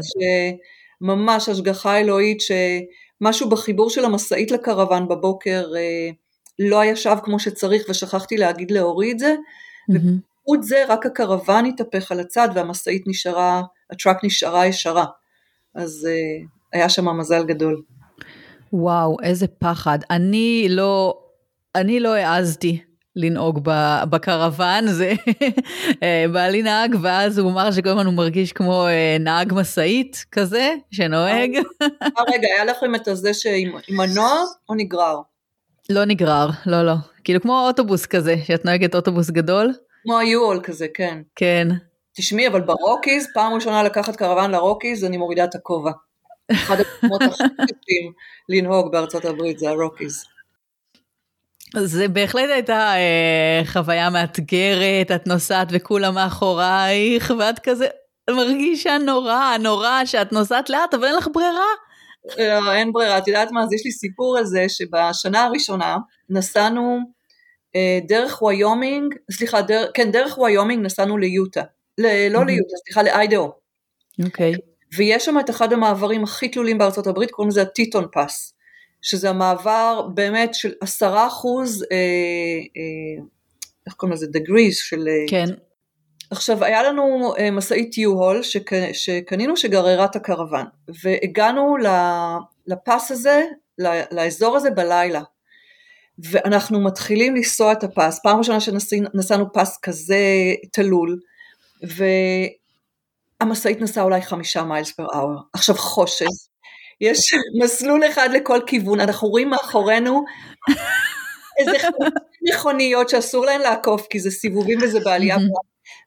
שממש 1.02 1.48
השגחה 1.48 2.00
אלוהית, 2.00 2.38
שמשהו 2.40 3.48
בחיבור 3.48 3.90
של 3.90 4.04
המשאית 4.04 4.50
לקרוון 4.50 5.08
בבוקר 5.08 5.66
אה, 5.76 6.10
לא 6.58 6.84
ישב 6.84 7.16
כמו 7.22 7.38
שצריך 7.38 7.82
ושכחתי 7.88 8.36
להגיד 8.36 8.70
להוריד 8.70 9.14
את 9.14 9.18
זה, 9.18 9.34
ובזכות 9.88 10.62
זה 10.62 10.84
רק 10.88 11.06
הקרוון 11.06 11.66
התהפך 11.66 12.12
על 12.12 12.20
הצד 12.20 12.48
והמשאית 12.54 13.02
נשארה, 13.06 13.62
הטראק 13.90 14.24
נשארה 14.24 14.66
ישרה. 14.66 15.04
אז 15.74 16.08
אה, 16.10 16.44
היה 16.72 16.88
שם 16.88 17.18
מזל 17.18 17.44
גדול. 17.44 17.82
וואו, 18.72 19.16
איזה 19.22 19.46
פחד. 19.46 19.98
אני 20.10 20.66
לא, 20.70 21.18
אני 21.74 22.00
לא 22.00 22.14
העזתי 22.14 22.80
לנהוג 23.16 23.60
בקרוון, 24.10 24.86
זה 24.86 25.12
אה, 26.02 26.24
בעלי 26.32 26.62
נהג, 26.62 26.96
ואז 27.02 27.38
הוא 27.38 27.50
אמר 27.50 27.70
שכל 27.70 27.88
הזמן 27.88 28.06
הוא 28.06 28.14
מרגיש 28.14 28.52
כמו 28.52 28.86
אה, 28.86 29.16
נהג 29.20 29.52
משאית 29.54 30.24
כזה, 30.32 30.74
שנוהג. 30.90 31.50
רגע, 32.28 32.48
היה 32.54 32.64
לכם 32.64 32.94
את 32.94 33.08
הזה 33.08 33.34
שעם 33.34 33.68
מנוע 33.88 34.34
או 34.68 34.74
נגרר? 34.74 35.20
לא 35.90 36.04
נגרר, 36.04 36.48
לא, 36.66 36.82
לא. 36.82 36.94
כאילו 37.24 37.40
כמו 37.40 37.66
אוטובוס 37.66 38.06
כזה, 38.06 38.34
שאת 38.44 38.64
נוהגת 38.64 38.94
אוטובוס 38.94 39.30
גדול. 39.30 39.72
כמו 40.02 40.18
היואול 40.18 40.60
כזה, 40.62 40.86
כן. 40.94 41.18
כן. 41.36 41.68
תשמעי, 42.16 42.48
אבל 42.48 42.60
ברוקיז, 42.60 43.26
פעם 43.34 43.52
ראשונה 43.54 43.82
לקחת 43.82 44.16
קרוון 44.16 44.50
לרוקיז, 44.50 45.04
אני 45.04 45.16
מורידה 45.16 45.44
את 45.44 45.54
הכובע. 45.54 45.90
אחד 46.52 46.76
המקומות 46.78 47.22
הכי 47.22 47.44
קשים 47.56 48.12
לנהוג 48.48 48.92
בארצות 48.92 49.24
הברית 49.24 49.58
זה 49.58 49.70
הרוקיז. 49.70 50.24
זה 51.76 52.08
בהחלט 52.08 52.50
הייתה 52.50 52.94
אה, 52.94 53.62
חוויה 53.64 54.10
מאתגרת, 54.10 55.10
את 55.14 55.26
נוסעת 55.26 55.68
וכולם 55.70 56.14
מאחורייך, 56.14 57.32
ואת 57.38 57.58
כזה 57.58 57.86
מרגישה 58.30 58.98
נורא, 58.98 59.56
נורא 59.60 60.04
שאת 60.04 60.32
נוסעת 60.32 60.70
לאט, 60.70 60.94
אבל 60.94 61.04
אין 61.04 61.16
לך 61.16 61.28
ברירה. 61.34 61.85
לא, 62.38 62.72
אין 62.72 62.92
ברירה. 62.92 63.18
את 63.18 63.28
יודעת 63.28 63.50
מה, 63.50 63.62
אז 63.62 63.72
יש 63.72 63.84
לי 63.84 63.92
סיפור 63.92 64.38
על 64.38 64.44
זה, 64.44 64.64
שבשנה 64.68 65.44
הראשונה 65.44 65.96
נסענו 66.30 66.98
אה, 67.76 67.98
דרך 68.08 68.42
ויומינג, 68.42 69.14
סליחה, 69.30 69.62
דר, 69.62 69.86
כן, 69.94 70.10
דרך 70.10 70.38
ויומינג 70.38 70.84
נסענו 70.84 71.18
ליוטה. 71.18 71.62
ל, 71.98 72.28
לא 72.28 72.38
mm-hmm. 72.38 72.44
ליוטה, 72.44 72.76
סליחה, 72.84 73.02
לאיידהו. 73.02 73.52
אוקיי. 74.24 74.54
Okay. 74.54 74.56
ויש 74.96 75.24
שם 75.24 75.38
את 75.40 75.50
אחד 75.50 75.72
המעברים 75.72 76.24
הכי 76.24 76.48
תלולים 76.48 76.78
בארצות 76.78 77.06
הברית, 77.06 77.30
קוראים 77.30 77.50
לזה 77.50 77.62
ה 77.62 77.70
Teton 77.70 78.06
Pass. 78.12 78.52
שזה 79.02 79.30
המעבר 79.30 80.08
באמת 80.14 80.54
של 80.54 80.72
עשרה 80.80 81.26
אחוז, 81.26 81.82
אה, 81.82 81.96
אה, 82.76 83.24
איך 83.86 83.94
קוראים 83.94 84.14
לזה? 84.14 84.26
degrees 84.26 84.72
של... 84.72 85.08
אה, 85.08 85.24
כן. 85.28 85.54
עכשיו 86.30 86.64
היה 86.64 86.82
לנו 86.82 87.34
משאית 87.52 87.98
U-Haul 87.98 88.42
שק... 88.42 88.70
שקנינו 88.92 89.56
שגררה 89.56 90.04
את 90.04 90.16
הקרוון 90.16 90.66
והגענו 91.02 91.76
ל 92.66 92.75
pass 92.75 93.10
הזה, 93.10 93.44
לאזור 94.12 94.56
הזה 94.56 94.70
בלילה. 94.70 95.22
ואנחנו 96.18 96.80
מתחילים 96.80 97.36
לנסוע 97.36 97.72
את 97.72 97.84
הפס, 97.84 98.20
פעם 98.22 98.38
ראשונה 98.38 98.60
שנסענו 98.60 99.52
פס 99.52 99.78
כזה 99.82 100.18
תלול 100.72 101.20
והמשאית 103.42 103.80
נסעה 103.80 104.04
אולי 104.04 104.22
חמישה 104.22 104.62
מיילס 104.62 104.92
פר 104.92 105.06
אאואר, 105.14 105.36
עכשיו 105.52 105.74
חושך. 105.74 106.26
יש 107.00 107.18
מסלול 107.62 108.06
אחד 108.08 108.28
לכל 108.32 108.60
כיוון, 108.66 109.00
אנחנו 109.00 109.28
רואים 109.28 109.50
מאחורינו 109.50 110.24
איזה 111.58 111.76
מכוניות 112.42 113.08
שאסור 113.08 113.46
להן 113.46 113.60
לעקוף 113.60 114.06
כי 114.10 114.20
זה 114.20 114.30
סיבובים 114.30 114.78
וזה 114.82 115.00
בעלייה, 115.00 115.36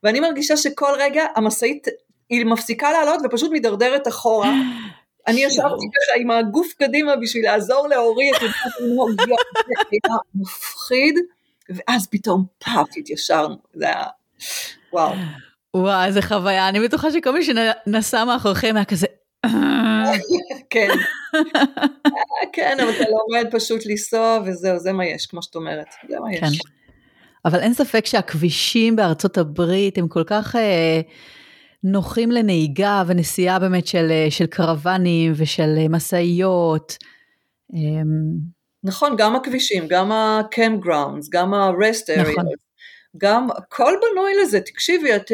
ואני 0.03 0.19
מרגישה 0.19 0.57
שכל 0.57 0.91
רגע 0.99 1.23
המשאית 1.35 1.87
היא 2.29 2.45
מפסיקה 2.45 2.91
לעלות 2.91 3.21
ופשוט 3.25 3.51
מידרדרת 3.51 4.07
אחורה. 4.07 4.51
אני 5.27 5.43
ישבתי 5.43 5.85
ככה 5.95 6.19
עם 6.21 6.31
הגוף 6.31 6.73
קדימה 6.73 7.15
בשביל 7.15 7.43
לעזור 7.43 7.87
לאורי, 7.87 8.31
את 8.37 8.41
יודעת, 8.41 8.55
זה 8.75 9.73
היה 9.91 10.17
מפחיד, 10.35 11.15
ואז 11.69 12.07
פתאום 12.07 12.45
פאפ 12.59 12.87
התיישרנו, 12.97 13.55
זה 13.73 13.85
היה 13.85 14.03
וואו. 14.93 15.13
וואו, 15.73 16.05
איזה 16.05 16.21
חוויה, 16.21 16.69
אני 16.69 16.79
בטוחה 16.79 17.11
שכל 17.11 17.31
מי 17.31 17.43
שנסע 17.43 18.25
מאחוריכם 18.25 18.75
היה 18.75 18.85
כזה, 18.85 19.07
כן, 20.69 20.89
כן, 22.53 22.77
אבל 22.79 22.89
אתה 22.89 23.03
לומד 23.09 23.51
פשוט 23.51 23.85
לנסוע 23.85 24.39
וזהו, 24.45 24.79
זה 24.79 24.93
מה 24.93 25.05
יש, 25.05 25.25
כמו 25.25 25.43
שאת 25.43 25.55
אומרת, 25.55 25.87
זה 26.09 26.19
מה 26.19 26.33
יש. 26.33 26.59
אבל 27.45 27.59
אין 27.59 27.73
ספק 27.73 28.05
שהכבישים 28.05 28.95
בארצות 28.95 29.37
הברית 29.37 29.97
הם 29.97 30.07
כל 30.07 30.23
כך 30.23 30.55
אה, 30.55 31.01
נוחים 31.83 32.31
לנהיגה 32.31 33.03
ונסיעה 33.07 33.59
באמת 33.59 33.87
של, 33.87 34.07
אה, 34.11 34.27
של 34.29 34.45
קרוונים 34.45 35.33
ושל 35.35 35.75
אה, 35.77 35.87
משאיות. 35.89 36.97
אה, 37.73 38.01
נכון, 38.83 39.15
גם 39.17 39.35
הכבישים, 39.35 39.87
גם 39.87 40.11
ה-camp 40.11 40.85
grounds, 40.85 41.27
גם 41.29 41.53
ה-rest 41.53 42.05
areas, 42.17 42.31
נכון. 42.31 42.45
גם 43.17 43.47
הכל 43.57 43.93
בנוי 44.01 44.31
לזה, 44.41 44.59
תקשיבי, 44.61 45.15
את, 45.15 45.31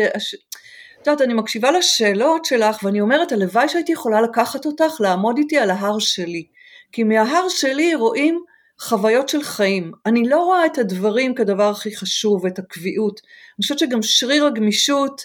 את 1.01 1.07
יודעת, 1.07 1.21
אני 1.21 1.33
מקשיבה 1.33 1.71
לשאלות 1.71 2.45
שלך 2.45 2.83
ואני 2.83 3.01
אומרת, 3.01 3.31
הלוואי 3.31 3.69
שהייתי 3.69 3.91
יכולה 3.91 4.21
לקחת 4.21 4.65
אותך 4.65 4.93
לעמוד 4.99 5.37
איתי 5.37 5.57
על 5.57 5.69
ההר 5.69 5.99
שלי. 5.99 6.45
כי 6.91 7.03
מההר 7.03 7.49
שלי 7.49 7.95
רואים 7.95 8.43
חוויות 8.79 9.29
של 9.29 9.43
חיים. 9.43 9.91
אני 10.05 10.29
לא 10.29 10.43
רואה 10.43 10.65
את 10.65 10.77
הדברים 10.77 11.35
כדבר 11.35 11.69
הכי 11.69 11.95
חשוב, 11.95 12.45
את 12.45 12.59
הקביעות. 12.59 13.21
אני 13.57 13.61
חושבת 13.61 13.79
שגם 13.79 14.01
שריר 14.01 14.45
הגמישות 14.45 15.21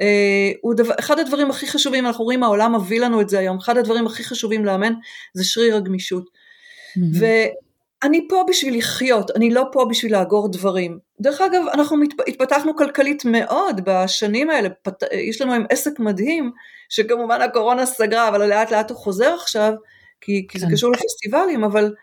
אה, 0.00 0.50
הוא 0.60 0.74
דבר, 0.74 0.94
אחד 0.98 1.18
הדברים 1.18 1.50
הכי 1.50 1.66
חשובים, 1.66 2.06
אנחנו 2.06 2.24
רואים 2.24 2.42
העולם 2.42 2.74
מביא 2.74 3.00
לנו 3.00 3.20
את 3.20 3.28
זה 3.28 3.38
היום, 3.38 3.58
אחד 3.58 3.76
הדברים 3.76 4.06
הכי 4.06 4.24
חשובים 4.24 4.64
לאמן 4.64 4.92
זה 5.34 5.44
שריר 5.44 5.76
הגמישות. 5.76 6.24
Mm-hmm. 6.24 7.24
אני 8.02 8.26
פה 8.28 8.44
בשביל 8.48 8.78
לחיות, 8.78 9.30
אני 9.30 9.50
לא 9.50 9.64
פה 9.72 9.84
בשביל 9.90 10.12
לאגור 10.12 10.48
דברים. 10.52 10.98
דרך 11.20 11.40
אגב, 11.40 11.62
אנחנו 11.74 11.96
מת, 11.96 12.08
התפתחנו 12.28 12.76
כלכלית 12.76 13.24
מאוד 13.24 13.80
בשנים 13.84 14.50
האלה, 14.50 14.68
פת, 14.82 15.02
יש 15.12 15.40
לנו 15.40 15.52
עם 15.52 15.64
עסק 15.70 16.00
מדהים, 16.00 16.52
שכמובן 16.88 17.40
הקורונה 17.40 17.86
סגרה, 17.86 18.28
אבל 18.28 18.48
לאט 18.48 18.72
לאט 18.72 18.90
הוא 18.90 18.98
חוזר 18.98 19.34
עכשיו, 19.34 19.72
כי, 20.20 20.46
כי 20.48 20.58
זה 20.58 20.66
כן. 20.66 20.72
קשור 20.72 20.92
לפסטיבלים, 20.92 21.64
אבל 21.64 21.94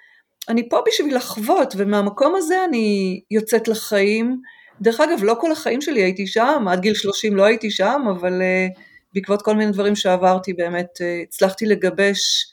אני 0.50 0.70
פה 0.70 0.80
בשביל 0.88 1.16
לחוות, 1.16 1.74
ומהמקום 1.78 2.36
הזה 2.36 2.66
אני 2.66 3.20
יוצאת 3.32 3.68
לחיים. 3.68 4.42
דרך 4.82 5.00
אגב, 5.00 5.24
לא 5.24 5.36
כל 5.42 5.52
החיים 5.52 5.82
שלי 5.82 6.04
הייתי 6.04 6.28
שם, 6.28 6.66
עד 6.70 6.80
גיל 6.80 6.94
30 6.94 7.36
לא 7.36 7.44
הייתי 7.46 7.72
שם, 7.72 8.02
אבל 8.12 8.42
uh, 8.42 8.80
בעקבות 9.14 9.42
כל 9.42 9.56
מיני 9.56 9.72
דברים 9.72 9.96
שעברתי, 9.96 10.54
באמת 10.54 10.90
uh, 10.98 11.28
הצלחתי 11.28 11.66
לגבש 11.66 12.46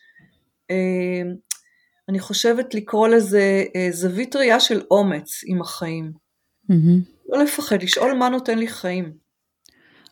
uh, 0.72 1.46
אני 2.08 2.18
חושבת 2.18 2.74
לקרוא 2.74 3.08
לזה 3.08 3.64
אה, 3.76 3.88
זווית 3.90 4.36
ראייה 4.36 4.60
של 4.60 4.82
אומץ 4.90 5.40
עם 5.46 5.60
החיים. 5.60 6.12
Mm-hmm. 6.70 7.28
לא 7.28 7.44
לפחד, 7.44 7.82
לשאול 7.82 8.12
מה 8.12 8.28
נותן 8.28 8.58
לי 8.58 8.68
חיים. 8.68 9.12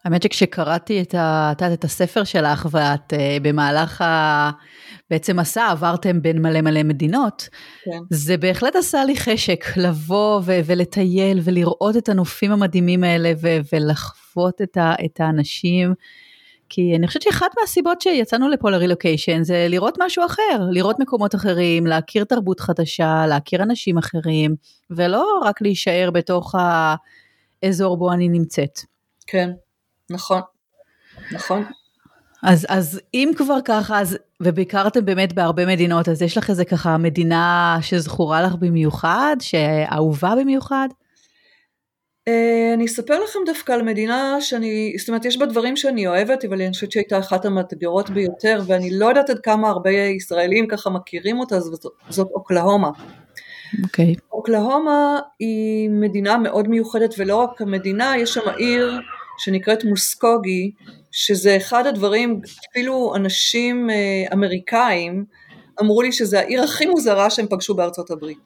האמת 0.04 0.22
שכשקראתי 0.22 1.02
את, 1.02 1.14
ה, 1.14 1.52
את, 1.52 1.62
את 1.74 1.84
הספר 1.84 2.24
שלך 2.24 2.66
ואת 2.70 3.12
uh, 3.12 3.16
במהלך 3.42 4.00
ה... 4.00 4.50
בעצם 5.10 5.40
מסע 5.40 5.70
עברתם 5.70 6.22
בין 6.22 6.42
מלא 6.42 6.60
מלא 6.60 6.82
מדינות, 6.82 7.48
כן. 7.84 7.98
זה 8.10 8.36
בהחלט 8.36 8.76
עשה 8.76 9.04
לי 9.04 9.16
חשק 9.16 9.64
לבוא 9.76 10.40
ו- 10.44 10.60
ולטייל 10.64 11.40
ולראות 11.44 11.96
את 11.96 12.08
הנופים 12.08 12.52
המדהימים 12.52 13.04
האלה 13.04 13.32
ו- 13.40 13.58
ולחוות 13.72 14.62
את, 14.62 14.76
ה- 14.76 14.94
את 15.04 15.20
האנשים 15.20 15.94
כי 16.68 16.96
אני 16.96 17.06
חושבת 17.06 17.22
שאחת 17.22 17.50
מהסיבות 17.60 18.00
שיצאנו 18.00 18.48
לפה 18.48 18.70
לרילוקיישן 18.70 19.42
זה 19.42 19.66
לראות 19.68 19.98
משהו 20.00 20.26
אחר, 20.26 20.58
לראות 20.70 20.98
מקומות 20.98 21.34
אחרים, 21.34 21.86
להכיר 21.86 22.24
תרבות 22.24 22.60
חדשה, 22.60 23.26
להכיר 23.28 23.62
אנשים 23.62 23.98
אחרים, 23.98 24.54
ולא 24.90 25.40
רק 25.44 25.62
להישאר 25.62 26.10
בתוך 26.12 26.54
האזור 27.62 27.96
בו 27.96 28.12
אני 28.12 28.28
נמצאת. 28.28 28.78
כן, 29.26 29.50
נכון, 30.10 30.40
נכון. 31.32 31.64
אז, 32.44 32.66
אז 32.68 33.00
אם 33.14 33.30
כבר 33.36 33.58
ככה, 33.64 34.00
אז, 34.00 34.18
וביקרתם 34.42 35.04
באמת 35.04 35.32
בהרבה 35.32 35.66
מדינות, 35.66 36.08
אז 36.08 36.22
יש 36.22 36.38
לך 36.38 36.50
איזה 36.50 36.64
ככה 36.64 36.96
מדינה 36.96 37.76
שזכורה 37.82 38.42
לך 38.42 38.54
במיוחד, 38.54 39.36
שאהובה 39.40 40.34
במיוחד? 40.40 40.88
Uh, 42.28 42.74
אני 42.74 42.86
אספר 42.86 43.24
לכם 43.24 43.38
דווקא 43.46 43.72
על 43.72 43.82
מדינה 43.82 44.36
שאני, 44.40 44.94
זאת 44.98 45.08
אומרת 45.08 45.24
יש 45.24 45.38
בה 45.38 45.46
דברים 45.46 45.76
שאני 45.76 46.06
אוהבת, 46.06 46.44
אבל 46.44 46.62
אני 46.62 46.72
חושבת 46.72 46.92
שהייתה 46.92 47.18
אחת 47.18 47.44
המאתגרות 47.44 48.10
ביותר, 48.10 48.60
ואני 48.66 48.98
לא 48.98 49.06
יודעת 49.06 49.30
עד 49.30 49.38
כמה 49.38 49.68
הרבה 49.68 49.90
ישראלים 49.90 50.66
ככה 50.68 50.90
מכירים 50.90 51.40
אותה, 51.40 51.60
זאת, 51.60 51.92
זאת 52.08 52.28
אוקלהומה. 52.34 52.90
אוקיי. 53.82 54.12
Okay. 54.12 54.20
אוקלהומה 54.32 55.18
היא 55.38 55.90
מדינה 55.90 56.38
מאוד 56.38 56.68
מיוחדת, 56.68 57.14
ולא 57.18 57.36
רק 57.36 57.62
המדינה, 57.62 58.14
יש 58.18 58.34
שם 58.34 58.48
עיר 58.56 59.00
שנקראת 59.38 59.84
מוסקוגי, 59.84 60.70
שזה 61.16 61.56
אחד 61.56 61.86
הדברים, 61.86 62.40
אפילו 62.70 63.12
אנשים 63.16 63.90
uh, 63.90 64.32
אמריקאים 64.32 65.24
אמרו 65.80 66.02
לי 66.02 66.12
שזה 66.12 66.40
העיר 66.40 66.62
הכי 66.62 66.86
מוזרה 66.86 67.30
שהם 67.30 67.46
פגשו 67.50 67.74
בארצות 67.74 68.10
הברית. 68.10 68.38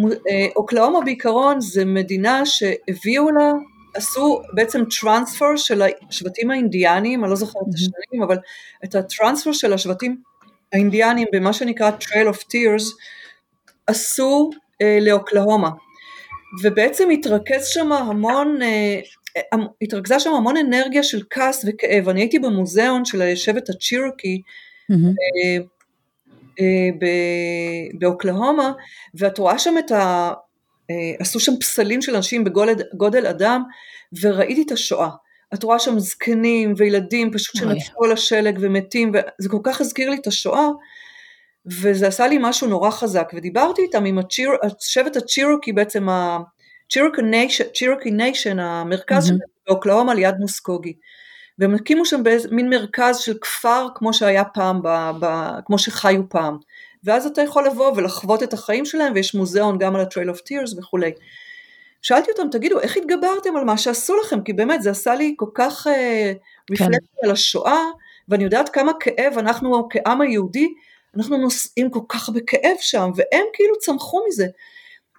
אה, 0.00 0.46
אוקלאומה 0.56 1.00
בעיקרון 1.00 1.60
זה 1.60 1.84
מדינה 1.84 2.46
שהביאו 2.46 3.30
לה, 3.30 3.52
עשו 3.94 4.42
בעצם 4.52 4.82
טרנספר 5.00 5.56
של 5.56 5.82
השבטים 6.08 6.50
האינדיאנים, 6.50 7.24
אני 7.24 7.30
לא 7.30 7.36
זוכרת 7.36 7.62
את 7.68 7.74
השנים, 7.74 8.22
אבל 8.22 8.36
את 8.84 8.94
הטרנספר 8.94 9.52
של 9.52 9.72
השבטים 9.72 10.16
האינדיאנים 10.72 11.28
במה 11.32 11.52
שנקרא 11.52 11.90
Trail 12.00 12.34
of 12.34 12.38
Tears, 12.38 12.84
עשו 13.86 14.50
אה, 14.82 14.98
לאוקלהומה. 15.00 15.70
ובעצם 16.62 17.10
התרכז 17.10 17.66
שם 17.66 17.92
המון, 17.92 18.62
אה, 18.62 19.00
התרכזה 19.82 20.20
שם 20.20 20.30
המון 20.30 20.56
אנרגיה 20.56 21.02
של 21.02 21.22
כעס 21.30 21.64
וכאב. 21.68 22.08
אני 22.08 22.20
הייתי 22.20 22.38
במוזיאון 22.38 23.04
של 23.04 23.22
השבט 23.22 23.70
הצ'ירוקי, 23.70 24.40
mm-hmm. 24.92 26.64
באוקלהומה, 27.98 28.72
ואת 29.14 29.38
רואה 29.38 29.58
שם 29.58 29.74
את 29.78 29.92
עשו 31.18 31.40
שם 31.40 31.52
פסלים 31.60 32.02
של 32.02 32.16
אנשים 32.16 32.44
בגודל 32.44 33.26
אדם, 33.26 33.62
וראיתי 34.20 34.62
את 34.62 34.72
השואה. 34.72 35.08
את 35.54 35.62
רואה 35.62 35.78
שם 35.78 35.98
זקנים 35.98 36.74
וילדים 36.76 37.32
פשוט 37.32 37.56
שנפלו 37.56 38.04
על 38.04 38.12
השלג 38.12 38.58
ומתים, 38.60 39.12
וזה 39.14 39.48
כל 39.48 39.60
כך 39.62 39.80
הזכיר 39.80 40.10
לי 40.10 40.16
את 40.16 40.26
השואה, 40.26 40.68
וזה 41.66 42.06
עשה 42.06 42.26
לי 42.26 42.38
משהו 42.40 42.66
נורא 42.66 42.90
חזק, 42.90 43.30
ודיברתי 43.34 43.82
איתם 43.82 44.04
עם 44.04 44.18
הצ'יר, 44.18 44.50
שבט 44.80 45.16
הצ'ירוקי 45.16 45.72
בעצם, 45.72 46.06
ה 46.86 47.00
Cherokee 47.00 48.10
Nation, 48.10 48.58
המרכז 48.58 49.30
mm-hmm. 49.30 49.34
באוקלהומה 49.66 50.14
ליד 50.14 50.34
מוסקוגי. 50.38 50.92
והם 51.58 51.74
הקימו 51.74 52.06
שם 52.06 52.22
מין 52.50 52.70
מרכז 52.70 53.18
של 53.18 53.38
כפר 53.40 53.88
כמו 53.94 54.14
שהיה 54.14 54.44
פעם, 54.44 54.82
ב, 54.82 54.88
ב, 55.20 55.50
כמו 55.66 55.78
שחיו 55.78 56.28
פעם. 56.28 56.58
ואז 57.04 57.26
אתה 57.26 57.42
יכול 57.42 57.66
לבוא 57.66 57.92
ולחוות 57.96 58.42
את 58.42 58.52
החיים 58.52 58.84
שלהם, 58.84 59.12
ויש 59.14 59.34
מוזיאון 59.34 59.78
גם 59.78 59.94
על 59.94 60.00
ה-Trail 60.00 60.36
of 60.36 60.38
Tears 60.38 60.78
וכולי. 60.78 61.12
שאלתי 62.02 62.30
אותם, 62.30 62.48
תגידו, 62.50 62.80
איך 62.80 62.96
התגברתם 62.96 63.56
על 63.56 63.64
מה 63.64 63.78
שעשו 63.78 64.16
לכם? 64.16 64.42
כי 64.42 64.52
באמת 64.52 64.82
זה 64.82 64.90
עשה 64.90 65.14
לי 65.14 65.34
כל 65.36 65.50
כך 65.54 65.86
uh, 65.86 66.76
כן. 66.76 66.84
על 67.22 67.30
השואה, 67.30 67.84
ואני 68.28 68.44
יודעת 68.44 68.68
כמה 68.68 68.92
כאב 69.00 69.38
אנחנו 69.38 69.88
כעם 69.90 70.20
היהודי, 70.20 70.68
אנחנו 71.16 71.36
נושאים 71.36 71.90
כל 71.90 72.00
כך 72.08 72.28
בכאב 72.28 72.76
שם, 72.80 73.10
והם 73.16 73.44
כאילו 73.52 73.78
צמחו 73.78 74.20
מזה. 74.28 74.46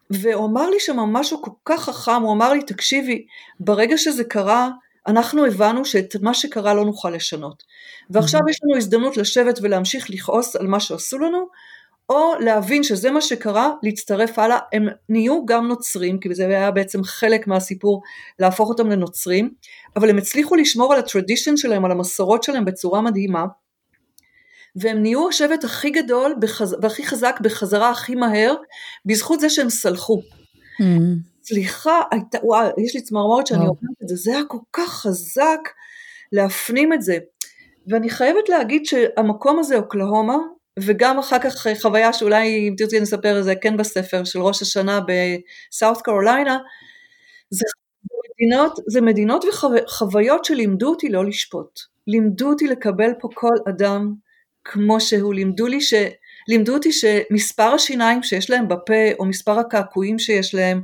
והוא 0.10 0.46
אמר 0.46 0.70
לי 0.70 0.80
שם 0.80 1.00
משהו 1.00 1.42
כל 1.42 1.52
כך 1.66 1.84
חכם, 1.84 2.22
הוא 2.22 2.34
אמר 2.34 2.54
לי, 2.54 2.62
תקשיבי, 2.64 3.26
ברגע 3.60 3.98
שזה 3.98 4.24
קרה, 4.24 4.70
אנחנו 5.08 5.46
הבנו 5.46 5.86
שאת 5.86 6.16
מה 6.22 6.34
שקרה 6.34 6.74
לא 6.74 6.86
נוכל 6.86 7.10
לשנות. 7.10 7.64
ועכשיו 8.10 8.40
mm-hmm. 8.40 8.50
יש 8.50 8.60
לנו 8.64 8.78
הזדמנות 8.78 9.18
לשבת 9.18 9.60
ולהמשיך 9.62 10.10
לכעוס 10.10 10.56
על 10.56 10.68
מה 10.68 10.80
שעשו 10.80 11.18
לנו, 11.18 11.48
או 12.10 12.34
להבין 12.40 12.84
שזה 12.84 13.12
מה 13.12 13.22
שקרה, 13.22 13.72
להצטרף 13.84 14.40
הלאה, 14.40 14.60
הם 14.74 14.88
נהיו 15.10 15.46
גם 15.46 15.68
נוצרים, 15.68 16.20
כי 16.20 16.36
זה 16.36 16.48
היה 16.48 16.72
בעצם 16.72 17.04
חלק 17.04 17.48
מהסיפור 17.48 18.02
להפוך 18.40 18.70
אותם 18.70 18.90
לנוצרים, 18.90 19.50
אבל 19.96 20.10
הם 20.10 20.18
הצליחו 20.18 20.56
לשמור 20.56 20.94
על 20.94 21.00
הטרדישן 21.00 21.58
שלהם, 21.58 21.86
על 21.86 21.92
המסורות 21.92 22.44
שלהם 22.44 22.66
בצורה 22.66 23.02
מדהימה, 23.02 23.46
והם 24.76 25.02
נהיו 25.02 25.30
השבט 25.30 25.64
הכי 25.64 25.90
גדול 25.90 26.36
בחז... 26.40 26.76
והכי 26.82 27.06
חזק 27.06 27.40
בחזרה 27.42 27.90
הכי 27.90 28.16
מהר, 28.16 28.56
בזכות 29.06 29.40
זה 29.40 29.50
שהם 29.50 29.70
סלחו. 29.70 30.22
Mm. 30.82 30.84
סליחה, 31.44 32.02
הייתה, 32.12 32.38
וואו, 32.44 32.70
יש 32.78 32.96
לי 32.96 33.02
צמרמורת 33.02 33.48
שאני 33.48 33.60
אומרת 33.60 34.04
את 34.04 34.08
זה, 34.08 34.16
זה 34.16 34.32
היה 34.32 34.44
כל 34.48 34.58
כך 34.74 34.90
חזק 34.90 35.60
להפנים 36.32 36.94
את 36.94 37.02
זה. 37.02 37.18
ואני 37.88 38.10
חייבת 38.10 38.50
להגיד 38.50 38.86
שהמקום 38.86 39.60
הזה, 39.60 39.76
אוקלהומה, 39.76 40.38
וגם 40.80 41.20
אחר 41.20 41.40
כך 41.40 41.68
חוויה 41.82 42.14
שאולי 42.14 42.70
אם 42.70 42.74
תרצי 42.78 43.00
נספר 43.00 43.40
את 43.40 43.44
זה 43.44 43.54
כן 43.56 43.78
בספר 43.78 44.24
של 44.24 44.40
ראש 44.40 44.62
השנה 44.62 45.00
בסאות' 45.00 46.02
קרוליינה, 46.02 46.58
זה 47.50 47.66
מדינות, 48.40 48.80
זה 48.88 49.02
מדינות 49.02 49.46
וחוויות 49.46 50.46
שלימדו 50.46 50.90
אותי 50.90 51.10
לא 51.10 51.26
לשפוט, 51.26 51.80
לימדו 52.08 52.50
אותי 52.50 52.68
לקבל 52.68 53.12
פה 53.20 53.28
כל 53.34 53.56
אדם 53.70 54.14
כמו 54.66 55.02
שהוא, 55.02 55.34
לימדו 55.34 55.68
לי 55.68 55.82
ש... 55.82 55.94
לימדו 56.48 56.74
אותי 56.74 56.92
שמספר 56.92 57.74
השיניים 57.74 58.24
שיש 58.24 58.50
להם 58.50 58.68
בפה 58.68 59.12
או 59.20 59.26
מספר 59.26 59.60
הקעקועים 59.60 60.20
שיש 60.20 60.56
להם 60.56 60.82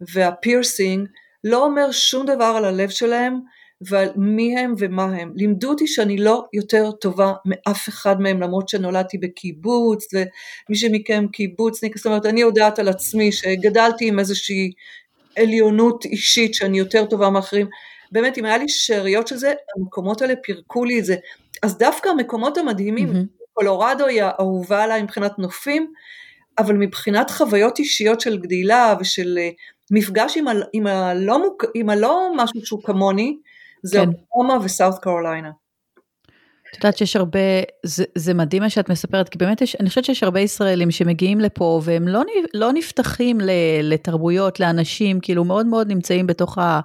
והפירסינג 0.00 1.08
לא 1.44 1.64
אומר 1.64 1.90
שום 1.90 2.26
דבר 2.26 2.54
על 2.56 2.64
הלב 2.64 2.88
שלהם 2.88 3.40
ועל 3.80 4.08
מי 4.16 4.58
הם 4.58 4.74
ומה 4.78 5.04
הם. 5.04 5.32
לימדו 5.36 5.68
אותי 5.68 5.86
שאני 5.86 6.16
לא 6.16 6.44
יותר 6.52 6.90
טובה 6.90 7.32
מאף 7.44 7.88
אחד 7.88 8.20
מהם 8.20 8.40
למרות 8.40 8.68
שנולדתי 8.68 9.18
בקיבוץ 9.18 10.04
ומי 10.14 10.76
שמכם 10.76 11.26
קיבוצניק, 11.32 11.96
זאת 11.96 12.06
אומרת 12.06 12.26
אני 12.26 12.40
יודעת 12.40 12.78
על 12.78 12.88
עצמי 12.88 13.32
שגדלתי 13.32 14.08
עם 14.08 14.18
איזושהי 14.18 14.70
עליונות 15.36 16.04
אישית 16.04 16.54
שאני 16.54 16.78
יותר 16.78 17.04
טובה 17.06 17.30
מאחרים. 17.30 17.66
באמת 18.12 18.38
אם 18.38 18.44
היה 18.44 18.58
לי 18.58 18.68
שאריות 18.68 19.28
של 19.28 19.36
זה 19.36 19.52
המקומות 19.76 20.22
האלה 20.22 20.34
פירקו 20.42 20.84
לי 20.84 20.98
את 20.98 21.04
זה. 21.04 21.16
אז 21.62 21.78
דווקא 21.78 22.08
המקומות 22.08 22.58
המדהימים, 22.58 23.08
mm-hmm. 23.08 23.40
קולורדו 23.52 24.06
היא 24.06 24.22
האהובה 24.22 24.84
עליי 24.84 25.02
מבחינת 25.02 25.38
נופים, 25.38 25.92
אבל 26.58 26.76
מבחינת 26.76 27.30
חוויות 27.30 27.78
אישיות 27.78 28.20
של 28.20 28.38
גדילה 28.38 28.94
ושל 29.00 29.38
אה, 29.38 29.50
מפגש 29.90 30.36
עם, 30.36 30.48
ה, 30.48 30.52
עם, 30.72 30.86
הלא, 30.86 31.38
עם 31.74 31.90
הלא 31.90 32.32
משהו 32.36 32.66
שהוא 32.66 32.82
כמוני, 32.82 33.36
זה 33.82 33.98
כן. 33.98 34.08
אוקלאומה 34.08 34.64
וסאות' 34.64 34.98
קרוליינה. 35.02 35.50
את 36.70 36.76
יודעת 36.76 36.96
שיש 36.96 37.16
הרבה, 37.16 37.38
זה, 37.86 38.04
זה 38.14 38.34
מדהים 38.34 38.62
מה 38.62 38.70
שאת 38.70 38.88
מספרת, 38.88 39.28
כי 39.28 39.38
באמת 39.38 39.60
יש, 39.60 39.76
אני 39.80 39.88
חושבת 39.88 40.04
שיש 40.04 40.22
הרבה 40.22 40.40
ישראלים 40.40 40.90
שמגיעים 40.90 41.40
לפה 41.40 41.80
והם 41.84 42.08
לא, 42.08 42.22
לא 42.54 42.72
נפתחים 42.72 43.38
לתרבויות, 43.82 44.60
לאנשים, 44.60 45.20
כאילו 45.20 45.44
מאוד 45.44 45.66
מאוד 45.66 45.88
נמצאים 45.88 46.26
בתוך, 46.26 46.58
ה, 46.58 46.80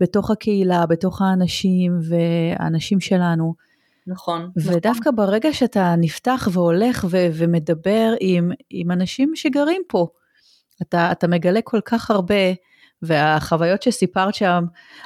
בתוך 0.00 0.30
הקהילה, 0.30 0.86
בתוך 0.86 1.22
האנשים 1.22 1.98
והאנשים 2.08 3.00
שלנו. 3.00 3.54
נכון. 4.06 4.50
ודווקא 4.56 5.08
נכון. 5.08 5.16
ברגע 5.16 5.52
שאתה 5.52 5.94
נפתח 5.98 6.48
והולך 6.52 7.04
ו- 7.10 7.26
ומדבר 7.32 8.14
עם, 8.20 8.50
עם 8.70 8.90
אנשים 8.90 9.32
שגרים 9.34 9.82
פה, 9.88 10.06
אתה, 10.82 11.12
אתה 11.12 11.28
מגלה 11.28 11.60
כל 11.62 11.80
כך 11.84 12.10
הרבה, 12.10 12.34
והחוויות 13.02 13.82
שסיפרת 13.82 14.34
שם, 14.34 14.64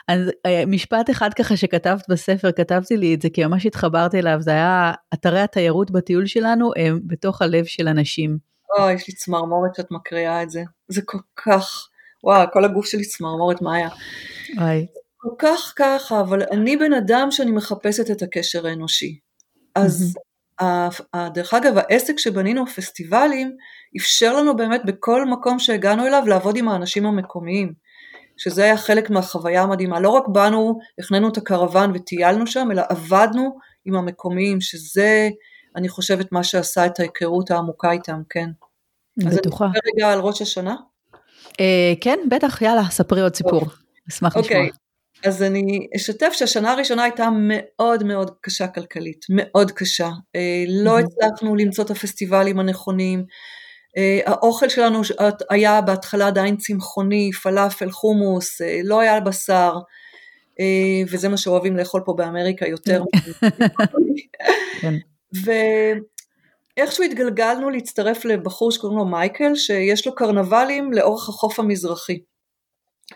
אז 0.08 0.20
אה, 0.46 0.66
משפט 0.66 1.10
אחד 1.10 1.34
ככה 1.34 1.56
שכתבת 1.56 2.04
בספר, 2.08 2.52
כתבתי 2.52 2.96
לי 2.96 3.14
את 3.14 3.22
זה 3.22 3.30
כי 3.30 3.44
ממש 3.44 3.66
התחברתי 3.66 4.18
אליו, 4.18 4.36
זה 4.40 4.50
היה 4.50 4.92
אתרי 5.14 5.40
התיירות 5.40 5.90
בטיול 5.90 6.26
שלנו 6.26 6.70
הם 6.76 7.00
בתוך 7.06 7.42
הלב 7.42 7.64
של 7.64 7.88
אנשים. 7.88 8.38
אוי, 8.78 8.92
יש 8.92 9.08
לי 9.08 9.14
צמרמורת 9.14 9.74
שאת 9.74 9.90
מקריאה 9.90 10.42
את 10.42 10.50
זה, 10.50 10.62
זה 10.88 11.00
כל 11.04 11.18
כך, 11.36 11.88
וואו, 12.24 12.46
כל 12.52 12.64
הגוף 12.64 12.86
שלי 12.86 13.04
צמרמורת, 13.04 13.62
מה 13.62 13.74
היה? 13.74 13.88
אוי. 14.60 14.86
כל 15.20 15.28
כך 15.38 15.72
ככה, 15.76 16.20
אבל 16.20 16.42
אני 16.50 16.76
בן 16.76 16.92
אדם 16.92 17.30
שאני 17.30 17.50
מחפשת 17.50 18.10
את 18.10 18.22
הקשר 18.22 18.66
האנושי. 18.66 19.18
אז 19.74 20.14
דרך 21.34 21.54
אגב, 21.54 21.78
העסק 21.78 22.18
שבנינו, 22.18 22.62
הפסטיבלים, 22.62 23.56
אפשר 23.96 24.36
לנו 24.36 24.56
באמת 24.56 24.80
בכל 24.84 25.24
מקום 25.24 25.58
שהגענו 25.58 26.06
אליו 26.06 26.22
לעבוד 26.26 26.56
עם 26.56 26.68
האנשים 26.68 27.06
המקומיים, 27.06 27.72
שזה 28.36 28.64
היה 28.64 28.76
חלק 28.76 29.10
מהחוויה 29.10 29.62
המדהימה. 29.62 30.00
לא 30.00 30.08
רק 30.08 30.28
באנו, 30.28 30.78
הכננו 30.98 31.28
את 31.28 31.36
הקרוון 31.36 31.92
וטיילנו 31.94 32.46
שם, 32.46 32.68
אלא 32.72 32.82
עבדנו 32.88 33.58
עם 33.84 33.94
המקומיים, 33.94 34.60
שזה, 34.60 35.28
אני 35.76 35.88
חושבת, 35.88 36.32
מה 36.32 36.44
שעשה 36.44 36.86
את 36.86 37.00
ההיכרות 37.00 37.50
העמוקה 37.50 37.92
איתם, 37.92 38.20
כן. 38.30 38.50
בטוחה. 39.16 39.64
אז 39.64 39.70
אני 39.70 39.80
רגע 39.94 40.12
על 40.12 40.20
ראש 40.20 40.42
השנה? 40.42 40.76
אה, 41.60 41.92
כן, 42.00 42.18
בטח, 42.30 42.62
יאללה, 42.62 42.82
ספרי 42.90 43.20
עוד 43.20 43.34
סיפור. 43.34 43.62
אשמח 44.08 44.36
לשמוע. 44.36 44.60
אוקיי, 44.60 44.70
אז 45.24 45.42
אני 45.42 45.86
אשתף 45.96 46.32
שהשנה 46.32 46.72
הראשונה 46.72 47.02
הייתה 47.02 47.28
מאוד 47.32 48.04
מאוד 48.04 48.30
קשה 48.40 48.66
כלכלית, 48.66 49.26
מאוד 49.30 49.70
קשה. 49.70 50.10
אה, 50.36 50.64
לא 50.68 50.98
הצלחנו 50.98 51.56
למצוא 51.56 51.84
את 51.84 51.90
הפסטיבלים 51.90 52.58
הנכונים. 52.58 53.24
אה, 53.96 54.20
האוכל 54.26 54.68
שלנו 54.68 55.00
היה 55.50 55.80
בהתחלה 55.80 56.26
עדיין 56.26 56.56
צמחוני, 56.56 57.30
פלאפל, 57.42 57.90
חומוס, 57.90 58.60
אה, 58.60 58.80
לא 58.84 59.00
היה 59.00 59.20
בשר, 59.20 59.78
וזה 61.10 61.28
מה 61.28 61.36
שאוהבים 61.36 61.76
לאכול 61.76 62.02
פה 62.04 62.14
באמריקה 62.16 62.66
יותר. 62.68 63.02
כן. 64.80 64.94
ואיכשהו 66.76 67.04
התגלגלנו 67.04 67.70
להצטרף 67.70 68.24
לבחור 68.24 68.72
שקוראים 68.72 68.98
לו 68.98 69.04
מייקל, 69.04 69.54
שיש 69.54 70.06
לו 70.06 70.14
קרנבלים 70.14 70.92
לאורך 70.92 71.28
החוף 71.28 71.60
המזרחי. 71.60 72.18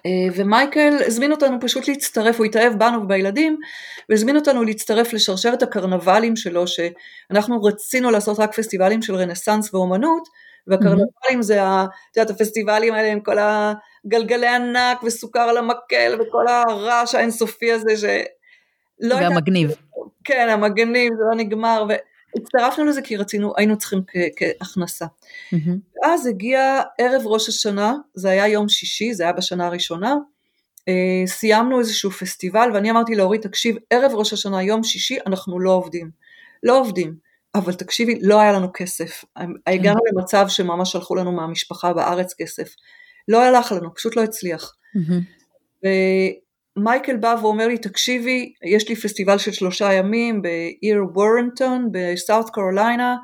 אה, 0.07 0.35
ומייקל 0.35 0.98
הזמין 1.07 1.33
אותנו 1.33 1.61
פשוט 1.61 1.88
להצטרף, 1.88 2.38
הוא 2.38 2.46
התאהב 2.46 2.78
בנו 2.78 3.02
ובילדים, 3.02 3.59
והזמין 4.09 4.37
אותנו 4.37 4.64
להצטרף 4.64 5.12
לשרשרת 5.12 5.62
הקרנבלים 5.62 6.37
שלו, 6.37 6.64
שאנחנו 6.66 7.62
רצינו 7.62 8.11
לעשות 8.11 8.38
רק 8.38 8.55
פסטיבלים 8.55 9.02
של 9.02 9.14
רנסאנס 9.14 9.74
ואומנות, 9.74 10.28
והקרנבלים 10.66 11.38
mm-hmm. 11.38 11.42
זה, 11.42 11.62
את 11.62 12.16
יודעת, 12.16 12.37
הפסטיבלים 12.37 12.94
האלה 12.94 13.12
עם 13.12 13.20
כל 13.20 13.37
הגלגלי 13.38 14.46
ענק 14.46 15.02
וסוכר 15.02 15.40
על 15.40 15.57
המקל 15.57 16.18
וכל 16.20 16.48
הרעש 16.48 17.14
האינסופי 17.14 17.72
הזה, 17.72 17.96
שלא 17.96 19.14
היה... 19.14 19.28
והמגניב. 19.28 19.74
כן, 20.24 20.48
המגניב, 20.48 21.12
זה 21.18 21.22
לא 21.31 21.37
נגמר, 21.37 21.87
הצטרפנו 22.37 22.85
לזה 22.85 23.03
כי 23.03 23.16
רצינו, 23.16 23.53
היינו 23.57 23.79
צריכים 23.79 24.03
כהכנסה. 24.37 25.07
Mm-hmm. 25.07 26.05
אז 26.05 26.27
הגיע 26.27 26.81
ערב 26.99 27.23
ראש 27.27 27.49
השנה, 27.49 27.95
זה 28.14 28.31
היה 28.31 28.49
יום 28.49 28.68
שישי, 28.68 29.14
זה 29.14 29.23
היה 29.23 29.33
בשנה 29.33 29.66
הראשונה, 29.66 30.14
אה, 30.88 31.23
סיימנו 31.27 31.79
איזשהו 31.79 32.11
פסטיבל 32.11 32.71
ואני 32.75 32.90
אמרתי 32.90 33.14
להורי, 33.14 33.38
תקשיב, 33.38 33.77
ערב 33.90 34.12
ראש 34.14 34.33
השנה, 34.33 34.62
יום 34.62 34.85
שישי, 34.85 35.18
אנחנו 35.27 35.61
לא 35.61 35.71
עובדים. 35.71 36.11
לא 36.62 36.81
עובדים, 36.81 37.14
אבל 37.55 37.75
תקשיבי, 37.75 38.18
לא 38.23 38.40
היה 38.40 38.53
לנו 38.53 38.68
כסף. 38.75 39.25
הגענו 39.66 39.99
mm-hmm. 39.99 40.18
למצב 40.18 40.47
שממש 40.49 40.92
שלחו 40.92 41.14
לנו 41.14 41.33
מהמשפחה 41.33 41.92
בארץ 41.92 42.35
כסף. 42.38 42.75
לא 43.29 43.45
הלך 43.45 43.73
לנו, 43.73 43.95
פשוט 43.95 44.16
לא 44.16 44.23
הצליח. 44.23 44.75
Mm-hmm. 44.97 45.87
מייקל 46.76 47.16
בא 47.16 47.37
ואומר 47.42 47.68
לי, 47.68 47.78
תקשיבי, 47.78 48.52
יש 48.64 48.88
לי 48.88 48.96
פסטיבל 48.96 49.38
של 49.38 49.52
שלושה 49.52 49.92
ימים 49.92 50.42
בעיר 50.42 51.04
וורנטון 51.14 51.88
בסאות' 51.92 52.50
קרוליינה, 52.50 53.16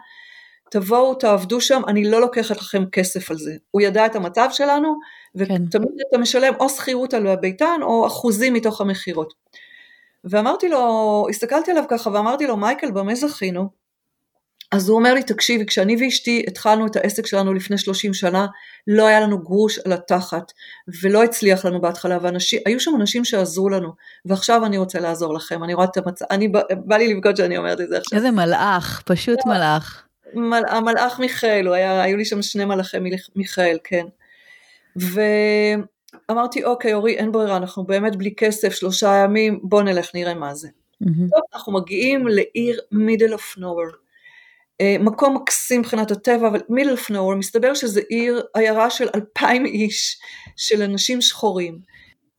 תבואו, 0.70 1.14
תעבדו 1.14 1.60
שם, 1.60 1.82
אני 1.88 2.10
לא 2.10 2.20
לוקחת 2.20 2.56
לכם 2.56 2.84
כסף 2.92 3.30
על 3.30 3.36
זה. 3.36 3.52
הוא 3.70 3.82
ידע 3.82 4.06
את 4.06 4.16
המצב 4.16 4.48
שלנו, 4.52 4.94
ותמיד 5.34 5.70
כן. 5.70 5.84
אתה 6.08 6.18
משלם 6.18 6.54
או 6.60 6.68
שכירות 6.68 7.14
על 7.14 7.26
הביתן 7.26 7.80
או 7.82 8.06
אחוזים 8.06 8.54
מתוך 8.54 8.80
המכירות. 8.80 9.34
ואמרתי 10.24 10.68
לו, 10.68 11.26
הסתכלתי 11.30 11.70
עליו 11.70 11.84
ככה 11.88 12.10
ואמרתי 12.10 12.46
לו, 12.46 12.56
מייקל, 12.56 12.90
במה 12.90 13.14
זכינו? 13.14 13.68
אז 14.70 14.88
הוא 14.88 14.98
אומר 14.98 15.14
לי, 15.14 15.22
תקשיבי, 15.22 15.66
כשאני 15.66 15.96
ואשתי 16.00 16.44
התחלנו 16.48 16.86
את 16.86 16.96
העסק 16.96 17.26
שלנו 17.26 17.54
לפני 17.54 17.78
30 17.78 18.14
שנה, 18.14 18.46
לא 18.86 19.06
היה 19.06 19.20
לנו 19.20 19.38
גרוש 19.38 19.78
על 19.78 19.92
התחת, 19.92 20.52
ולא 21.02 21.24
הצליח 21.24 21.64
לנו 21.64 21.80
בהתחלה, 21.80 22.18
והיו 22.22 22.80
שם 22.80 22.90
אנשים 23.00 23.24
שעזרו 23.24 23.68
לנו, 23.68 23.92
ועכשיו 24.24 24.66
אני 24.66 24.78
רוצה 24.78 25.00
לעזור 25.00 25.34
לכם, 25.34 25.64
אני 25.64 25.74
רואה 25.74 25.86
את 25.86 25.96
המצב, 25.96 26.24
אני, 26.30 26.48
בא, 26.48 26.60
בא 26.84 26.96
לי 26.96 27.14
לבכות 27.14 27.36
שאני 27.36 27.56
אומרת 27.58 27.80
את 27.80 27.88
זה 27.88 27.98
עכשיו. 27.98 28.18
איזה 28.18 28.30
מלאך, 28.30 29.02
פשוט 29.06 29.38
לא, 29.46 29.52
מלאך. 29.52 30.04
מל, 30.34 30.62
המלאך 30.68 31.18
מיכאל, 31.18 31.72
היה, 31.72 32.02
היו 32.02 32.16
לי 32.16 32.24
שם 32.24 32.42
שני 32.42 32.64
מלאכי 32.64 32.96
מיכאל, 33.36 33.78
כן. 33.84 34.06
ואמרתי, 34.96 36.64
אוקיי, 36.64 36.94
אורי, 36.94 37.16
אין 37.16 37.32
ברירה, 37.32 37.56
אנחנו 37.56 37.84
באמת 37.84 38.16
בלי 38.16 38.34
כסף, 38.36 38.72
שלושה 38.72 39.14
ימים, 39.24 39.60
בוא 39.62 39.82
נלך, 39.82 40.10
נראה 40.14 40.34
מה 40.34 40.54
זה. 40.54 40.68
Mm-hmm. 40.68 41.30
טוב, 41.30 41.40
אנחנו 41.54 41.72
מגיעים 41.72 42.26
לעיר 42.28 42.80
middle 42.94 43.34
of 43.34 43.58
nowhere. 43.58 44.07
אה, 44.80 44.96
מקום 45.00 45.36
מקסים 45.36 45.80
מבחינת 45.80 46.10
הטבע, 46.10 46.48
אבל 46.48 46.60
מידל 46.68 46.96
פנור, 46.96 47.34
מסתבר 47.34 47.74
שזה 47.74 48.00
עיר, 48.08 48.42
עיירה 48.54 48.90
של 48.90 49.08
אלפיים 49.14 49.66
איש, 49.66 50.20
של 50.56 50.82
אנשים 50.82 51.20
שחורים. 51.20 51.78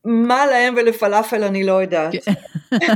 מה 0.05 0.45
להם 0.45 0.73
ולפלאפל 0.77 1.43
אני 1.43 1.63
לא 1.63 1.81
יודעת. 1.81 2.11
כן. 2.11 2.33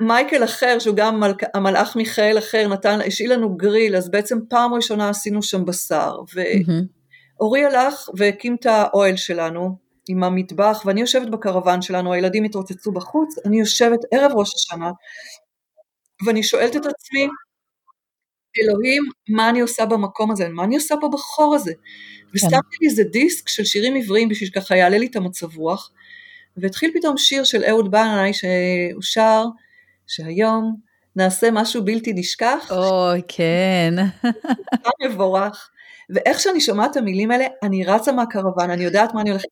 ומייקל 0.00 0.44
אחר, 0.44 0.78
שהוא 0.78 0.96
גם 0.96 1.20
מלכ... 1.20 1.44
המלאך 1.54 1.96
מיכאל 1.96 2.38
אחר, 2.38 2.68
נתן, 2.68 2.98
השאיל 3.06 3.32
לנו 3.32 3.56
גריל, 3.56 3.96
אז 3.96 4.10
בעצם 4.10 4.38
פעם 4.48 4.74
ראשונה 4.74 5.08
עשינו 5.08 5.42
שם 5.42 5.64
בשר. 5.64 6.16
ואורי 6.34 7.64
הלך 7.64 8.08
והקים 8.16 8.54
את 8.54 8.66
האוהל 8.66 9.16
שלנו, 9.16 9.76
עם 10.08 10.24
המטבח, 10.24 10.82
ואני 10.84 11.00
יושבת 11.00 11.28
בקרוון 11.28 11.82
שלנו, 11.82 12.12
הילדים 12.12 12.44
התרוצצו 12.44 12.92
בחוץ, 12.92 13.34
אני 13.46 13.60
יושבת 13.60 14.00
ערב 14.12 14.32
ראש 14.34 14.54
השנה, 14.54 14.90
ואני 16.26 16.42
שואלת 16.42 16.76
את 16.76 16.86
עצמי, 16.86 17.28
אלוהים, 18.62 19.02
מה 19.28 19.50
אני 19.50 19.60
עושה 19.60 19.86
במקום 19.86 20.30
הזה, 20.30 20.48
מה 20.48 20.64
אני 20.64 20.74
עושה 20.74 20.94
פה 21.00 21.08
בחור 21.08 21.54
הזה. 21.54 21.72
ושמתי 22.34 22.56
כן. 22.56 22.76
לי 22.80 22.88
איזה 22.88 23.04
דיסק 23.04 23.48
של 23.48 23.64
שירים 23.64 23.96
עבריים 23.96 24.28
בשביל 24.28 24.48
שככה 24.48 24.76
יעלה 24.76 24.98
לי 24.98 25.06
את 25.06 25.16
המצב 25.16 25.56
רוח, 25.56 25.90
והתחיל 26.56 26.90
פתאום 26.94 27.16
שיר 27.16 27.44
של 27.44 27.64
אהוד 27.64 27.90
בנאי 27.90 28.32
שהוא 28.32 29.02
שר 29.02 29.44
שהיום 30.06 30.76
נעשה 31.16 31.50
משהו 31.52 31.84
בלתי 31.84 32.12
נשכח. 32.12 32.70
אוי, 32.70 33.22
כן. 33.28 33.94
מבורך. 35.04 35.70
ואיך 36.10 36.40
שאני 36.40 36.60
שומעת 36.60 36.90
את 36.90 36.96
המילים 36.96 37.30
האלה, 37.30 37.46
אני 37.62 37.84
רצה 37.84 38.12
מהקרוון, 38.12 38.70
אני 38.70 38.84
יודעת 38.84 39.14
מה 39.14 39.20
אני 39.20 39.30
הולכת. 39.30 39.48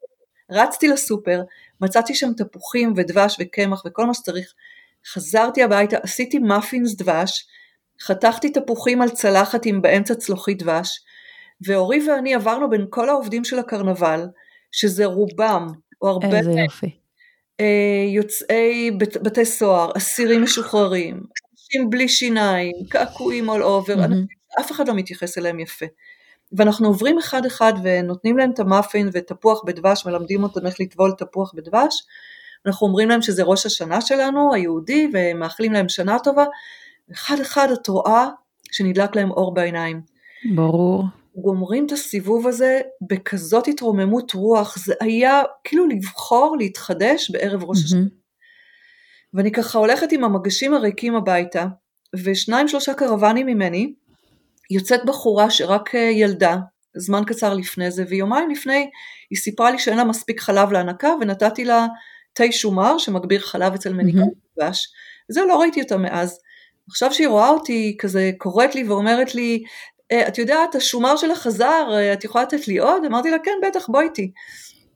רצתי 0.50 0.88
לסופר, 0.88 1.42
מצאתי 1.80 2.14
שם 2.14 2.32
תפוחים 2.32 2.92
ודבש 2.96 3.36
וקמח 3.40 3.82
וכל 3.86 4.06
מה 4.06 4.14
שצריך. 4.14 4.54
חזרתי 5.12 5.62
הביתה, 5.62 5.96
עשיתי 6.02 6.38
מאפינס 6.38 6.94
דבש, 6.94 7.46
חתכתי 8.00 8.50
תפוחים 8.50 9.02
על 9.02 9.08
צלחת 9.08 9.66
עם 9.66 9.82
באמצע 9.82 10.14
צלוחית 10.14 10.62
דבש, 10.62 11.00
ואורי 11.66 12.08
ואני 12.08 12.34
עברנו 12.34 12.70
בין 12.70 12.86
כל 12.90 13.08
העובדים 13.08 13.44
של 13.44 13.58
הקרנבל, 13.58 14.26
שזה 14.72 15.04
רובם, 15.04 15.66
או 16.02 16.08
הרבה 16.08 16.38
איזה 16.38 16.50
יופי. 16.50 16.98
אה, 17.60 18.04
יוצאי 18.14 18.90
בית, 18.90 19.16
בתי 19.16 19.44
סוהר, 19.44 19.92
אסירים 19.96 20.42
משוחררים, 20.42 21.20
אנשים 21.52 21.90
בלי 21.90 22.08
שיניים, 22.08 22.72
קעקועים 22.88 23.50
all 23.50 23.62
over, 23.62 23.96
mm-hmm. 23.96 24.60
אף 24.60 24.72
אחד 24.72 24.88
לא 24.88 24.94
מתייחס 24.94 25.38
אליהם 25.38 25.60
יפה. 25.60 25.86
ואנחנו 26.52 26.88
עוברים 26.88 27.18
אחד 27.18 27.46
אחד 27.46 27.72
ונותנים 27.82 28.38
להם 28.38 28.50
את 28.50 28.60
המאפין 28.60 29.10
ותפוח 29.12 29.62
בדבש, 29.66 30.06
מלמדים 30.06 30.42
אותם 30.42 30.66
איך 30.66 30.80
לטבול 30.80 31.12
תפוח 31.18 31.52
בדבש, 31.54 32.02
אנחנו 32.66 32.86
אומרים 32.86 33.08
להם 33.08 33.22
שזה 33.22 33.42
ראש 33.42 33.66
השנה 33.66 34.00
שלנו, 34.00 34.54
היהודי, 34.54 35.10
ומאחלים 35.12 35.72
להם 35.72 35.88
שנה 35.88 36.18
טובה, 36.18 36.44
אחד 37.12 37.40
אחד 37.40 37.68
את 37.72 37.88
רואה 37.88 38.28
שנדלק 38.72 39.16
להם 39.16 39.30
אור 39.30 39.54
בעיניים. 39.54 40.00
ברור. 40.54 41.04
גומרים 41.36 41.86
את 41.86 41.92
הסיבוב 41.92 42.46
הזה 42.46 42.80
בכזאת 43.10 43.68
התרוממות 43.68 44.32
רוח, 44.32 44.78
זה 44.78 44.94
היה 45.00 45.42
כאילו 45.64 45.86
לבחור 45.86 46.56
להתחדש 46.58 47.30
בערב 47.30 47.64
ראש 47.64 47.84
השנה. 47.84 48.06
ואני 49.34 49.52
ככה 49.52 49.78
הולכת 49.78 50.12
עם 50.12 50.24
המגשים 50.24 50.74
הריקים 50.74 51.14
הביתה, 51.14 51.66
ושניים 52.24 52.68
שלושה 52.68 52.94
קרוונים 52.94 53.46
ממני, 53.46 53.94
יוצאת 54.70 55.00
בחורה 55.04 55.50
שרק 55.50 55.94
אה, 55.94 56.00
ילדה, 56.00 56.56
זמן 56.96 57.22
קצר 57.26 57.54
לפני 57.54 57.90
זה, 57.90 58.04
ויומיים 58.08 58.50
לפני 58.50 58.90
היא 59.30 59.38
סיפרה 59.38 59.70
לי 59.70 59.78
שאין 59.78 59.96
לה 59.96 60.04
מספיק 60.04 60.40
חלב 60.40 60.72
להנקה, 60.72 61.10
ונתתי 61.20 61.64
לה 61.64 61.86
תה 62.32 62.44
שומר 62.50 62.98
שמגביר 62.98 63.40
חלב 63.40 63.74
אצל 63.74 63.92
מניקה 63.92 64.20
דבש. 64.58 64.92
זה 65.28 65.40
לא 65.48 65.60
ראיתי 65.60 65.82
אותה 65.82 65.96
מאז. 65.96 66.38
עכשיו 66.88 67.12
שהיא 67.12 67.28
רואה 67.28 67.48
אותי 67.48 67.96
כזה 67.98 68.30
קוראת 68.38 68.74
לי 68.74 68.84
ואומרת 68.84 69.34
לי, 69.34 69.62
אה, 70.12 70.28
את 70.28 70.38
יודעת, 70.38 70.74
השומר 70.74 71.16
שלך 71.16 71.38
חזר, 71.38 71.88
אה, 71.92 72.12
את 72.12 72.24
יכולה 72.24 72.44
לתת 72.44 72.68
לי 72.68 72.78
עוד? 72.78 73.04
אמרתי 73.04 73.30
לה, 73.30 73.38
כן, 73.38 73.58
בטח, 73.62 73.88
בואי 73.88 74.04
איתי. 74.04 74.32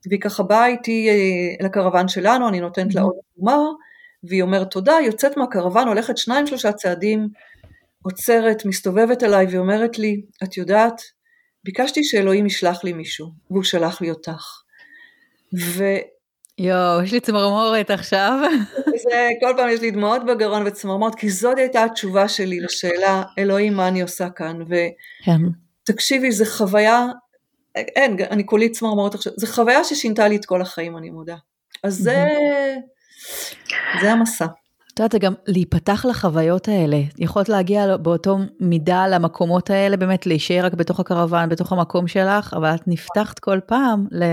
והיא 0.08 0.20
ככה 0.20 0.42
באה 0.42 0.66
איתי 0.66 1.08
אה, 1.08 1.66
לקרוון 1.66 2.08
שלנו, 2.08 2.48
אני 2.48 2.60
נותנת 2.60 2.94
לה 2.94 3.02
עוד 3.02 3.14
שומר, 3.36 3.60
והיא 4.24 4.42
אומרת 4.42 4.70
תודה, 4.70 4.96
יוצאת 5.04 5.36
מהקרוון, 5.36 5.88
הולכת 5.88 6.16
שניים 6.18 6.46
שלושה 6.46 6.72
צעדים, 6.72 7.28
עוצרת, 8.02 8.64
מסתובבת 8.64 9.22
אליי 9.22 9.46
ואומרת 9.50 9.98
לי, 9.98 10.22
את 10.44 10.56
יודעת, 10.56 11.00
ביקשתי 11.64 12.04
שאלוהים 12.04 12.46
ישלח 12.46 12.84
לי 12.84 12.92
מישהו, 12.92 13.26
והוא 13.50 13.62
שלח 13.62 14.00
לי 14.00 14.10
אותך. 14.10 14.62
ו... 15.58 15.84
יואו, 16.58 17.02
יש 17.02 17.12
לי 17.12 17.20
צמרמורת 17.20 17.90
עכשיו. 17.90 18.38
זה, 19.02 19.28
כל 19.40 19.52
פעם 19.56 19.68
יש 19.68 19.80
לי 19.80 19.90
דמעות 19.90 20.26
בגרון 20.26 20.66
וצמרמורת, 20.66 21.14
כי 21.14 21.30
זאת 21.30 21.58
הייתה 21.58 21.84
התשובה 21.84 22.28
שלי 22.28 22.60
לשאלה, 22.60 23.22
אלוהים, 23.38 23.74
מה 23.74 23.88
אני 23.88 24.02
עושה 24.02 24.30
כאן? 24.30 24.58
ותקשיבי, 24.62 26.26
כן. 26.26 26.32
זו 26.32 26.44
חוויה, 26.44 27.06
אין, 27.76 28.16
אני 28.30 28.46
כולי 28.46 28.68
צמרמורת 28.68 29.14
עכשיו, 29.14 29.32
זו 29.36 29.46
חוויה 29.46 29.84
ששינתה 29.84 30.28
לי 30.28 30.36
את 30.36 30.44
כל 30.44 30.62
החיים, 30.62 30.96
אני 30.96 31.10
מודה. 31.10 31.36
אז 31.82 31.94
זה, 31.94 32.24
זה 34.00 34.12
המסע. 34.12 34.46
את 34.94 34.98
יודעת, 35.00 35.12
זה 35.12 35.18
גם 35.18 35.34
להיפתח 35.46 36.04
לחוויות 36.08 36.68
האלה. 36.68 37.00
יכולת 37.18 37.48
להגיע 37.48 37.96
באותו 37.96 38.38
מידה 38.60 39.06
למקומות 39.06 39.70
האלה, 39.70 39.96
באמת 39.96 40.26
להישאר 40.26 40.64
רק 40.64 40.74
בתוך 40.74 41.00
הקרוון, 41.00 41.48
בתוך 41.48 41.72
המקום 41.72 42.08
שלך, 42.08 42.54
אבל 42.56 42.74
את 42.74 42.82
נפתחת 42.86 43.38
כל 43.38 43.58
פעם 43.66 44.06
ל... 44.10 44.24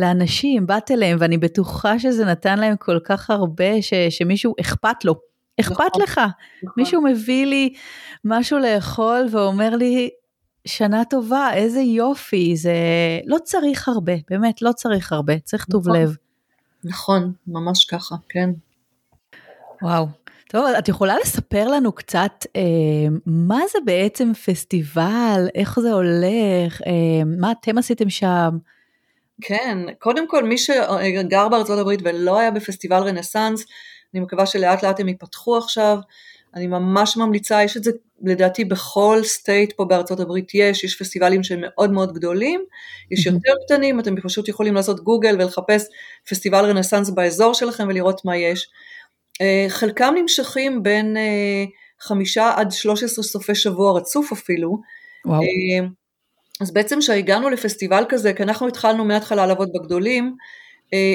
לאנשים, 0.00 0.66
באת 0.66 0.90
אליהם, 0.90 1.16
ואני 1.20 1.38
בטוחה 1.38 1.98
שזה 1.98 2.24
נתן 2.24 2.58
להם 2.58 2.76
כל 2.76 2.98
כך 3.04 3.30
הרבה, 3.30 3.82
ש, 3.82 3.94
שמישהו 4.10 4.54
אכפת 4.60 5.04
לו. 5.04 5.14
אכפת 5.60 5.80
נכון, 5.80 6.02
לך. 6.02 6.18
נכון. 6.18 6.74
מישהו 6.76 7.02
מביא 7.02 7.46
לי 7.46 7.74
משהו 8.24 8.58
לאכול 8.58 9.26
ואומר 9.30 9.76
לי, 9.76 10.10
שנה 10.64 11.04
טובה, 11.04 11.50
איזה 11.54 11.80
יופי, 11.80 12.56
זה 12.56 12.72
לא 13.26 13.36
צריך 13.44 13.88
הרבה, 13.88 14.12
באמת, 14.30 14.62
לא 14.62 14.72
צריך 14.72 15.12
הרבה, 15.12 15.38
צריך 15.38 15.66
נכון, 15.68 15.82
טוב 15.82 15.96
לב. 15.96 16.16
נכון, 16.84 17.32
ממש 17.46 17.84
ככה, 17.84 18.14
כן. 18.28 18.50
וואו. 19.82 20.06
טוב, 20.48 20.66
את 20.78 20.88
יכולה 20.88 21.16
לספר 21.22 21.68
לנו 21.68 21.92
קצת 21.92 22.46
אה, 22.56 22.62
מה 23.26 23.60
זה 23.72 23.78
בעצם 23.84 24.32
פסטיבל, 24.34 25.48
איך 25.54 25.80
זה 25.80 25.92
הולך, 25.92 26.82
אה, 26.86 27.24
מה 27.26 27.52
אתם 27.52 27.78
עשיתם 27.78 28.10
שם? 28.10 28.58
כן, 29.40 29.78
קודם 29.98 30.28
כל 30.28 30.44
מי 30.44 30.58
שגר 30.58 31.48
בארצות 31.48 31.78
הברית 31.78 32.00
ולא 32.04 32.38
היה 32.38 32.50
בפסטיבל 32.50 33.02
רנסאנס, 33.02 33.64
אני 34.14 34.20
מקווה 34.20 34.46
שלאט 34.46 34.82
לאט 34.82 35.00
הם 35.00 35.08
ייפתחו 35.08 35.58
עכשיו, 35.58 35.98
אני 36.54 36.66
ממש 36.66 37.16
ממליצה, 37.16 37.62
יש 37.62 37.76
את 37.76 37.84
זה 37.84 37.90
לדעתי 38.22 38.64
בכל 38.64 39.20
state 39.24 39.72
פה 39.72 39.84
בארצות 39.84 40.20
הברית 40.20 40.54
יש, 40.54 40.84
יש 40.84 40.98
פסטיבלים 40.98 41.42
שהם 41.42 41.60
מאוד 41.62 41.90
מאוד 41.92 42.12
גדולים, 42.12 42.60
יש 43.10 43.26
יותר 43.26 43.52
קטנים, 43.66 44.00
אתם 44.00 44.20
פשוט 44.20 44.48
יכולים 44.48 44.74
לעשות 44.74 45.00
גוגל 45.00 45.34
ולחפש 45.34 45.84
פסטיבל 46.28 46.64
רנסאנס 46.64 47.10
באזור 47.10 47.54
שלכם 47.54 47.88
ולראות 47.88 48.24
מה 48.24 48.36
יש. 48.36 48.68
אה, 49.40 49.66
חלקם 49.68 50.14
נמשכים 50.16 50.82
בין 50.82 51.16
אה, 51.16 51.64
חמישה 52.00 52.52
עד 52.56 52.72
שלוש 52.72 53.02
עשרה 53.02 53.24
סופי 53.24 53.54
שבוע 53.54 53.98
רצוף 53.98 54.32
אפילו. 54.32 54.78
וואו. 55.26 55.40
אז 56.60 56.72
בעצם 56.72 56.98
כשהגענו 56.98 57.50
לפסטיבל 57.50 58.04
כזה, 58.08 58.32
כי 58.32 58.42
אנחנו 58.42 58.68
התחלנו 58.68 59.04
מההתחלה 59.04 59.46
לעבוד 59.46 59.68
בגדולים, 59.74 60.36
אה, 60.94 61.14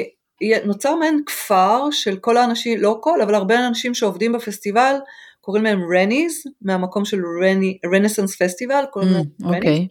נוצר 0.64 0.94
מעין 0.94 1.20
כפר 1.26 1.90
של 1.90 2.16
כל 2.16 2.36
האנשים, 2.36 2.80
לא 2.80 2.98
כל, 3.00 3.22
אבל 3.22 3.34
הרבה 3.34 3.66
אנשים 3.66 3.94
שעובדים 3.94 4.32
בפסטיבל, 4.32 4.96
קוראים 5.40 5.64
להם 5.64 5.80
rennies, 5.96 6.42
מהמקום 6.62 7.04
של 7.04 7.20
Renaissance 7.94 8.42
festival, 8.42 8.84
קוראים 8.90 9.12
להם 9.12 9.22
mm, 9.22 9.46
rennies. 9.46 9.56
אוקיי. 9.56 9.88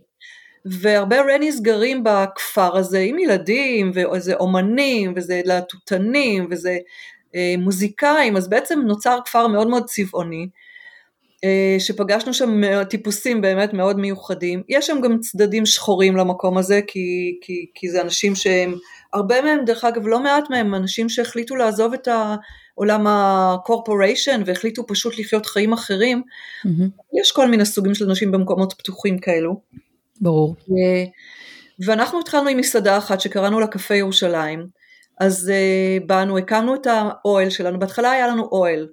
והרבה 0.66 1.22
rennies 1.22 1.62
גרים 1.62 2.04
בכפר 2.04 2.78
הזה 2.78 3.00
עם 3.00 3.20
ילדים, 3.20 3.92
וזה 3.96 4.36
אומנים, 4.36 5.14
וזה 5.16 5.42
להטוטנים, 5.46 6.48
וזה 6.52 6.78
אה, 7.36 7.56
מוזיקאים, 7.58 8.38
אז 8.38 8.50
בעצם 8.50 8.80
נוצר 8.80 9.20
כפר 9.26 9.48
מאוד 9.48 9.68
מאוד 9.68 9.86
צבעוני. 9.86 10.48
אה, 11.46 11.76
שפגשנו 11.80 12.34
שם 12.34 12.84
טיפוסים 12.84 13.42
באמת 13.42 13.74
מאוד 13.74 14.00
מיוחדים. 14.00 14.64
יש 14.70 14.88
שם 14.88 15.02
גם 15.02 15.20
צדדים 15.20 15.66
שחורים 15.66 16.16
למקום 16.16 16.58
הזה, 16.58 16.80
כי, 16.88 17.38
כי, 17.42 17.66
כי 17.76 17.90
זה 17.90 18.02
אנשים 18.02 18.36
שהם, 18.36 18.76
הרבה 19.14 19.42
מהם, 19.42 19.66
דרך 19.66 19.86
אגב, 19.86 20.08
לא 20.08 20.20
מעט 20.20 20.50
מהם, 20.50 20.76
אנשים 20.76 21.10
שהחליטו 21.10 21.56
לעזוב 21.56 21.94
את 21.94 22.08
העולם 22.08 23.06
הקורפוריישן 23.08 24.42
והחליטו 24.46 24.88
פשוט 24.88 25.20
לחיות 25.20 25.46
חיים 25.46 25.74
אחרים. 25.74 26.22
Mm-hmm. 26.66 27.20
יש 27.22 27.32
כל 27.32 27.48
מיני 27.48 27.66
סוגים 27.66 27.96
של 27.96 28.10
אנשים 28.10 28.32
במקומות 28.32 28.74
פתוחים 28.78 29.20
כאלו. 29.20 29.62
ברור. 30.22 30.56
ואנחנו 31.80 32.20
התחלנו 32.20 32.50
עם 32.50 32.58
מסעדה 32.58 32.98
אחת 32.98 33.22
שקראנו 33.22 33.60
לה 33.60 33.68
קפה 33.68 33.96
ירושלים. 33.96 34.68
אז 35.20 35.52
uh, 35.52 36.06
באנו, 36.06 36.38
הקמנו 36.38 36.76
את 36.76 36.88
האוהל 36.88 37.50
שלנו, 37.50 37.80
בהתחלה 37.80 38.12
היה 38.12 38.28
לנו 38.28 38.50
אוהל. 38.52 38.88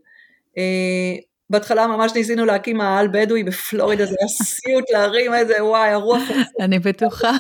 Uh, 0.50 1.31
בהתחלה 1.53 1.86
ממש 1.86 2.12
ניסינו 2.14 2.44
להקים 2.44 2.76
מאהל 2.76 3.09
בדואי 3.12 3.44
בפלורידה, 3.44 4.07
זה 4.07 4.16
היה 4.20 4.28
סיוט 4.28 4.90
להרים 4.90 5.34
איזה, 5.34 5.64
וואי, 5.64 5.90
הרוח... 5.90 6.22
אני 6.61 6.78
בטוחה. 6.78 7.30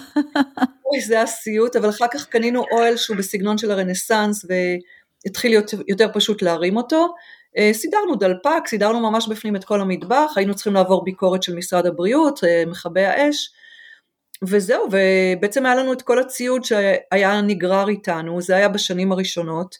זה 1.06 1.14
היה 1.14 1.26
סיוט, 1.26 1.76
אבל 1.76 1.88
אחר 1.88 2.06
כך 2.12 2.26
קנינו 2.26 2.64
אוהל 2.72 2.96
שהוא 2.96 3.16
בסגנון 3.16 3.58
של 3.58 3.70
הרנסאנס, 3.70 4.46
והתחיל 5.24 5.50
להיות 5.50 5.74
יותר 5.88 6.08
פשוט 6.12 6.42
להרים 6.42 6.76
אותו. 6.76 7.14
אה, 7.58 7.70
סידרנו 7.72 8.16
דלפק, 8.16 8.66
סידרנו 8.66 9.10
ממש 9.10 9.28
בפנים 9.28 9.56
את 9.56 9.64
כל 9.64 9.80
המטבח, 9.80 10.32
היינו 10.36 10.54
צריכים 10.54 10.74
לעבור 10.74 11.04
ביקורת 11.04 11.42
של 11.42 11.54
משרד 11.54 11.86
הבריאות, 11.86 12.40
מכבי 12.66 13.04
האש, 13.04 13.52
וזהו, 14.42 14.88
ובעצם 14.90 15.66
היה 15.66 15.74
לנו 15.74 15.92
את 15.92 16.02
כל 16.02 16.18
הציוד 16.18 16.64
שהיה 16.64 17.40
נגרר 17.40 17.88
איתנו, 17.88 18.40
זה 18.40 18.56
היה 18.56 18.68
בשנים 18.68 19.12
הראשונות. 19.12 19.76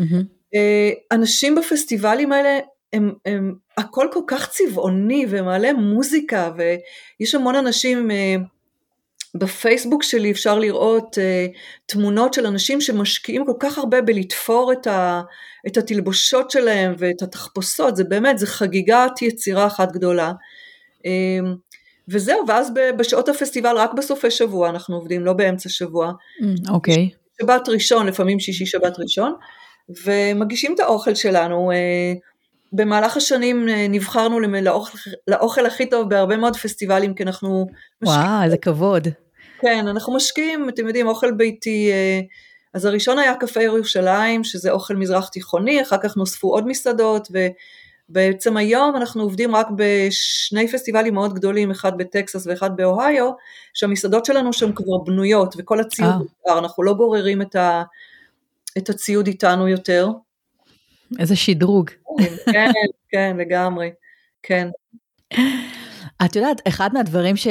Mm-hmm. 0.00 0.56
אנשים 1.12 1.54
בפסטיבלים 1.54 2.32
האלה, 2.32 2.58
הם, 2.92 3.12
הם, 3.26 3.54
הכל 3.76 4.06
כל 4.12 4.22
כך 4.26 4.48
צבעוני 4.50 5.26
ומעלה 5.28 5.72
מוזיקה, 5.72 6.50
ויש 6.56 7.34
המון 7.34 7.54
אנשים, 7.54 8.10
אה, 8.10 8.36
בפייסבוק 9.34 10.02
שלי 10.02 10.30
אפשר 10.30 10.58
לראות 10.58 11.18
uh, 11.18 11.58
תמונות 11.86 12.34
של 12.34 12.46
אנשים 12.46 12.80
שמשקיעים 12.80 13.46
כל 13.46 13.52
כך 13.60 13.78
הרבה 13.78 14.02
בלתפור 14.02 14.72
את, 14.72 14.86
ה, 14.86 15.22
את 15.66 15.76
התלבושות 15.76 16.50
שלהם 16.50 16.94
ואת 16.98 17.22
התחפושות, 17.22 17.96
זה 17.96 18.04
באמת, 18.04 18.38
זה 18.38 18.46
חגיגת 18.46 19.22
יצירה 19.22 19.66
אחת 19.66 19.92
גדולה. 19.92 20.32
Um, 20.98 21.46
וזהו, 22.08 22.44
ואז 22.48 22.72
בשעות 22.98 23.28
הפסטיבל 23.28 23.76
רק 23.76 23.90
בסופי 23.92 24.30
שבוע 24.30 24.70
אנחנו 24.70 24.96
עובדים, 24.96 25.24
לא 25.24 25.32
באמצע 25.32 25.68
שבוע. 25.68 26.12
Mm, 26.12 26.72
אוקיי. 26.72 27.10
Okay. 27.12 27.42
שבת 27.42 27.68
ראשון, 27.68 28.06
לפעמים 28.06 28.40
שישי 28.40 28.66
שבת 28.66 28.98
ראשון, 28.98 29.34
ומגישים 30.04 30.74
את 30.74 30.80
האוכל 30.80 31.14
שלנו. 31.14 31.70
במהלך 32.72 33.16
השנים 33.16 33.68
נבחרנו 33.88 34.40
לאוכל, 34.40 34.98
לאוכל 35.28 35.66
הכי 35.66 35.86
טוב 35.86 36.08
בהרבה 36.08 36.36
מאוד 36.36 36.56
פסטיבלים, 36.56 37.14
כי 37.14 37.22
אנחנו... 37.22 37.66
וואו, 38.02 38.42
איזה 38.44 38.56
כבוד. 38.56 39.08
כן, 39.60 39.86
אנחנו 39.88 40.14
משקיעים, 40.14 40.68
אתם 40.68 40.86
יודעים, 40.86 41.06
אוכל 41.06 41.32
ביתי, 41.32 41.90
אז 42.74 42.84
הראשון 42.84 43.18
היה 43.18 43.34
קפה 43.34 43.62
ירושלים, 43.62 44.44
שזה 44.44 44.70
אוכל 44.70 44.96
מזרח 44.96 45.28
תיכוני, 45.28 45.82
אחר 45.82 45.96
כך 46.02 46.16
נוספו 46.16 46.52
עוד 46.52 46.66
מסעדות, 46.66 47.28
ו... 47.32 47.46
בעצם 48.08 48.56
היום 48.56 48.96
אנחנו 48.96 49.22
עובדים 49.22 49.56
רק 49.56 49.66
בשני 49.76 50.68
פסטיבלים 50.68 51.14
מאוד 51.14 51.34
גדולים, 51.34 51.70
אחד 51.70 51.98
בטקסס 51.98 52.46
ואחד 52.46 52.76
באוהיו, 52.76 53.30
שהמסעדות 53.74 54.24
שלנו 54.24 54.52
שם 54.52 54.72
כבר 54.72 54.98
בנויות 55.06 55.54
וכל 55.58 55.80
הציוד 55.80 56.26
אה. 56.48 56.58
אנחנו 56.58 56.82
לא 56.82 56.94
גוררים 56.94 57.42
את, 57.42 57.56
ה, 57.56 57.82
את 58.78 58.90
הציוד 58.90 59.26
איתנו 59.26 59.68
יותר. 59.68 60.08
איזה 61.18 61.36
שדרוג. 61.36 61.90
כן, 62.52 62.70
כן, 63.08 63.36
לגמרי, 63.38 63.90
כן. 64.42 64.68
את 66.24 66.36
יודעת, 66.36 66.60
אחד 66.68 66.90
מהדברים 66.92 67.36
ש... 67.36 67.48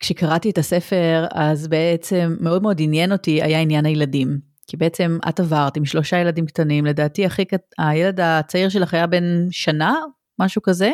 כשקראתי 0.00 0.50
את 0.50 0.58
הספר, 0.58 1.26
אז 1.32 1.68
בעצם 1.68 2.36
מאוד 2.40 2.62
מאוד 2.62 2.76
עניין 2.80 3.12
אותי 3.12 3.42
היה 3.42 3.60
עניין 3.60 3.86
הילדים. 3.86 4.38
כי 4.66 4.76
בעצם 4.76 5.18
את 5.28 5.40
עברת 5.40 5.76
עם 5.76 5.84
שלושה 5.84 6.18
ילדים 6.18 6.46
קטנים, 6.46 6.86
לדעתי 6.86 7.26
הכי 7.26 7.44
קט... 7.44 7.62
הילד 7.78 8.20
הצעיר 8.20 8.68
שלך 8.68 8.94
היה 8.94 9.06
בן 9.06 9.46
שנה, 9.50 9.94
משהו 10.38 10.62
כזה? 10.62 10.90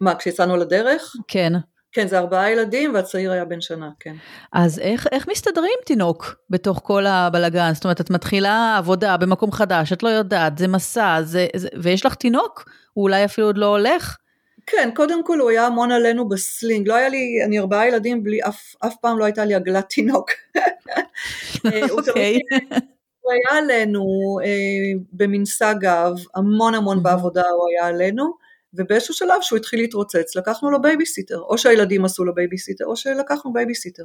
מה, 0.00 0.14
כשיצאנו 0.14 0.56
לדרך? 0.56 1.16
כן. 1.28 1.52
כן, 1.92 2.06
זה 2.06 2.18
ארבעה 2.18 2.50
ילדים 2.50 2.94
והצעיר 2.94 3.32
היה 3.32 3.44
בן 3.44 3.60
שנה, 3.60 3.90
כן. 4.00 4.14
אז 4.52 4.78
איך, 4.78 5.06
איך 5.12 5.28
מסתדרים 5.28 5.78
תינוק 5.84 6.36
בתוך 6.50 6.80
כל 6.84 7.06
הבלגן? 7.06 7.74
זאת 7.74 7.84
אומרת, 7.84 8.00
את 8.00 8.10
מתחילה 8.10 8.76
עבודה 8.78 9.16
במקום 9.16 9.52
חדש, 9.52 9.92
את 9.92 10.02
לא 10.02 10.08
יודעת, 10.08 10.58
זה 10.58 10.68
מסע, 10.68 11.18
זה, 11.22 11.46
זה, 11.56 11.68
ויש 11.82 12.06
לך 12.06 12.14
תינוק? 12.14 12.64
הוא 12.92 13.02
אולי 13.02 13.24
אפילו 13.24 13.46
עוד 13.46 13.58
לא 13.58 13.66
הולך? 13.66 14.16
כן, 14.66 14.90
קודם 14.94 15.24
כל 15.24 15.38
הוא 15.38 15.50
היה 15.50 15.66
המון 15.66 15.90
עלינו 15.92 16.28
בסלינג, 16.28 16.88
לא 16.88 16.94
היה 16.94 17.08
לי, 17.08 17.44
אני 17.44 17.58
ארבעה 17.58 17.88
ילדים, 17.88 18.22
בלי, 18.22 18.38
אף, 18.42 18.74
אף 18.86 18.94
פעם 19.00 19.18
לא 19.18 19.24
הייתה 19.24 19.44
לי 19.44 19.54
עגלת 19.54 19.88
תינוק. 19.88 20.30
אוקיי. 21.90 22.38
הוא 23.20 23.32
היה 23.32 23.58
עלינו 23.58 24.02
אה, 24.44 25.72
גב, 25.72 26.12
המון 26.34 26.74
המון 26.74 27.02
בעבודה 27.02 27.42
הוא 27.42 27.68
היה 27.68 27.86
עלינו, 27.86 28.47
ובאיזשהו 28.74 29.14
שלב 29.14 29.42
שהוא 29.42 29.56
התחיל 29.56 29.80
להתרוצץ, 29.80 30.36
לקחנו 30.36 30.70
לו 30.70 30.82
בייביסיטר, 30.82 31.38
או 31.38 31.58
שהילדים 31.58 32.04
עשו 32.04 32.24
לו 32.24 32.34
בייביסיטר, 32.34 32.84
או 32.84 32.96
שלקחנו 32.96 33.52
בייביסיטר. 33.52 34.04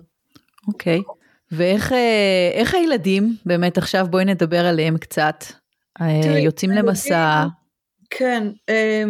אוקיי, 0.68 1.00
okay. 1.00 1.24
ואיך 1.52 1.94
אה, 1.94 2.80
הילדים, 2.80 3.36
באמת 3.46 3.78
עכשיו 3.78 4.08
בואי 4.10 4.26
נדבר 4.26 4.66
עליהם 4.66 4.98
קצת, 4.98 5.44
אה, 6.02 6.22
תראי, 6.24 6.40
יוצאים 6.40 6.72
למסע. 6.72 7.46
כן, 8.10 8.48
אה, 8.70 9.04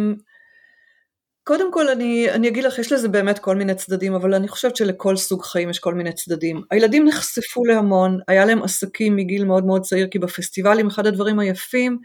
קודם 1.44 1.72
כל 1.72 1.88
אני, 1.88 2.30
אני 2.30 2.48
אגיד 2.48 2.64
לך, 2.64 2.78
יש 2.78 2.92
לזה 2.92 3.08
באמת 3.08 3.38
כל 3.38 3.56
מיני 3.56 3.74
צדדים, 3.74 4.14
אבל 4.14 4.34
אני 4.34 4.48
חושבת 4.48 4.76
שלכל 4.76 5.16
סוג 5.16 5.42
חיים 5.44 5.70
יש 5.70 5.78
כל 5.78 5.94
מיני 5.94 6.12
צדדים. 6.12 6.62
הילדים 6.70 7.08
נחשפו 7.08 7.64
להמון, 7.64 8.18
היה 8.28 8.44
להם 8.44 8.62
עסקים 8.62 9.16
מגיל 9.16 9.44
מאוד 9.44 9.64
מאוד 9.64 9.82
צעיר, 9.82 10.06
כי 10.10 10.18
בפסטיבלים 10.18 10.86
אחד 10.86 11.06
הדברים 11.06 11.38
היפים, 11.38 11.98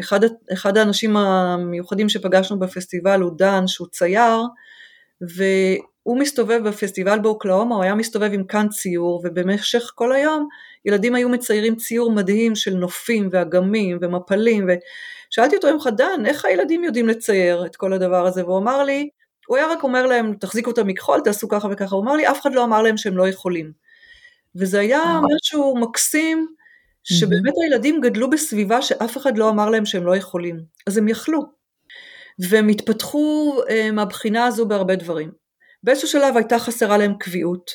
אחד, 0.00 0.20
אחד 0.52 0.76
האנשים 0.76 1.16
המיוחדים 1.16 2.08
שפגשנו 2.08 2.58
בפסטיבל 2.58 3.20
הוא 3.20 3.32
דן, 3.36 3.66
שהוא 3.66 3.88
צייר, 3.88 4.40
והוא 5.20 6.18
מסתובב 6.18 6.68
בפסטיבל 6.68 7.18
באוקלאומה, 7.18 7.74
הוא 7.74 7.84
היה 7.84 7.94
מסתובב 7.94 8.30
עם 8.32 8.44
כאן 8.44 8.68
ציור, 8.68 9.22
ובמשך 9.24 9.92
כל 9.94 10.12
היום 10.12 10.48
ילדים 10.84 11.14
היו 11.14 11.28
מציירים 11.28 11.76
ציור 11.76 12.10
מדהים 12.10 12.54
של 12.54 12.74
נופים 12.74 13.28
ואגמים 13.32 13.98
ומפלים, 14.00 14.66
ו... 14.68 14.72
שאלתי 15.32 15.56
אותו 15.56 15.68
יום 15.68 15.76
אחד, 15.76 15.96
דן, 15.96 16.26
איך 16.26 16.44
הילדים 16.44 16.84
יודעים 16.84 17.08
לצייר 17.08 17.66
את 17.66 17.76
כל 17.76 17.92
הדבר 17.92 18.26
הזה? 18.26 18.44
והוא 18.44 18.58
אמר 18.58 18.84
לי, 18.84 19.08
הוא 19.46 19.56
היה 19.56 19.66
רק 19.66 19.82
אומר 19.82 20.06
להם, 20.06 20.34
תחזיקו 20.34 20.70
את 20.70 20.78
המכחול, 20.78 21.20
תעשו 21.20 21.48
ככה 21.48 21.68
וככה, 21.70 21.94
הוא 21.94 22.04
אמר 22.04 22.12
לי, 22.12 22.30
אף 22.30 22.40
אחד 22.40 22.54
לא 22.54 22.64
אמר 22.64 22.82
להם 22.82 22.96
שהם 22.96 23.16
לא 23.16 23.28
יכולים. 23.28 23.72
וזה 24.56 24.80
היה 24.80 25.02
אה. 25.02 25.20
משהו 25.20 25.76
מקסים, 25.76 26.46
שבאמת 27.04 27.52
הילדים 27.62 28.00
גדלו 28.00 28.30
בסביבה 28.30 28.82
שאף 28.82 29.16
אחד 29.16 29.38
לא 29.38 29.48
אמר 29.50 29.70
להם 29.70 29.86
שהם 29.86 30.06
לא 30.06 30.16
יכולים, 30.16 30.60
אז 30.86 30.98
הם 30.98 31.08
יכלו. 31.08 31.42
והם 32.48 32.68
התפתחו 32.68 33.56
אה, 33.70 33.90
מהבחינה 33.92 34.46
הזו 34.46 34.66
בהרבה 34.66 34.96
דברים. 34.96 35.30
באיזשהו 35.82 36.08
שלב 36.08 36.36
הייתה 36.36 36.58
חסרה 36.58 36.98
להם 36.98 37.14
קביעות. 37.18 37.70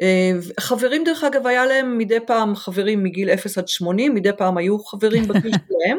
אה, 0.00 0.32
חברים 0.60 1.04
דרך 1.04 1.24
אגב 1.24 1.46
היה 1.46 1.66
להם 1.66 1.98
מדי 1.98 2.20
פעם 2.26 2.56
חברים 2.56 3.04
מגיל 3.04 3.30
0 3.30 3.58
עד 3.58 3.68
80, 3.68 4.14
מדי 4.14 4.30
פעם 4.38 4.56
היו 4.56 4.78
חברים 4.78 5.28
בגיל 5.28 5.52
שלהם, 5.68 5.98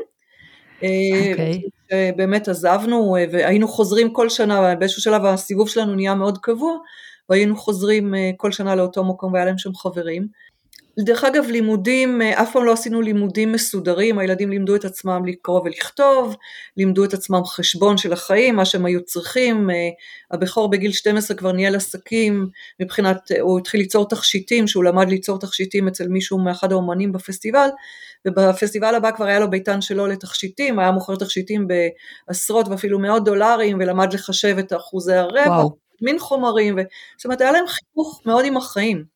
Okay. 0.82 1.32
אוקיי. 1.32 1.62
אה, 1.92 2.10
באמת 2.16 2.48
עזבנו 2.48 3.16
והיינו 3.32 3.68
חוזרים 3.68 4.14
כל 4.14 4.30
שנה, 4.30 4.76
באיזשהו 4.76 5.02
שלב 5.02 5.26
הסיבוב 5.26 5.70
שלנו 5.70 5.96
נהיה 5.96 6.16
מאוד 6.16 6.38
קבוע, 6.38 6.78
והיינו 7.30 7.58
חוזרים 7.58 8.14
כל 8.38 8.52
שנה 8.52 8.76
לאותו 8.76 9.04
מקום 9.04 9.34
והיה 9.34 9.46
להם 9.46 9.58
שם 9.58 9.74
חברים. 9.76 10.28
דרך 11.04 11.24
אגב 11.24 11.46
לימודים, 11.46 12.22
אף 12.22 12.54
פעם 12.54 12.66
לא 12.66 12.74
עשינו 12.74 13.02
לימודים 13.02 13.52
מסודרים, 13.52 14.20
הילדים 14.20 14.50
לימדו 14.50 14.76
את 14.76 14.86
עצמם 14.86 15.26
לקרוא 15.26 15.62
ולכתוב, 15.66 16.36
לימדו 16.78 17.06
את 17.06 17.14
עצמם 17.14 17.46
חשבון 17.46 17.98
של 17.98 18.14
החיים, 18.14 18.56
מה 18.56 18.66
שהם 18.66 18.86
היו 18.86 19.04
צריכים, 19.04 19.70
הבכור 20.32 20.70
בגיל 20.70 20.92
12 20.92 21.38
כבר 21.38 21.52
ניהל 21.52 21.76
עסקים, 21.76 22.48
מבחינת, 22.80 23.32
הוא 23.42 23.60
התחיל 23.60 23.80
ליצור 23.80 24.10
תכשיטים, 24.10 24.68
שהוא 24.68 24.84
למד 24.84 25.10
ליצור 25.10 25.40
תכשיטים 25.40 25.88
אצל 25.88 26.08
מישהו 26.08 26.40
מאחד 26.40 26.72
האומנים 26.72 27.12
בפסטיבל, 27.12 27.70
ובפסטיבל 28.28 28.96
הבא 28.96 29.12
כבר 29.12 29.26
היה 29.26 29.40
לו 29.40 29.50
ביתן 29.50 29.82
שלו 29.82 30.08
לתכשיטים, 30.08 30.80
היה 30.80 30.92
מוכר 30.92 31.16
תכשיטים 31.16 31.68
בעשרות 32.28 32.68
ואפילו 32.68 33.00
מאות 33.00 33.24
דולרים, 33.24 33.78
ולמד 33.80 34.14
לחשב 34.14 34.56
את 34.60 34.74
אחוזי 34.74 35.14
הרווח, 35.14 35.72
מין 36.02 36.20
חומרים, 36.20 36.76
ו... 36.78 36.82
זאת 37.18 37.26
אומרת 37.26 37.42
היה 37.42 37.52
להם 37.52 37.68
חיכוך 37.68 38.22
מאוד 38.26 38.46
עם 38.46 38.58
החיים. 38.58 39.11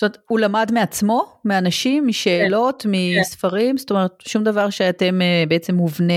זאת 0.00 0.02
אומרת, 0.02 0.18
הוא 0.28 0.40
למד 0.40 0.70
מעצמו, 0.72 1.40
מאנשים, 1.44 2.06
משאלות, 2.06 2.82
כן, 2.82 2.90
מספרים, 3.20 3.76
זאת 3.76 3.90
אומרת, 3.90 4.10
שום 4.20 4.44
דבר 4.44 4.70
שאתם 4.70 5.22
אה, 5.22 5.44
בעצם 5.48 5.74
מובנה. 5.74 6.14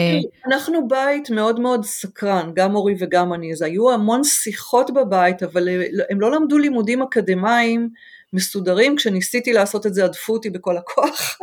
אנחנו 0.48 0.88
בית 0.88 1.30
מאוד 1.30 1.60
מאוד 1.60 1.86
סקרן, 1.86 2.52
גם 2.56 2.76
אורי 2.76 2.96
וגם 3.00 3.34
אני, 3.34 3.54
אז 3.54 3.62
היו 3.62 3.92
המון 3.92 4.24
שיחות 4.24 4.92
בבית, 4.92 5.44
אבל 5.44 5.70
אה, 5.70 5.84
הם 6.10 6.22
לא 6.22 6.32
למדו 6.32 6.58
לימודים 6.58 7.02
אקדמיים 7.02 7.90
מסודרים, 8.34 8.96
כשניסיתי 8.96 9.54
לעשות 9.54 9.86
את 9.86 9.94
זה 9.94 10.04
עדפו 10.04 10.34
אותי 10.34 10.50
בכל 10.50 10.78
הכוח, 10.78 11.40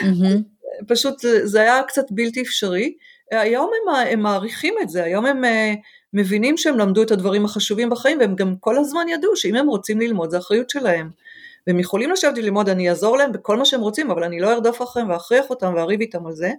mm-hmm. 0.00 0.38
פשוט 0.88 1.14
זה 1.42 1.60
היה 1.60 1.82
קצת 1.88 2.04
בלתי 2.10 2.42
אפשרי, 2.42 2.94
היום 3.30 3.70
הם, 3.82 3.94
הם 3.94 4.20
מעריכים 4.20 4.74
את 4.82 4.88
זה, 4.88 5.04
היום 5.04 5.26
הם, 5.26 5.44
מבינים 6.14 6.56
שהם 6.56 6.78
למדו 6.78 7.02
את 7.02 7.10
הדברים 7.10 7.44
החשובים 7.44 7.90
בחיים 7.90 8.18
והם 8.18 8.34
גם 8.34 8.56
כל 8.60 8.78
הזמן 8.78 9.08
ידעו 9.08 9.36
שאם 9.36 9.54
הם 9.54 9.66
רוצים 9.66 10.00
ללמוד 10.00 10.30
זה 10.30 10.38
אחריות 10.38 10.70
שלהם. 10.70 11.10
והם 11.66 11.78
יכולים 11.78 12.10
לשבת 12.10 12.38
ללמוד, 12.38 12.68
אני 12.68 12.90
אעזור 12.90 13.16
להם 13.16 13.32
בכל 13.32 13.56
מה 13.56 13.64
שהם 13.64 13.80
רוצים, 13.80 14.10
אבל 14.10 14.24
אני 14.24 14.40
לא 14.40 14.52
ארדוף 14.52 14.82
אחריהם 14.82 15.10
ואכריח 15.10 15.50
אותם 15.50 15.74
ואריב 15.76 16.00
איתם 16.00 16.26
על 16.26 16.32
זה. 16.32 16.52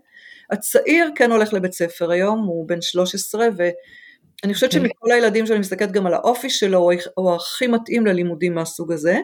הצעיר 0.51 1.09
כן 1.15 1.31
הולך 1.31 1.53
לבית 1.53 1.73
ספר 1.73 2.11
היום, 2.11 2.39
הוא 2.39 2.67
בן 2.67 2.81
13, 2.81 3.47
ואני 3.57 4.53
חושבת 4.53 4.71
כן. 4.71 4.79
שמכל 4.79 5.11
הילדים 5.11 5.45
שאני 5.45 5.59
מסתכלת 5.59 5.91
גם 5.91 6.05
על 6.05 6.13
האופי 6.13 6.49
שלו, 6.49 6.79
הוא, 6.79 6.93
הוא 7.15 7.35
הכי 7.35 7.67
מתאים 7.67 8.05
ללימודים 8.05 8.55
מהסוג 8.55 8.91
הזה. 8.91 9.19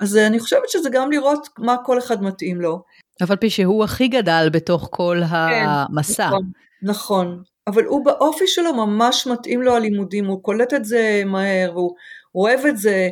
אז 0.00 0.16
אני 0.16 0.40
חושבת 0.40 0.68
שזה 0.68 0.90
גם 0.92 1.10
לראות 1.10 1.48
מה 1.58 1.76
כל 1.84 1.98
אחד 1.98 2.22
מתאים 2.22 2.60
לו. 2.60 2.82
אף 3.22 3.30
על 3.30 3.36
פי 3.36 3.50
שהוא 3.50 3.84
הכי 3.84 4.08
גדל 4.08 4.48
בתוך 4.52 4.88
כל 4.90 5.20
כן, 5.30 5.64
המסע. 5.68 6.26
נכון, 6.26 6.50
נכון, 6.82 7.42
אבל 7.66 7.84
הוא 7.84 8.04
באופי 8.04 8.46
שלו 8.46 8.74
ממש 8.74 9.26
מתאים 9.26 9.62
לו 9.62 9.76
הלימודים, 9.76 10.26
הוא 10.26 10.42
קולט 10.42 10.74
את 10.74 10.84
זה 10.84 11.22
מהר, 11.26 11.70
והוא 11.74 11.94
אוהב 12.34 12.66
את 12.66 12.78
זה. 12.78 13.08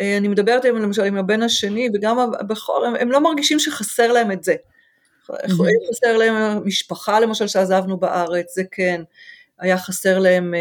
אה, 0.00 0.16
אני 0.16 0.28
מדברת 0.28 0.64
עם 0.64 0.76
למשל 0.76 1.04
עם 1.04 1.16
הבן 1.16 1.42
השני, 1.42 1.88
וגם 1.94 2.18
הבכור, 2.18 2.84
הם, 2.86 2.94
הם 2.96 3.12
לא 3.12 3.20
מרגישים 3.20 3.58
שחסר 3.58 4.12
להם 4.12 4.32
את 4.32 4.44
זה. 4.44 4.54
Mm-hmm. 5.30 5.90
חסר 5.90 6.16
להם 6.16 6.66
משפחה 6.66 7.20
למשל 7.20 7.46
שעזבנו 7.46 7.96
בארץ, 7.96 8.54
זה 8.54 8.62
כן. 8.70 9.02
היה 9.60 9.78
חסר 9.78 10.18
להם, 10.18 10.54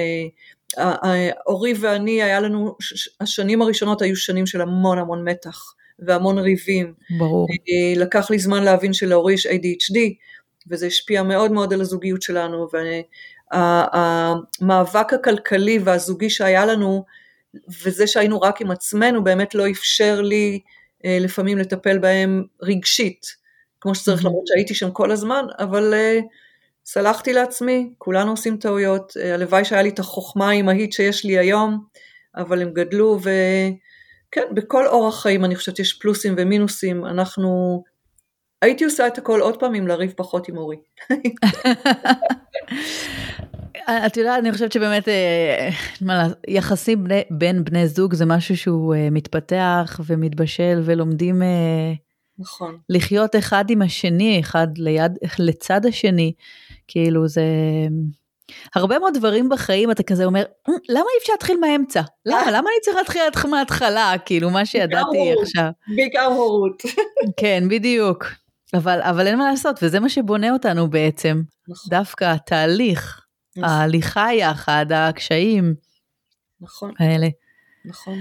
אה, 0.77 1.29
אורי 1.47 1.73
ואני, 1.79 2.23
היה 2.23 2.39
לנו, 2.39 2.75
השנים 3.21 3.61
הראשונות 3.61 4.01
היו 4.01 4.15
שנים 4.15 4.45
של 4.45 4.61
המון 4.61 4.97
המון 4.97 5.29
מתח 5.29 5.73
והמון 5.99 6.37
ריבים. 6.37 6.93
ברור. 7.17 7.47
אה, 7.49 8.01
לקח 8.01 8.29
לי 8.29 8.39
זמן 8.39 8.63
להבין 8.63 8.93
שלאורי 8.93 9.33
יש 9.33 9.47
ADHD, 9.47 9.97
וזה 10.67 10.87
השפיע 10.87 11.23
מאוד 11.23 11.51
מאוד 11.51 11.73
על 11.73 11.81
הזוגיות 11.81 12.21
שלנו, 12.21 12.67
והמאבק 13.53 15.13
הכלכלי 15.13 15.79
והזוגי 15.83 16.29
שהיה 16.29 16.65
לנו, 16.65 17.05
וזה 17.83 18.07
שהיינו 18.07 18.41
רק 18.41 18.61
עם 18.61 18.71
עצמנו, 18.71 19.23
באמת 19.23 19.55
לא 19.55 19.69
אפשר 19.69 20.21
לי 20.21 20.59
אה, 21.05 21.17
לפעמים 21.21 21.57
לטפל 21.57 21.97
בהם 21.97 22.43
רגשית, 22.61 23.25
כמו 23.81 23.95
שצריך, 23.95 24.21
mm-hmm. 24.21 24.27
למרות 24.27 24.47
שהייתי 24.47 24.75
שם 24.75 24.91
כל 24.91 25.11
הזמן, 25.11 25.45
אבל 25.59 25.93
uh, 25.93 26.23
סלחתי 26.85 27.33
לעצמי, 27.33 27.93
כולנו 27.97 28.31
עושים 28.31 28.57
טעויות, 28.57 29.11
uh, 29.17 29.25
הלוואי 29.33 29.65
שהיה 29.65 29.81
לי 29.81 29.89
את 29.89 29.99
החוכמה 29.99 30.49
האמהית 30.49 30.93
שיש 30.93 31.25
לי 31.25 31.37
היום, 31.37 31.83
אבל 32.35 32.61
הם 32.61 32.73
גדלו, 32.73 33.19
וכן, 33.19 34.41
בכל 34.53 34.87
אורח 34.87 35.21
חיים 35.21 35.45
אני 35.45 35.55
חושבת 35.55 35.79
יש 35.79 35.93
פלוסים 35.93 36.35
ומינוסים, 36.37 37.05
אנחנו 37.05 37.83
הייתי 38.61 38.85
עושה 38.85 39.07
את 39.07 39.17
הכל 39.17 39.41
עוד 39.41 39.59
פעם 39.59 39.75
אם 39.75 39.87
לריב 39.87 40.13
פחות 40.17 40.49
עם 40.49 40.57
אורי. 40.57 40.77
את 44.05 44.17
יודעת, 44.17 44.39
אני 44.39 44.51
חושבת 44.51 44.71
שבאמת 44.71 45.07
אה, 45.07 45.69
יחסים 46.47 47.05
בין 47.29 47.63
בני 47.63 47.87
זוג 47.87 48.13
זה 48.13 48.25
משהו 48.25 48.57
שהוא 48.57 48.95
אה, 48.95 49.09
מתפתח 49.11 49.99
ומתבשל 50.05 50.81
ולומדים 50.85 51.41
אה, 51.41 51.93
נכון. 52.39 52.77
לחיות 52.89 53.35
אחד 53.35 53.65
עם 53.69 53.81
השני, 53.81 54.39
אחד 54.39 54.67
ליד, 54.77 55.11
לצד 55.39 55.85
השני. 55.85 56.33
כאילו 56.87 57.27
זה... 57.27 57.43
הרבה 58.75 58.99
מאוד 58.99 59.13
דברים 59.13 59.49
בחיים 59.49 59.91
אתה 59.91 60.03
כזה 60.03 60.25
אומר, 60.25 60.43
למה 60.67 61.05
אי 61.13 61.19
אפשר 61.21 61.33
להתחיל 61.33 61.57
מהאמצע? 61.59 62.01
למה? 62.25 62.51
למה 62.51 62.59
אני 62.59 62.81
צריכה 62.81 62.99
להתחיל 62.99 63.51
מההתחלה? 63.51 64.13
כאילו, 64.25 64.49
מה 64.49 64.65
שידעתי 64.65 65.33
עכשיו. 65.41 65.69
בעיקר 65.95 66.25
הורות. 66.25 66.81
כן, 67.39 67.63
בדיוק. 67.69 68.25
אבל, 68.73 69.01
אבל 69.01 69.27
אין 69.27 69.37
מה 69.37 69.49
לעשות, 69.49 69.79
וזה 69.83 69.99
מה 69.99 70.09
שבונה 70.09 70.53
אותנו 70.53 70.89
בעצם. 70.89 71.41
נכון. 71.67 71.89
דווקא 71.89 72.25
התהליך. 72.25 73.26
ההליכה 73.63 74.27
יחד, 74.33 74.85
הקשיים 74.91 75.75
נכון. 76.61 76.91
האלה. 76.99 77.27
נכון. 77.85 78.19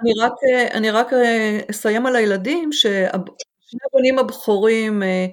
אני 0.00 0.12
רק, 0.20 0.32
אני 0.74 0.90
רק 0.90 1.12
אה, 1.12 1.60
אסיים 1.70 2.06
על 2.06 2.16
הילדים, 2.16 2.72
ששני 2.72 3.80
הבנים 3.92 4.18
הבכורים, 4.18 5.02
אה, 5.02 5.26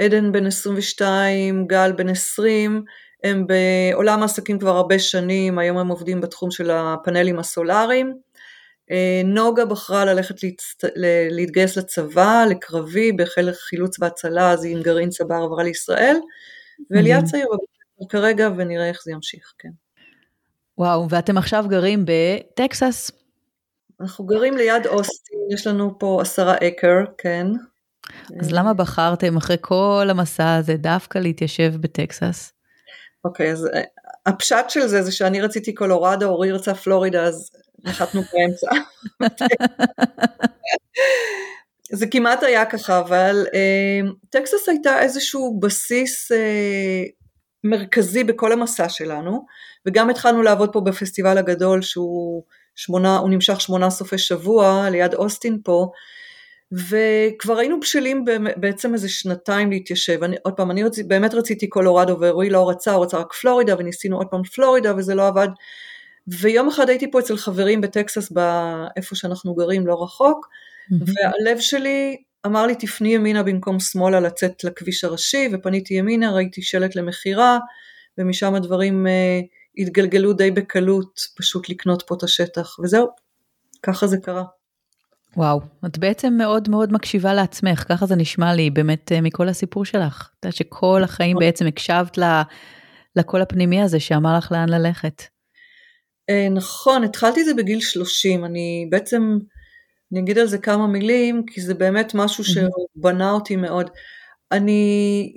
עדן 0.00 0.32
בן 0.32 0.46
22, 0.46 1.66
גל 1.66 1.92
בן 1.92 2.08
20, 2.08 2.84
הם 3.24 3.46
בעולם 3.46 4.22
העסקים 4.22 4.58
כבר 4.58 4.76
הרבה 4.76 4.98
שנים, 4.98 5.58
היום 5.58 5.78
הם 5.78 5.88
עובדים 5.88 6.20
בתחום 6.20 6.50
של 6.50 6.70
הפאנלים 6.70 7.38
הסולאריים. 7.38 8.14
אה, 8.90 9.22
נוגה 9.24 9.64
בחרה 9.64 10.04
ללכת 10.04 10.42
להצט... 10.42 10.84
להתגייס 11.30 11.76
לצבא, 11.76 12.44
לקרבי, 12.50 13.12
בחיל 13.12 13.52
חילוץ 13.52 14.00
והצלה, 14.00 14.50
אז 14.50 14.64
היא 14.64 14.76
עם 14.76 14.82
גרעין 14.82 15.08
צבר 15.08 15.34
עברה 15.34 15.62
לישראל, 15.62 16.16
ואליה 16.90 17.22
צעיר 17.22 17.46
כרגע 18.08 18.48
ונראה 18.56 18.88
איך 18.88 18.98
זה 19.04 19.12
ימשיך, 19.12 19.52
כן. 19.58 19.68
וואו, 20.78 21.10
ואתם 21.10 21.38
עכשיו 21.38 21.64
גרים 21.68 22.04
בטקסס. 22.06 23.10
אנחנו 24.00 24.26
גרים 24.26 24.56
ליד 24.56 24.86
אוסטין, 24.86 25.38
יש 25.54 25.66
לנו 25.66 25.98
פה 25.98 26.18
עשרה 26.22 26.54
אקר, 26.54 26.96
כן. 27.18 27.46
אז 28.40 28.52
למה 28.52 28.74
בחרתם 28.74 29.36
אחרי 29.36 29.56
כל 29.60 30.06
המסע 30.10 30.54
הזה 30.54 30.76
דווקא 30.76 31.18
להתיישב 31.18 31.72
בטקסס? 31.80 32.52
אוקיי, 33.24 33.52
אז 33.52 33.66
אה, 33.74 33.80
הפשט 34.26 34.64
של 34.70 34.86
זה 34.86 35.02
זה 35.02 35.12
שאני 35.12 35.40
רציתי 35.40 35.74
קולורדו, 35.74 36.26
אורי 36.26 36.52
רצה 36.52 36.74
פלורידה, 36.74 37.24
אז 37.24 37.50
נחתנו 37.84 38.20
באמצע. 38.32 38.70
זה 41.98 42.06
כמעט 42.06 42.42
היה 42.42 42.66
ככה, 42.66 42.98
אבל 42.98 43.46
אה, 43.54 44.00
טקסס 44.30 44.68
הייתה 44.68 45.02
איזשהו 45.02 45.60
בסיס 45.60 46.32
אה, 46.32 47.02
מרכזי 47.64 48.24
בכל 48.24 48.52
המסע 48.52 48.88
שלנו, 48.88 49.46
וגם 49.86 50.10
התחלנו 50.10 50.42
לעבוד 50.42 50.72
פה 50.72 50.80
בפסטיבל 50.80 51.38
הגדול 51.38 51.82
שהוא 51.82 52.42
שמונה, 52.74 53.16
הוא 53.18 53.30
נמשך 53.30 53.60
שמונה 53.60 53.90
סופי 53.90 54.18
שבוע 54.18 54.90
ליד 54.90 55.14
אוסטין 55.14 55.58
פה, 55.64 55.90
וכבר 56.72 57.58
היינו 57.58 57.80
בשלים 57.80 58.24
בעצם 58.56 58.94
איזה 58.94 59.08
שנתיים 59.08 59.70
להתיישב, 59.70 60.22
אני, 60.22 60.36
עוד 60.42 60.54
פעם, 60.54 60.70
אני 60.70 60.82
רצי, 60.82 61.02
באמת 61.02 61.34
רציתי 61.34 61.68
קולורדו 61.68 62.16
ורועי 62.20 62.50
לא 62.50 62.70
רצה, 62.70 62.92
הוא 62.92 63.04
רצה 63.04 63.18
רק 63.18 63.32
פלורידה 63.32 63.74
וניסינו 63.78 64.16
עוד 64.16 64.26
פעם 64.26 64.42
פלורידה 64.42 64.96
וזה 64.96 65.14
לא 65.14 65.26
עבד, 65.26 65.48
ויום 66.28 66.68
אחד 66.68 66.88
הייתי 66.88 67.10
פה 67.10 67.18
אצל 67.18 67.36
חברים 67.36 67.80
בטקסס, 67.80 68.32
איפה 68.96 69.16
שאנחנו 69.16 69.54
גרים, 69.54 69.86
לא 69.86 70.02
רחוק, 70.02 70.48
והלב 70.90 71.58
שלי 71.58 72.16
אמר 72.46 72.66
לי 72.66 72.74
תפני 72.74 73.08
ימינה 73.08 73.42
במקום 73.42 73.80
שמאלה 73.80 74.20
לצאת 74.20 74.64
לכביש 74.64 75.04
הראשי, 75.04 75.48
ופניתי 75.52 75.94
ימינה, 75.94 76.32
ראיתי 76.32 76.62
שלט 76.62 76.96
למכירה, 76.96 77.58
ומשם 78.18 78.54
הדברים 78.54 79.06
uh, 79.06 79.46
התגלגלו 79.78 80.32
די 80.32 80.50
בקלות, 80.50 81.20
פשוט 81.36 81.68
לקנות 81.68 82.02
פה 82.06 82.14
את 82.14 82.22
השטח, 82.22 82.78
וזהו, 82.78 83.08
ככה 83.82 84.06
זה 84.06 84.16
קרה. 84.18 84.44
וואו, 85.36 85.60
את 85.86 85.98
בעצם 85.98 86.34
מאוד 86.38 86.68
מאוד 86.68 86.92
מקשיבה 86.92 87.34
לעצמך, 87.34 87.84
ככה 87.88 88.06
זה 88.06 88.16
נשמע 88.16 88.54
לי 88.54 88.70
באמת 88.70 89.12
uh, 89.12 89.20
מכל 89.20 89.48
הסיפור 89.48 89.84
שלך. 89.84 90.30
את 90.38 90.44
יודעת 90.44 90.56
שכל 90.56 91.00
החיים 91.04 91.36
נכון. 91.36 91.46
בעצם 91.46 91.66
הקשבת 91.66 92.18
לקול 93.16 93.42
הפנימי 93.42 93.82
הזה 93.82 94.00
שאמר 94.00 94.38
לך 94.38 94.52
לאן 94.52 94.68
ללכת. 94.68 95.22
אה, 96.30 96.48
נכון, 96.48 97.04
התחלתי 97.04 97.40
את 97.40 97.44
זה 97.46 97.54
בגיל 97.54 97.80
30, 97.80 98.44
אני 98.44 98.88
בעצם, 98.90 99.38
אני 100.12 100.20
אגיד 100.20 100.38
על 100.38 100.46
זה 100.46 100.58
כמה 100.58 100.86
מילים, 100.86 101.42
כי 101.46 101.60
זה 101.60 101.74
באמת 101.74 102.14
משהו 102.14 102.44
שבנה 102.44 103.30
אותי 103.30 103.56
מאוד. 103.56 103.90
אני, 104.52 105.32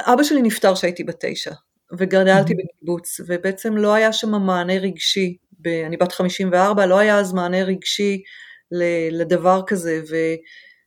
אבא 0.00 0.22
שלי 0.22 0.42
נפטר 0.42 0.74
כשהייתי 0.74 1.04
בת 1.04 1.24
תשע, 1.24 1.52
וגדלתי 1.98 2.54
בקיבוץ, 2.54 3.20
ובעצם 3.26 3.76
לא 3.76 3.94
היה 3.94 4.12
שם 4.12 4.30
מענה 4.30 4.78
רגשי, 4.78 5.36
ב, 5.60 5.68
אני 5.68 5.96
בת 5.96 6.12
54, 6.12 6.86
לא 6.86 6.98
היה 6.98 7.18
אז 7.18 7.32
מענה 7.32 7.62
רגשי 7.62 8.22
לדבר 9.10 9.62
כזה, 9.66 10.00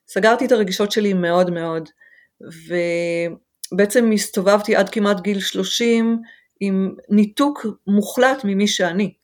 וסגרתי 0.08 0.46
את 0.46 0.52
הרגשות 0.52 0.92
שלי 0.92 1.12
מאוד 1.12 1.50
מאוד, 1.50 1.88
ובעצם 3.72 4.10
הסתובבתי 4.12 4.76
עד 4.76 4.88
כמעט 4.88 5.20
גיל 5.20 5.40
30 5.40 6.18
עם 6.60 6.94
ניתוק 7.08 7.66
מוחלט 7.86 8.44
ממי 8.44 8.66
שאני. 8.66 9.14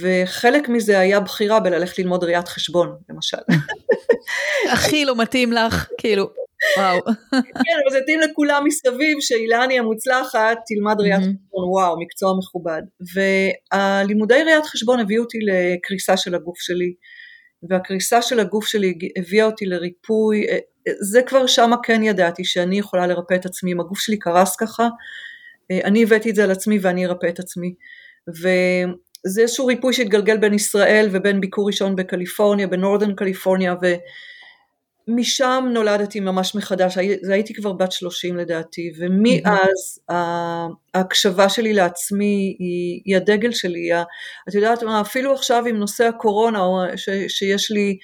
וחלק 0.00 0.68
מזה 0.68 0.98
היה 0.98 1.20
בחירה 1.20 1.60
בללכת 1.60 1.98
ללמוד 1.98 2.24
ראיית 2.24 2.48
חשבון, 2.48 2.96
למשל. 3.10 3.36
הכי 4.72 5.04
לא 5.04 5.16
מתאים 5.16 5.52
לך, 5.52 5.88
כאילו, 5.98 6.30
וואו. 6.76 7.00
כן, 7.30 7.76
אבל 7.82 7.92
זה 7.92 8.00
מתאים 8.00 8.20
לכולם 8.20 8.62
מסביב, 8.66 9.16
שאילני 9.20 9.78
המוצלחת 9.78 10.58
תלמד 10.66 11.00
ראיית 11.00 11.20
חשבון, 11.20 11.68
וואו, 11.72 12.00
מקצוע 12.00 12.38
מכובד. 12.38 12.82
והלימודי 13.14 14.42
ראיית 14.42 14.64
חשבון 14.64 15.00
הביאו 15.00 15.22
אותי 15.22 15.38
לקריסה 15.38 16.16
של 16.16 16.34
הגוף 16.34 16.58
שלי, 16.58 16.94
והקריסה 17.70 18.22
של 18.22 18.40
הגוף 18.40 18.66
שלי 18.66 18.98
הביאה 19.16 19.46
אותי 19.46 19.66
לריפוי, 19.66 20.46
זה 21.00 21.22
כבר 21.22 21.46
שמה 21.46 21.76
כן 21.82 22.02
ידעתי 22.02 22.44
שאני 22.44 22.78
יכולה 22.78 23.06
לרפא 23.06 23.34
את 23.34 23.46
עצמי, 23.46 23.72
אם 23.72 23.80
הגוף 23.80 23.98
שלי 23.98 24.18
קרס 24.18 24.56
ככה, 24.56 24.88
אני 25.84 26.02
הבאתי 26.02 26.30
את 26.30 26.34
זה 26.34 26.44
על 26.44 26.50
עצמי 26.50 26.78
ואני 26.82 27.06
ארפא 27.06 27.26
את 27.26 27.38
עצמי. 27.38 27.74
זה 29.26 29.42
איזשהו 29.42 29.66
ריפוי 29.66 29.92
שהתגלגל 29.92 30.36
בין 30.36 30.54
ישראל 30.54 31.08
ובין 31.12 31.40
ביקור 31.40 31.66
ראשון 31.66 31.96
בקליפורניה, 31.96 32.66
בנורדן 32.66 33.14
קליפורניה, 33.14 33.74
משם 35.08 35.64
נולדתי 35.72 36.20
ממש 36.20 36.54
מחדש, 36.54 36.98
הייתי 37.30 37.54
כבר 37.54 37.72
בת 37.72 37.92
30 37.92 38.36
לדעתי, 38.36 38.92
ומאז 38.98 39.98
ההקשבה 40.94 41.48
שלי 41.48 41.72
לעצמי 41.72 42.56
היא, 42.58 43.02
היא 43.04 43.16
הדגל 43.16 43.52
שלי, 43.52 43.88
את 44.48 44.54
יודעת 44.54 44.82
מה, 44.82 45.00
אפילו 45.00 45.34
עכשיו 45.34 45.66
עם 45.66 45.76
נושא 45.76 46.04
הקורונה, 46.04 46.60
ש, 46.96 47.08
שיש 47.28 47.70
לי 47.70 47.98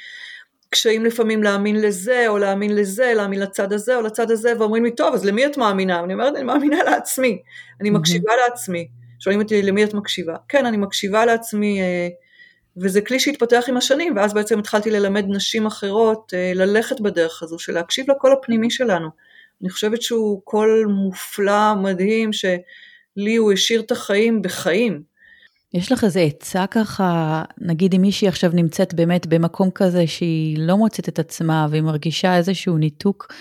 קשיים 0.71 1.05
לפעמים 1.05 1.43
להאמין 1.43 1.81
לזה, 1.81 2.25
או 2.29 2.39
להאמין 2.39 2.75
לזה, 2.77 3.13
להאמין 3.17 3.41
לצד 3.41 3.73
הזה 3.73 3.97
או 3.97 4.03
לצד 4.03 4.31
הזה, 4.31 4.53
ואומרים 4.59 4.85
לי, 4.85 4.91
טוב, 4.91 5.15
אז 5.15 5.25
למי 5.25 5.47
את 5.47 5.57
מאמינה? 5.57 6.01
אני 6.01 6.13
אומרת, 6.13 6.35
אני 6.37 6.45
מאמינה 6.45 6.83
לעצמי, 6.83 7.43
אני 7.81 7.91
מקשיבה 7.91 8.33
לעצמי. 8.45 8.89
שואלים 9.21 9.41
אותי, 9.41 9.63
למי 9.63 9.85
את 9.85 9.95
מקשיבה? 9.95 10.35
כן, 10.49 10.67
אני 10.67 10.77
מקשיבה 10.77 11.27
לעצמי, 11.27 11.81
אה, 11.81 12.09
וזה 12.77 13.01
כלי 13.01 13.21
שהתפתח 13.21 13.65
עם 13.69 13.77
השנים, 13.77 14.17
ואז 14.17 14.35
בעצם 14.35 14.59
התחלתי 14.59 14.91
ללמד 14.91 15.25
נשים 15.29 15.67
אחרות 15.67 16.33
אה, 16.35 16.53
ללכת 16.55 17.01
בדרך 17.01 17.43
הזו, 17.43 17.59
של 17.59 17.73
להקשיב 17.73 18.11
לקול 18.11 18.33
הפנימי 18.33 18.71
שלנו. 18.71 19.09
אני 19.63 19.71
חושבת 19.71 20.03
שהוא 20.03 20.43
קול 20.45 20.87
מופלא, 20.89 21.75
מדהים, 21.75 22.33
שלי 22.33 23.37
הוא 23.37 23.53
השאיר 23.53 23.81
את 23.81 23.91
החיים 23.91 24.43
בחיים. 24.43 25.03
יש 25.75 25.93
לך 25.93 26.05
איזה 26.05 26.21
עצה 26.21 26.67
ככה, 26.67 27.43
נגיד 27.59 27.95
אם 27.95 28.01
מישהי 28.01 28.29
עכשיו 28.29 28.51
נמצאת 28.55 28.95
באמת 28.95 29.27
במקום 29.27 29.71
כזה 29.71 30.07
שהיא 30.07 30.59
לא 30.59 30.77
מוצאת 30.77 31.09
את 31.09 31.19
עצמה 31.19 31.67
והיא 31.71 31.83
מרגישה 31.83 32.37
איזשהו 32.37 32.79
ניתוק, 32.79 33.33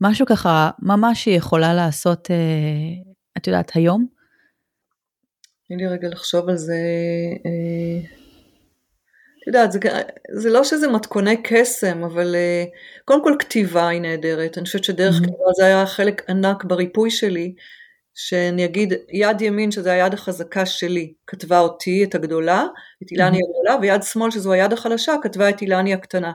משהו 0.00 0.26
ככה 0.26 0.70
ממש 0.82 1.24
שהיא 1.24 1.36
יכולה 1.36 1.74
לעשות, 1.74 2.30
אה, 2.30 2.36
את 3.36 3.46
יודעת, 3.46 3.70
היום? 3.74 4.17
תני 5.68 5.76
לי 5.76 5.86
רגע 5.86 6.08
לחשוב 6.08 6.48
על 6.48 6.56
זה. 6.56 6.76
אה... 7.46 8.18
יודעת, 9.46 9.72
זה, 9.72 9.78
זה 10.32 10.50
לא 10.50 10.64
שזה 10.64 10.88
מתכוני 10.88 11.42
קסם, 11.42 12.04
אבל 12.04 12.34
uh, 12.34 12.68
קודם 13.04 13.24
כל 13.24 13.36
כתיבה 13.38 13.88
היא 13.88 14.00
נהדרת. 14.00 14.58
אני 14.58 14.64
חושבת 14.64 14.84
שדרך 14.84 15.14
mm-hmm. 15.14 15.22
כתיבה 15.22 15.52
זה 15.56 15.64
היה 15.64 15.86
חלק 15.86 16.30
ענק 16.30 16.64
בריפוי 16.64 17.10
שלי, 17.10 17.54
שאני 18.14 18.64
אגיד, 18.64 18.92
יד 19.12 19.40
ימין, 19.40 19.70
שזו 19.70 19.90
היד 19.90 20.14
החזקה 20.14 20.66
שלי, 20.66 21.12
כתבה 21.26 21.60
אותי, 21.60 22.04
את 22.04 22.14
הגדולה, 22.14 22.66
את 23.02 23.10
אילני 23.10 23.36
mm-hmm. 23.36 23.40
הגדולה, 23.48 23.76
ויד 23.80 24.02
שמאל, 24.02 24.30
שזו 24.30 24.52
היד 24.52 24.72
החלשה, 24.72 25.14
כתבה 25.22 25.48
את 25.48 25.62
אילני 25.62 25.94
הקטנה. 25.94 26.32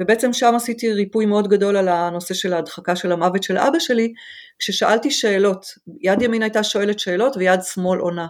ובעצם 0.00 0.32
שם 0.32 0.54
עשיתי 0.56 0.92
ריפוי 0.92 1.26
מאוד 1.26 1.48
גדול 1.48 1.76
על 1.76 1.88
הנושא 1.88 2.34
של 2.34 2.52
ההדחקה 2.52 2.96
של 2.96 3.12
המוות 3.12 3.42
של 3.42 3.58
אבא 3.58 3.78
שלי, 3.78 4.12
כששאלתי 4.58 5.10
שאלות, 5.10 5.66
יד 6.00 6.22
ימין 6.22 6.42
הייתה 6.42 6.62
שואלת 6.62 6.98
שאלות 6.98 7.36
ויד 7.36 7.60
שמאל 7.62 7.98
עונה. 7.98 8.26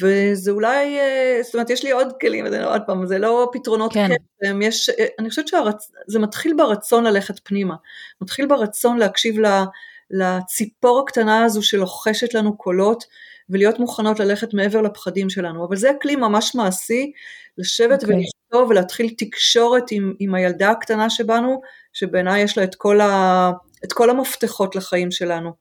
וזה 0.00 0.50
אולי, 0.50 0.98
אה, 0.98 1.40
זאת 1.42 1.54
אומרת, 1.54 1.70
יש 1.70 1.84
לי 1.84 1.90
עוד 1.90 2.12
כלים, 2.20 2.46
עוד 2.64 2.82
פעם, 2.86 3.06
זה 3.06 3.18
לא 3.18 3.50
פתרונות 3.52 3.92
כן. 3.92 4.08
קסם, 4.08 4.62
יש, 4.62 4.88
אה, 4.88 5.06
אני 5.18 5.28
חושבת 5.28 5.48
שזה 5.48 6.18
מתחיל 6.18 6.54
ברצון 6.56 7.04
ללכת 7.04 7.40
פנימה, 7.44 7.74
מתחיל 8.20 8.46
ברצון 8.46 8.98
להקשיב 8.98 9.36
לציפור 10.10 11.00
הקטנה 11.00 11.44
הזו 11.44 11.62
שלוחשת 11.62 12.34
לנו 12.34 12.56
קולות, 12.56 13.04
ולהיות 13.50 13.78
מוכנות 13.78 14.20
ללכת 14.20 14.54
מעבר 14.54 14.80
לפחדים 14.80 15.30
שלנו, 15.30 15.64
אבל 15.64 15.76
זה 15.76 15.90
כלי 16.02 16.16
ממש 16.16 16.54
מעשי, 16.54 17.12
לשבת 17.58 18.02
okay. 18.02 18.02
אוקיי. 18.02 18.16
ולכתוב 18.16 18.70
ולהתחיל 18.70 19.14
תקשורת 19.18 19.84
עם, 19.90 20.14
עם 20.18 20.34
הילדה 20.34 20.70
הקטנה 20.70 21.10
שבנו, 21.10 21.60
שבעיניי 21.92 22.42
יש 22.42 22.58
לה 22.58 22.64
את 22.64 22.74
כל, 22.74 23.00
ה, 23.00 23.50
את 23.84 23.92
כל 23.92 24.10
המפתחות 24.10 24.76
לחיים 24.76 25.10
שלנו. 25.10 25.52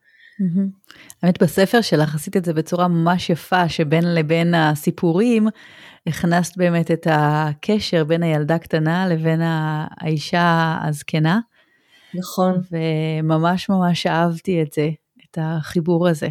האמת 1.23 1.43
בספר 1.43 1.81
שלך 1.81 2.15
עשית 2.15 2.37
את 2.37 2.45
זה 2.45 2.53
בצורה 2.53 2.87
ממש 2.87 3.29
יפה, 3.29 3.69
שבין 3.69 4.15
לבין 4.15 4.53
הסיפורים 4.53 5.47
הכנסת 6.07 6.57
באמת 6.57 6.91
את 6.91 7.07
הקשר 7.09 8.03
בין 8.03 8.23
הילדה 8.23 8.55
הקטנה 8.55 9.07
לבין 9.07 9.41
האישה 9.43 10.77
הזקנה. 10.83 11.39
נכון. 12.13 12.61
וממש 12.71 13.69
ממש 13.69 14.07
אהבתי 14.07 14.61
את 14.61 14.73
זה, 14.73 14.89
את 15.25 15.37
החיבור 15.41 16.07
הזה. 16.07 16.29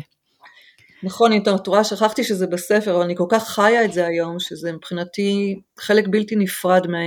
נכון, 1.02 1.32
אם 1.32 1.42
את 1.56 1.66
רואה, 1.66 1.84
שכחתי 1.84 2.24
שזה 2.24 2.46
בספר, 2.46 2.96
אבל 2.96 3.02
אני 3.02 3.16
כל 3.16 3.26
כך 3.28 3.48
חיה 3.48 3.84
את 3.84 3.92
זה 3.92 4.06
היום, 4.06 4.38
שזה 4.38 4.72
מבחינתי 4.72 5.60
חלק 5.78 6.08
בלתי 6.08 6.36
נפרד 6.36 6.86
מה, 6.86 6.98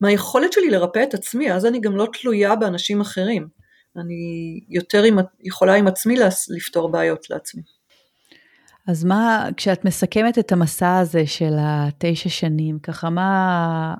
מהיכולת 0.00 0.52
שלי 0.52 0.70
לרפא 0.70 1.02
את 1.02 1.14
עצמי, 1.14 1.52
אז 1.52 1.66
אני 1.66 1.80
גם 1.80 1.96
לא 1.96 2.06
תלויה 2.20 2.56
באנשים 2.56 3.00
אחרים. 3.00 3.59
אני 3.96 4.60
יותר 4.68 5.02
עם, 5.02 5.18
יכולה 5.40 5.74
עם 5.74 5.86
עצמי 5.86 6.14
לפתור 6.56 6.92
בעיות 6.92 7.30
לעצמי. 7.30 7.62
אז 8.88 9.04
מה, 9.04 9.48
כשאת 9.56 9.84
מסכמת 9.84 10.38
את 10.38 10.52
המסע 10.52 10.98
הזה 10.98 11.26
של 11.26 11.52
התשע 11.58 12.28
שנים, 12.28 12.78
ככה 12.78 13.10
מה, 13.10 13.94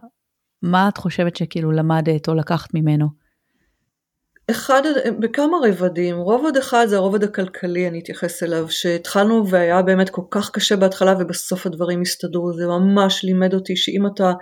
מה 0.62 0.88
את 0.88 0.96
חושבת 0.98 1.36
שכאילו 1.36 1.72
למדת 1.72 2.28
או 2.28 2.34
לקחת 2.34 2.74
ממנו? 2.74 3.06
אחד, 4.50 4.82
בכמה 5.18 5.56
רבדים, 5.64 6.16
רובד 6.16 6.56
אחד 6.56 6.86
זה 6.88 6.96
הרובד 6.96 7.24
הכלכלי, 7.24 7.88
אני 7.88 8.00
אתייחס 8.00 8.42
אליו, 8.42 8.70
שהתחלנו 8.70 9.48
והיה 9.48 9.82
באמת 9.82 10.10
כל 10.10 10.22
כך 10.30 10.50
קשה 10.50 10.76
בהתחלה 10.76 11.14
ובסוף 11.18 11.66
הדברים 11.66 12.00
הסתדרו, 12.00 12.52
זה 12.52 12.66
ממש 12.66 13.24
לימד 13.24 13.54
אותי 13.54 13.76
שאם 13.76 14.06
אתה 14.06 14.32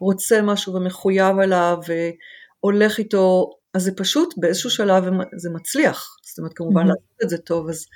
רוצה 0.00 0.42
משהו 0.42 0.74
ומחויב 0.74 1.38
אליו 1.38 1.78
והולך 1.86 2.98
איתו 2.98 3.50
אז 3.74 3.82
זה 3.82 3.92
פשוט 3.96 4.34
באיזשהו 4.36 4.70
שלב 4.70 5.04
זה 5.36 5.50
מצליח, 5.50 6.16
זאת 6.22 6.38
אומרת 6.38 6.52
כמובן 6.54 6.82
mm-hmm. 6.82 6.88
לעשות 6.88 7.22
את 7.24 7.28
זה 7.28 7.38
טוב, 7.38 7.68
אז, 7.68 7.86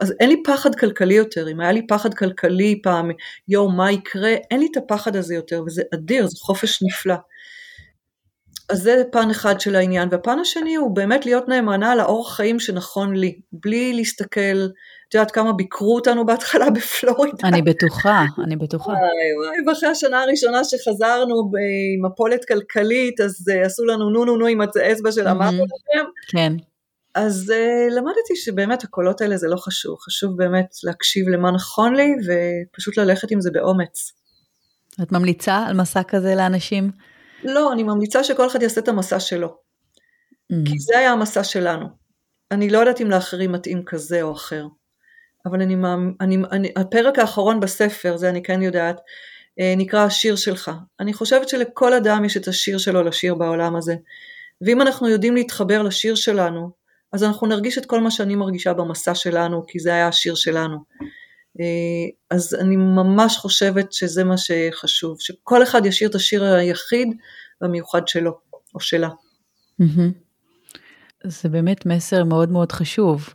אז 0.00 0.14
אין 0.20 0.28
לי 0.28 0.42
פחד 0.46 0.74
כלכלי 0.74 1.14
יותר, 1.14 1.48
אם 1.48 1.60
היה 1.60 1.72
לי 1.72 1.86
פחד 1.86 2.14
כלכלי 2.14 2.80
פעם, 2.82 3.10
יואו 3.48 3.70
מה 3.70 3.92
יקרה, 3.92 4.34
אין 4.50 4.60
לי 4.60 4.68
את 4.72 4.76
הפחד 4.76 5.16
הזה 5.16 5.34
יותר, 5.34 5.62
וזה 5.66 5.82
אדיר, 5.94 6.26
זה 6.26 6.36
חופש 6.40 6.82
נפלא. 6.82 7.14
אז 8.68 8.82
זה 8.82 9.02
פן 9.12 9.30
אחד 9.30 9.60
של 9.60 9.76
העניין, 9.76 10.08
והפן 10.12 10.38
השני 10.38 10.74
הוא 10.74 10.96
באמת 10.96 11.26
להיות 11.26 11.48
נאמנה 11.48 11.94
לאורח 11.94 12.36
חיים 12.36 12.60
שנכון 12.60 13.16
לי, 13.16 13.40
בלי 13.52 13.92
להסתכל 13.92 14.66
את 15.08 15.14
יודעת 15.14 15.30
כמה 15.30 15.52
ביקרו 15.52 15.94
אותנו 15.94 16.26
בהתחלה 16.26 16.70
בפלורידה. 16.70 17.48
אני 17.48 17.62
בטוחה, 17.62 18.24
אני 18.44 18.56
בטוחה. 18.56 18.90
וואי 18.90 19.00
וואי, 19.38 19.68
ואחרי 19.68 19.88
השנה 19.88 20.22
הראשונה 20.22 20.64
שחזרנו 20.64 21.50
עם 21.94 22.10
מפולת 22.10 22.44
כלכלית, 22.44 23.20
אז 23.20 23.44
uh, 23.50 23.66
עשו 23.66 23.84
לנו 23.84 24.10
נו 24.10 24.24
נו 24.24 24.36
נו 24.36 24.46
עם 24.46 24.60
האצבע 24.60 25.12
של 25.12 25.28
אמרנו 25.28 25.64
לכם. 25.64 26.04
כן. 26.28 26.52
אז 27.14 27.52
uh, 27.52 27.94
למדתי 27.94 28.36
שבאמת 28.36 28.84
הקולות 28.84 29.20
האלה 29.20 29.36
זה 29.36 29.48
לא 29.48 29.56
חשוב, 29.56 29.96
חשוב 29.98 30.36
באמת 30.36 30.66
להקשיב 30.84 31.28
למה 31.28 31.50
נכון 31.50 31.94
לי, 31.94 32.08
ופשוט 32.26 32.96
ללכת 32.96 33.30
עם 33.30 33.40
זה 33.40 33.50
באומץ. 33.50 34.12
את 35.02 35.12
ממליצה 35.12 35.64
על 35.66 35.76
מסע 35.76 36.02
כזה 36.02 36.34
לאנשים? 36.34 36.90
לא, 37.44 37.72
אני 37.72 37.82
ממליצה 37.82 38.24
שכל 38.24 38.46
אחד 38.46 38.62
יעשה 38.62 38.80
את 38.80 38.88
המסע 38.88 39.20
שלו. 39.20 39.48
Mm. 39.48 40.68
כי 40.68 40.78
זה 40.78 40.98
היה 40.98 41.12
המסע 41.12 41.44
שלנו. 41.44 41.86
אני 42.50 42.70
לא 42.70 42.78
יודעת 42.78 43.00
אם 43.00 43.10
לאחרים 43.10 43.52
מתאים 43.52 43.82
כזה 43.84 44.22
או 44.22 44.32
אחר. 44.32 44.66
אבל 45.46 45.62
אני, 45.62 45.76
אני, 46.20 46.36
אני, 46.52 46.72
הפרק 46.76 47.18
האחרון 47.18 47.60
בספר, 47.60 48.16
זה 48.16 48.30
אני 48.30 48.42
כן 48.42 48.62
יודעת, 48.62 49.00
אה, 49.60 49.74
נקרא 49.76 50.00
השיר 50.00 50.36
שלך. 50.36 50.70
אני 51.00 51.12
חושבת 51.12 51.48
שלכל 51.48 51.94
אדם 51.94 52.24
יש 52.24 52.36
את 52.36 52.48
השיר 52.48 52.78
שלו 52.78 53.02
לשיר 53.02 53.34
בעולם 53.34 53.76
הזה. 53.76 53.94
ואם 54.60 54.80
אנחנו 54.80 55.08
יודעים 55.08 55.34
להתחבר 55.34 55.82
לשיר 55.82 56.14
שלנו, 56.14 56.70
אז 57.12 57.24
אנחנו 57.24 57.46
נרגיש 57.46 57.78
את 57.78 57.86
כל 57.86 58.00
מה 58.00 58.10
שאני 58.10 58.34
מרגישה 58.34 58.72
במסע 58.72 59.14
שלנו, 59.14 59.64
כי 59.66 59.78
זה 59.78 59.94
היה 59.94 60.08
השיר 60.08 60.34
שלנו. 60.34 60.78
אה, 61.60 62.06
אז 62.30 62.54
אני 62.54 62.76
ממש 62.76 63.36
חושבת 63.36 63.92
שזה 63.92 64.24
מה 64.24 64.34
שחשוב, 64.36 65.16
שכל 65.20 65.62
אחד 65.62 65.86
ישיר 65.86 66.08
את 66.08 66.14
השיר 66.14 66.44
היחיד 66.44 67.08
והמיוחד 67.60 68.08
שלו, 68.08 68.38
או 68.74 68.80
שלה. 68.80 69.08
זה 71.24 71.48
באמת 71.48 71.86
מסר 71.86 72.24
מאוד 72.24 72.50
מאוד 72.50 72.72
חשוב. 72.72 73.34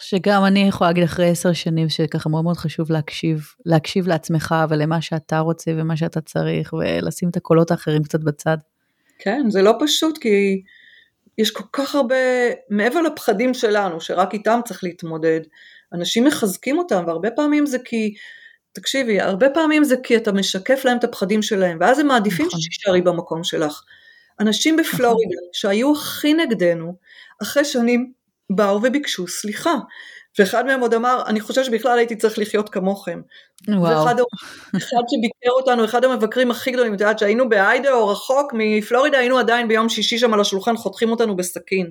ושגם 0.00 0.44
אני 0.44 0.68
יכולה 0.68 0.90
להגיד 0.90 1.04
אחרי 1.04 1.30
עשר 1.30 1.52
שנים 1.52 1.88
שככה 1.88 2.28
מאוד 2.28 2.44
מאוד 2.44 2.56
חשוב 2.56 2.92
להקשיב, 2.92 3.46
להקשיב 3.66 4.08
לעצמך 4.08 4.54
ולמה 4.68 5.02
שאתה 5.02 5.38
רוצה 5.38 5.70
ומה 5.76 5.96
שאתה 5.96 6.20
צריך 6.20 6.72
ולשים 6.72 7.28
את 7.28 7.36
הקולות 7.36 7.70
האחרים 7.70 8.02
קצת 8.02 8.20
בצד. 8.20 8.56
כן, 9.18 9.46
זה 9.48 9.62
לא 9.62 9.72
פשוט 9.80 10.18
כי 10.18 10.62
יש 11.38 11.50
כל 11.50 11.64
כך 11.72 11.94
הרבה, 11.94 12.14
מעבר 12.70 13.02
לפחדים 13.02 13.54
שלנו, 13.54 14.00
שרק 14.00 14.34
איתם 14.34 14.60
צריך 14.64 14.84
להתמודד, 14.84 15.40
אנשים 15.92 16.24
מחזקים 16.24 16.78
אותם 16.78 17.04
והרבה 17.06 17.30
פעמים 17.30 17.66
זה 17.66 17.78
כי, 17.84 18.14
תקשיבי, 18.72 19.20
הרבה 19.20 19.50
פעמים 19.50 19.84
זה 19.84 19.96
כי 20.02 20.16
אתה 20.16 20.32
משקף 20.32 20.84
להם 20.84 20.98
את 20.98 21.04
הפחדים 21.04 21.42
שלהם 21.42 21.78
ואז 21.80 21.98
הם 21.98 22.06
מעדיפים 22.06 22.46
נכון. 22.46 22.60
שתישארי 22.60 23.02
במקום 23.02 23.44
שלך. 23.44 23.82
אנשים 24.40 24.76
בפלורידה 24.76 25.34
נכון. 25.36 25.48
שהיו 25.52 25.92
הכי 25.92 26.34
נגדנו, 26.34 26.96
אחרי 27.42 27.64
שנים 27.64 28.12
באו 28.50 28.80
וביקשו 28.82 29.28
סליחה. 29.28 29.74
ואחד 30.38 30.66
מהם 30.66 30.80
עוד 30.80 30.94
אמר, 30.94 31.22
אני 31.26 31.40
חושב 31.40 31.64
שבכלל 31.64 31.98
הייתי 31.98 32.16
צריך 32.16 32.38
לחיות 32.38 32.68
כמוכם. 32.68 33.20
וואו. 33.68 33.82
ואחד 33.82 34.14
אחד 34.76 35.02
שביקר 35.08 35.50
אותנו, 35.50 35.84
אחד 35.84 36.04
המבקרים 36.04 36.50
הכי 36.50 36.70
גדולים, 36.70 36.94
את 36.94 37.00
יודעת 37.00 37.18
שהיינו 37.18 37.48
באיידאו 37.48 38.08
רחוק 38.08 38.52
מפלורידה, 38.54 39.18
היינו 39.18 39.38
עדיין 39.38 39.68
ביום 39.68 39.88
שישי 39.88 40.18
שם 40.18 40.34
על 40.34 40.40
השולחן 40.40 40.76
חותכים 40.76 41.10
אותנו 41.10 41.36
בסכין. 41.36 41.90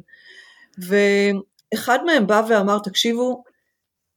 ואחד 0.78 2.06
מהם 2.06 2.28
בא 2.28 2.42
ואמר, 2.50 2.80
תקשיבו, 2.80 3.44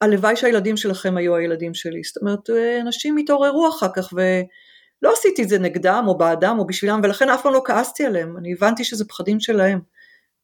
הלוואי 0.01 0.37
שהילדים 0.37 0.77
שלכם 0.77 1.17
היו 1.17 1.37
הילדים 1.37 1.75
שלי. 1.75 2.03
זאת 2.03 2.17
אומרת, 2.17 2.51
אנשים 2.81 3.17
התעוררו 3.17 3.69
אחר 3.69 3.89
כך 3.97 4.13
ו... 4.17 4.21
לא 5.03 5.13
עשיתי 5.13 5.43
את 5.43 5.49
זה 5.49 5.59
נגדם 5.59 6.05
או 6.09 6.19
בעדם 6.19 6.59
או 6.59 6.67
בשבילם, 6.67 7.01
ולכן 7.03 7.29
אף 7.29 7.43
פעם 7.43 7.53
לא 7.53 7.63
כעסתי 7.65 8.05
עליהם, 8.05 8.37
אני 8.37 8.53
הבנתי 8.53 8.85
שזה 8.85 9.05
פחדים 9.05 9.41
שלהם. 9.41 9.81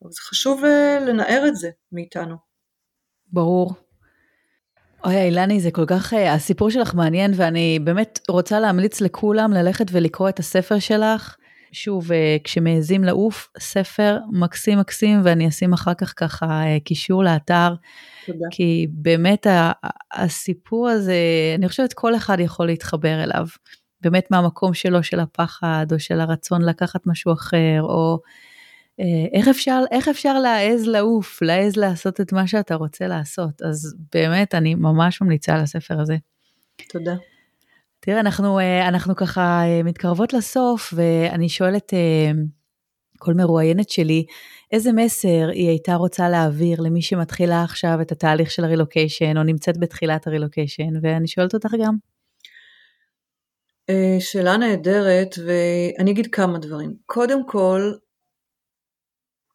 אבל 0.02 0.12
זה 0.12 0.20
חשוב 0.20 0.64
אה, 0.64 0.98
לנער 1.06 1.44
את 1.48 1.56
זה 1.56 1.70
מאיתנו. 1.92 2.36
ברור. 3.32 3.74
אוי, 5.04 5.22
אילני, 5.22 5.60
זה 5.60 5.70
כל 5.70 5.86
כך, 5.86 6.14
אה, 6.14 6.32
הסיפור 6.32 6.70
שלך 6.70 6.94
מעניין, 6.94 7.32
ואני 7.36 7.78
באמת 7.78 8.20
רוצה 8.28 8.60
להמליץ 8.60 9.00
לכולם 9.00 9.52
ללכת 9.52 9.86
ולקרוא 9.92 10.28
את 10.28 10.38
הספר 10.38 10.78
שלך. 10.78 11.36
שוב, 11.72 12.12
אה, 12.12 12.36
כשמעזים 12.44 13.04
לעוף, 13.04 13.48
ספר 13.58 14.18
מקסים 14.32 14.78
מקסים, 14.78 15.20
ואני 15.24 15.48
אשים 15.48 15.72
אחר 15.72 15.94
כך 15.94 16.14
ככה 16.16 16.62
קישור 16.84 17.24
לאתר. 17.24 17.74
תודה. 18.26 18.46
כי 18.50 18.86
באמת 18.90 19.46
הסיפור 20.12 20.88
הזה, 20.88 21.14
אני 21.58 21.68
חושבת 21.68 21.92
כל 21.92 22.16
אחד 22.16 22.40
יכול 22.40 22.66
להתחבר 22.66 23.24
אליו. 23.24 23.46
באמת 24.04 24.30
מהמקום 24.30 24.74
שלו, 24.74 25.02
של 25.02 25.20
הפחד, 25.20 25.86
או 25.92 25.98
של 25.98 26.20
הרצון 26.20 26.62
לקחת 26.62 27.06
משהו 27.06 27.32
אחר, 27.32 27.80
או 27.82 28.18
אה, 29.00 29.38
איך 29.38 29.48
אפשר, 29.48 29.80
איך 29.90 30.08
אפשר 30.08 30.38
להעז 30.38 30.86
לעוף, 30.86 31.42
להעז 31.42 31.76
לעשות 31.76 32.20
את 32.20 32.32
מה 32.32 32.46
שאתה 32.46 32.74
רוצה 32.74 33.06
לעשות. 33.06 33.62
אז 33.62 33.94
באמת, 34.12 34.54
אני 34.54 34.74
ממש 34.74 35.22
ממליצה 35.22 35.54
על 35.54 35.60
הספר 35.60 36.00
הזה. 36.00 36.16
תודה. 36.90 37.14
תראה, 38.00 38.20
אנחנו, 38.20 38.58
אה, 38.58 38.88
אנחנו 38.88 39.16
ככה 39.16 39.62
אה, 39.64 39.82
מתקרבות 39.82 40.32
לסוף, 40.32 40.94
ואני 40.96 41.48
שואלת 41.48 41.92
כל 43.18 43.34
מרואיינת 43.34 43.90
שלי, 43.90 44.24
איזה 44.72 44.92
מסר 44.92 45.48
היא 45.52 45.68
הייתה 45.68 45.94
רוצה 45.94 46.28
להעביר 46.28 46.80
למי 46.80 47.02
שמתחילה 47.02 47.62
עכשיו 47.62 47.98
את 48.00 48.12
התהליך 48.12 48.50
של 48.50 48.64
הרילוקיישן, 48.64 49.36
או 49.36 49.42
נמצאת 49.42 49.78
בתחילת 49.78 50.26
הרילוקיישן, 50.26 50.92
ואני 51.02 51.28
שואלת 51.28 51.54
אותך 51.54 51.70
גם. 51.84 52.13
שאלה 54.20 54.56
נהדרת, 54.56 55.34
ואני 55.46 56.10
אגיד 56.10 56.26
כמה 56.32 56.58
דברים. 56.58 56.94
קודם 57.06 57.46
כל, 57.46 57.92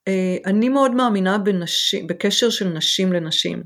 אה, 0.08 0.38
אני 0.46 0.70
מאוד 0.70 0.92
מאמינה 0.92 1.38
בנשים, 1.38 2.08
בקשר 2.08 2.50
של 2.50 2.68
נשים 2.68 3.14
לנשים. 3.14 3.64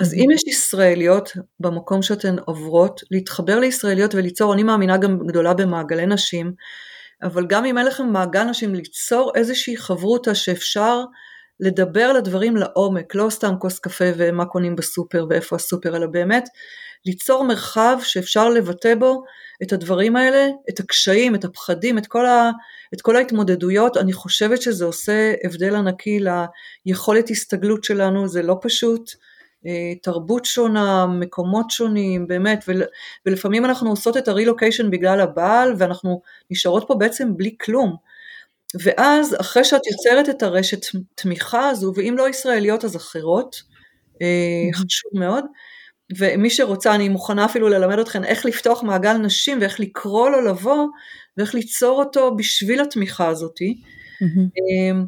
אז 0.00 0.14
אם 0.14 0.30
יש 0.34 0.42
ישראליות 0.46 1.32
במקום 1.60 2.02
שאתן 2.02 2.36
עוברות, 2.38 3.00
להתחבר 3.10 3.60
לישראליות 3.60 4.14
וליצור, 4.14 4.54
אני 4.54 4.62
מאמינה 4.62 4.96
גם 4.96 5.18
גדולה 5.26 5.54
במעגלי 5.54 6.06
נשים, 6.06 6.52
אבל 7.22 7.46
גם 7.46 7.64
אם 7.64 7.78
אין 7.78 7.86
לכם 7.86 8.06
מעגל 8.06 8.44
נשים, 8.44 8.74
ליצור 8.74 9.32
איזושהי 9.34 9.76
חברותה 9.76 10.34
שאפשר 10.34 11.04
לדבר 11.60 12.02
על 12.02 12.16
הדברים 12.16 12.56
לעומק, 12.56 13.14
לא 13.14 13.30
סתם 13.30 13.54
כוס 13.58 13.78
קפה 13.78 14.04
ומה 14.16 14.44
קונים 14.44 14.76
בסופר 14.76 15.26
ואיפה 15.30 15.56
הסופר, 15.56 15.96
אלא 15.96 16.06
באמת 16.06 16.44
ליצור 17.06 17.44
מרחב 17.44 17.98
שאפשר 18.02 18.48
לבטא 18.48 18.94
בו 18.94 19.22
את 19.62 19.72
הדברים 19.72 20.16
האלה, 20.16 20.48
את 20.70 20.80
הקשיים, 20.80 21.34
את 21.34 21.44
הפחדים, 21.44 21.98
את 21.98 22.06
כל, 22.06 22.26
ה, 22.26 22.50
את 22.94 23.00
כל 23.00 23.16
ההתמודדויות, 23.16 23.96
אני 23.96 24.12
חושבת 24.12 24.62
שזה 24.62 24.84
עושה 24.84 25.34
הבדל 25.44 25.74
ענקי 25.74 26.18
ליכולת 26.86 27.30
הסתגלות 27.30 27.84
שלנו, 27.84 28.28
זה 28.28 28.42
לא 28.42 28.58
פשוט, 28.62 29.10
אה, 29.66 29.94
תרבות 30.02 30.44
שונה, 30.44 31.06
מקומות 31.06 31.70
שונים, 31.70 32.26
באמת, 32.26 32.64
ול, 32.68 32.82
ולפעמים 33.26 33.64
אנחנו 33.64 33.90
עושות 33.90 34.16
את 34.16 34.28
הרילוקיישן 34.28 34.90
בגלל 34.90 35.20
הבעל, 35.20 35.74
ואנחנו 35.78 36.20
נשארות 36.50 36.84
פה 36.88 36.94
בעצם 36.94 37.36
בלי 37.36 37.56
כלום. 37.60 37.96
ואז 38.82 39.36
אחרי 39.40 39.64
שאת 39.64 39.86
יוצרת 39.86 40.28
את 40.28 40.42
הרשת 40.42 40.80
תמיכה 41.14 41.68
הזו, 41.68 41.92
ואם 41.96 42.14
לא 42.18 42.28
ישראליות 42.28 42.84
אז 42.84 42.96
אחרות, 42.96 43.62
אה, 44.22 44.68
חשוב 44.74 45.10
מאוד, 45.14 45.44
ומי 46.18 46.50
שרוצה, 46.50 46.94
אני 46.94 47.08
מוכנה 47.08 47.44
אפילו 47.44 47.68
ללמד 47.68 47.98
אתכם 47.98 48.24
איך 48.24 48.46
לפתוח 48.46 48.82
מעגל 48.82 49.12
נשים 49.12 49.58
ואיך 49.60 49.80
לקרוא 49.80 50.30
לו 50.30 50.40
לבוא 50.40 50.86
ואיך 51.36 51.54
ליצור 51.54 51.98
אותו 52.02 52.36
בשביל 52.36 52.80
התמיכה 52.80 53.28
הזאתי. 53.28 53.80
Mm-hmm. 54.22 55.06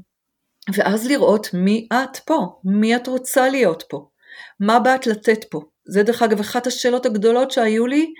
ואז 0.74 1.06
לראות 1.06 1.48
מי 1.54 1.88
את 1.92 2.16
פה, 2.16 2.60
מי 2.64 2.96
את 2.96 3.06
רוצה 3.06 3.48
להיות 3.48 3.82
פה, 3.88 4.08
מה 4.60 4.78
באת 4.78 5.06
לתת 5.06 5.44
פה. 5.50 5.60
זה 5.84 6.02
דרך 6.02 6.22
אגב 6.22 6.40
אחת 6.40 6.66
השאלות 6.66 7.06
הגדולות 7.06 7.50
שהיו 7.50 7.86
לי 7.86 8.12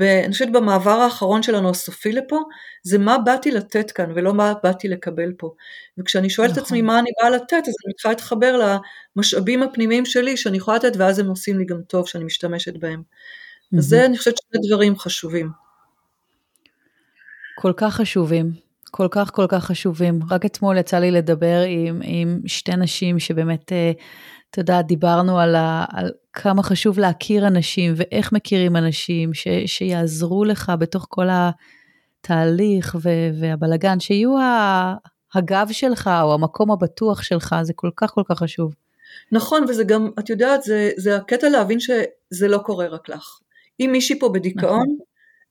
אני 0.00 0.32
חושבת 0.32 0.52
במעבר 0.52 0.90
האחרון 0.90 1.42
שלנו 1.42 1.70
הסופי 1.70 2.12
לפה, 2.12 2.38
זה 2.82 2.98
מה 2.98 3.18
באתי 3.18 3.50
לתת 3.50 3.90
כאן 3.90 4.12
ולא 4.14 4.34
מה 4.34 4.52
באתי 4.62 4.88
לקבל 4.88 5.32
פה. 5.38 5.54
וכשאני 5.98 6.30
שואלת 6.30 6.50
נכון. 6.50 6.62
את 6.62 6.66
עצמי 6.66 6.82
מה 6.82 6.98
אני 6.98 7.10
באה 7.20 7.30
לתת, 7.30 7.52
אז 7.52 7.74
אני 7.84 7.90
מתחילה 7.90 8.12
להתחבר 8.12 8.78
למשאבים 9.16 9.62
הפנימיים 9.62 10.06
שלי 10.06 10.36
שאני 10.36 10.56
יכולה 10.56 10.76
לתת 10.76 10.92
ואז 10.96 11.18
הם 11.18 11.28
עושים 11.28 11.58
לי 11.58 11.64
גם 11.64 11.82
טוב 11.82 12.06
שאני 12.08 12.24
משתמשת 12.24 12.76
בהם. 12.76 13.02
Mm-hmm. 13.02 13.78
אז 13.78 13.84
זה 13.84 14.06
אני 14.06 14.18
חושבת 14.18 14.34
שני 14.36 14.68
דברים 14.68 14.98
חשובים. 14.98 15.50
כל 17.56 17.72
כך 17.76 17.94
חשובים, 17.94 18.52
כל 18.90 19.08
כך 19.10 19.30
כל 19.34 19.46
כך 19.48 19.64
חשובים. 19.64 20.20
רק 20.30 20.46
אתמול 20.46 20.78
יצא 20.78 20.98
לי 20.98 21.10
לדבר 21.10 21.62
עם, 21.66 22.00
עם 22.04 22.40
שתי 22.46 22.76
נשים 22.76 23.18
שבאמת, 23.18 23.72
אה, 23.72 23.92
אתה 24.50 24.60
יודע, 24.60 24.82
דיברנו 24.82 25.38
על, 25.38 25.54
ה, 25.54 25.84
על 25.92 26.10
כמה 26.32 26.62
חשוב 26.62 26.98
להכיר 26.98 27.46
אנשים 27.46 27.94
ואיך 27.96 28.32
מכירים 28.32 28.76
אנשים 28.76 29.34
ש, 29.34 29.48
שיעזרו 29.66 30.44
לך 30.44 30.72
בתוך 30.78 31.06
כל 31.08 31.26
התהליך 31.30 32.96
והבלגן, 33.40 34.00
שיהיו 34.00 34.34
הגב 35.34 35.68
שלך 35.72 36.10
או 36.22 36.34
המקום 36.34 36.70
הבטוח 36.70 37.22
שלך, 37.22 37.56
זה 37.62 37.72
כל 37.76 37.90
כך 37.96 38.10
כל 38.10 38.22
כך 38.28 38.38
חשוב. 38.38 38.74
נכון, 39.32 39.64
וזה 39.68 39.84
גם, 39.84 40.10
את 40.18 40.30
יודעת, 40.30 40.62
זה, 40.62 40.90
זה 40.96 41.16
הקטע 41.16 41.48
להבין 41.48 41.78
שזה 41.80 42.48
לא 42.48 42.58
קורה 42.58 42.86
רק 42.86 43.08
לך. 43.08 43.38
אם 43.80 43.88
מישהי 43.92 44.18
פה 44.18 44.28
בדיכאון, 44.28 44.80
נכון. 44.82 44.96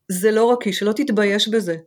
זה 0.10 0.32
לא 0.32 0.46
רק 0.46 0.64
היא, 0.64 0.74
שלא 0.74 0.92
תתבייש 0.92 1.48
בזה. 1.48 1.78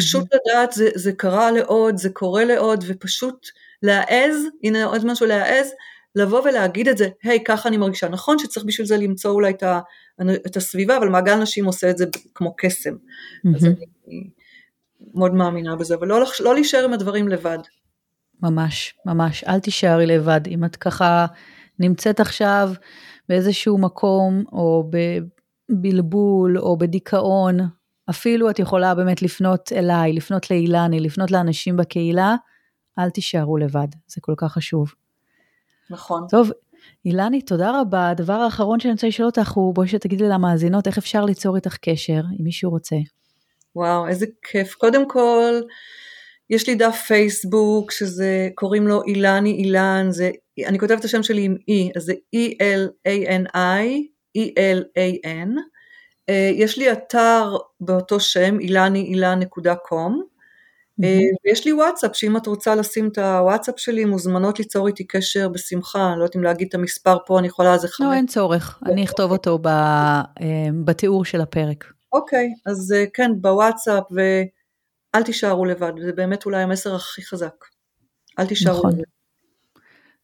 פשוט. 0.00 0.28
לדעת, 0.34 0.72
זה, 0.72 0.88
זה 0.94 1.12
קרה 1.12 1.50
לעוד, 1.50 1.96
זה 1.96 2.10
קורה 2.10 2.44
לעוד, 2.44 2.84
ופשוט 2.86 3.46
להעז, 3.82 4.36
הנה 4.64 4.84
עוד 4.84 5.06
משהו 5.06 5.26
להעז, 5.26 5.72
לבוא 6.14 6.42
ולהגיד 6.42 6.88
את 6.88 6.98
זה, 6.98 7.08
היי, 7.22 7.38
hey, 7.38 7.42
ככה 7.44 7.68
אני 7.68 7.76
מרגישה. 7.76 8.08
נכון 8.08 8.38
שצריך 8.38 8.66
בשביל 8.66 8.86
זה 8.86 8.96
למצוא 8.96 9.30
אולי 9.30 9.50
את, 9.50 9.62
ה, 9.62 9.80
את 10.46 10.56
הסביבה, 10.56 10.96
אבל 10.96 11.08
מעגל 11.08 11.34
נשים 11.34 11.64
עושה 11.64 11.90
את 11.90 11.98
זה 11.98 12.04
כמו 12.34 12.54
קסם. 12.56 12.90
Mm-hmm. 12.90 13.56
אז 13.56 13.64
אני 13.64 14.30
מאוד 15.14 15.34
מאמינה 15.34 15.76
בזה, 15.76 15.94
אבל 15.94 16.06
לא, 16.08 16.24
לא 16.40 16.54
להישאר 16.54 16.84
עם 16.84 16.92
הדברים 16.92 17.28
לבד. 17.28 17.58
ממש, 18.42 18.94
ממש. 19.06 19.44
אל 19.44 19.60
תישארי 19.60 20.06
לבד. 20.06 20.40
אם 20.46 20.64
את 20.64 20.76
ככה 20.76 21.26
נמצאת 21.78 22.20
עכשיו 22.20 22.70
באיזשהו 23.28 23.78
מקום, 23.78 24.44
או 24.52 24.90
בבלבול, 25.70 26.58
או 26.58 26.78
בדיכאון, 26.78 27.58
אפילו 28.10 28.50
את 28.50 28.58
יכולה 28.58 28.94
באמת 28.94 29.22
לפנות 29.22 29.72
אליי, 29.72 30.12
לפנות 30.12 30.50
לאילני, 30.50 31.00
לפנות 31.00 31.30
לאנשים 31.30 31.76
בקהילה, 31.76 32.34
אל 32.98 33.10
תישארו 33.10 33.56
לבד, 33.56 33.88
זה 34.06 34.20
כל 34.20 34.34
כך 34.36 34.52
חשוב. 34.52 34.94
נכון. 35.90 36.26
טוב, 36.30 36.50
אילני, 37.04 37.42
תודה 37.42 37.80
רבה. 37.80 38.08
הדבר 38.08 38.32
האחרון 38.32 38.80
שאני 38.80 38.92
רוצה 38.92 39.06
לשאול 39.06 39.26
אותך 39.26 39.50
הוא, 39.50 39.74
בואי 39.74 39.88
שתגידי 39.88 40.28
למאזינות, 40.28 40.86
איך 40.86 40.98
אפשר 40.98 41.24
ליצור 41.24 41.56
איתך 41.56 41.76
קשר, 41.76 42.20
אם 42.40 42.44
מישהו 42.44 42.70
רוצה. 42.70 42.96
וואו, 43.76 44.08
איזה 44.08 44.26
כיף. 44.42 44.74
קודם 44.74 45.08
כל, 45.08 45.60
יש 46.50 46.68
לי 46.68 46.74
דף 46.74 47.04
פייסבוק, 47.06 47.90
שזה, 47.90 48.48
קוראים 48.54 48.86
לו 48.86 49.02
אילני 49.02 49.50
אילן, 49.50 50.06
זה, 50.10 50.30
אני 50.66 50.78
כותבת 50.78 51.00
את 51.00 51.04
השם 51.04 51.22
שלי 51.22 51.44
עם 51.44 51.54
E, 51.54 51.92
אז 51.96 52.02
זה 52.02 52.12
E-L-A-N-I, 52.36 53.86
E-L-A-N. 54.38 55.50
אה, 56.28 56.50
יש 56.54 56.78
לי 56.78 56.92
אתר 56.92 57.56
באותו 57.80 58.20
שם, 58.20 58.60
אילני 58.60 59.02
אילן.com. 59.02 60.12
אה, 61.04 61.18
ויש 61.44 61.64
לי 61.64 61.72
וואטסאפ, 61.72 62.16
שאם 62.16 62.36
את 62.36 62.46
רוצה 62.46 62.74
לשים 62.74 63.08
את 63.08 63.18
הוואטסאפ 63.18 63.78
שלי, 63.78 64.04
מוזמנות 64.04 64.58
ליצור 64.58 64.86
איתי 64.86 65.04
קשר 65.04 65.48
בשמחה, 65.48 66.08
אני 66.12 66.18
לא 66.18 66.24
יודעת 66.24 66.36
אם 66.36 66.42
להגיד 66.42 66.68
את 66.68 66.74
המספר 66.74 67.16
פה, 67.26 67.38
אני 67.38 67.46
יכולה, 67.46 67.78
זה 67.78 67.88
חמש. 67.88 68.06
לא, 68.06 68.12
אין 68.12 68.26
צורך, 68.26 68.82
אני 68.86 69.04
אכתוב 69.04 69.30
אותו 69.32 69.58
אה, 69.66 70.22
בתיאור 70.84 71.24
של 71.24 71.40
הפרק. 71.40 71.92
אוקיי, 72.12 72.48
אז 72.66 72.94
כן, 73.14 73.30
בוואטסאפ, 73.40 74.04
ואל 74.10 75.22
תישארו 75.22 75.64
לבד, 75.64 75.92
זה 76.04 76.12
באמת 76.12 76.44
אולי 76.46 76.62
המסר 76.62 76.94
הכי 76.94 77.22
חזק. 77.22 77.54
אל 78.38 78.46
תישארו 78.46 78.78
נכון. 78.78 78.90
לבד. 78.92 79.15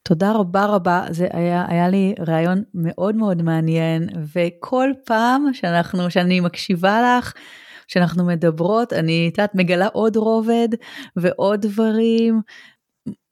תודה 0.03 0.33
רבה 0.33 0.67
רבה, 0.67 1.05
זה 1.11 1.29
היה, 1.33 1.65
היה 1.69 1.89
לי 1.89 2.15
רעיון 2.29 2.63
מאוד 2.75 3.17
מאוד 3.17 3.43
מעניין, 3.43 4.09
וכל 4.35 4.91
פעם 5.05 5.47
שאנחנו, 5.53 6.11
שאני 6.11 6.41
מקשיבה 6.41 7.19
לך, 7.19 7.33
כשאנחנו 7.87 8.25
מדברות, 8.25 8.93
אני, 8.93 9.29
את 9.33 9.39
יודעת, 9.39 9.55
מגלה 9.55 9.87
עוד 9.87 10.17
רובד 10.17 10.69
ועוד 11.17 11.61
דברים. 11.61 12.41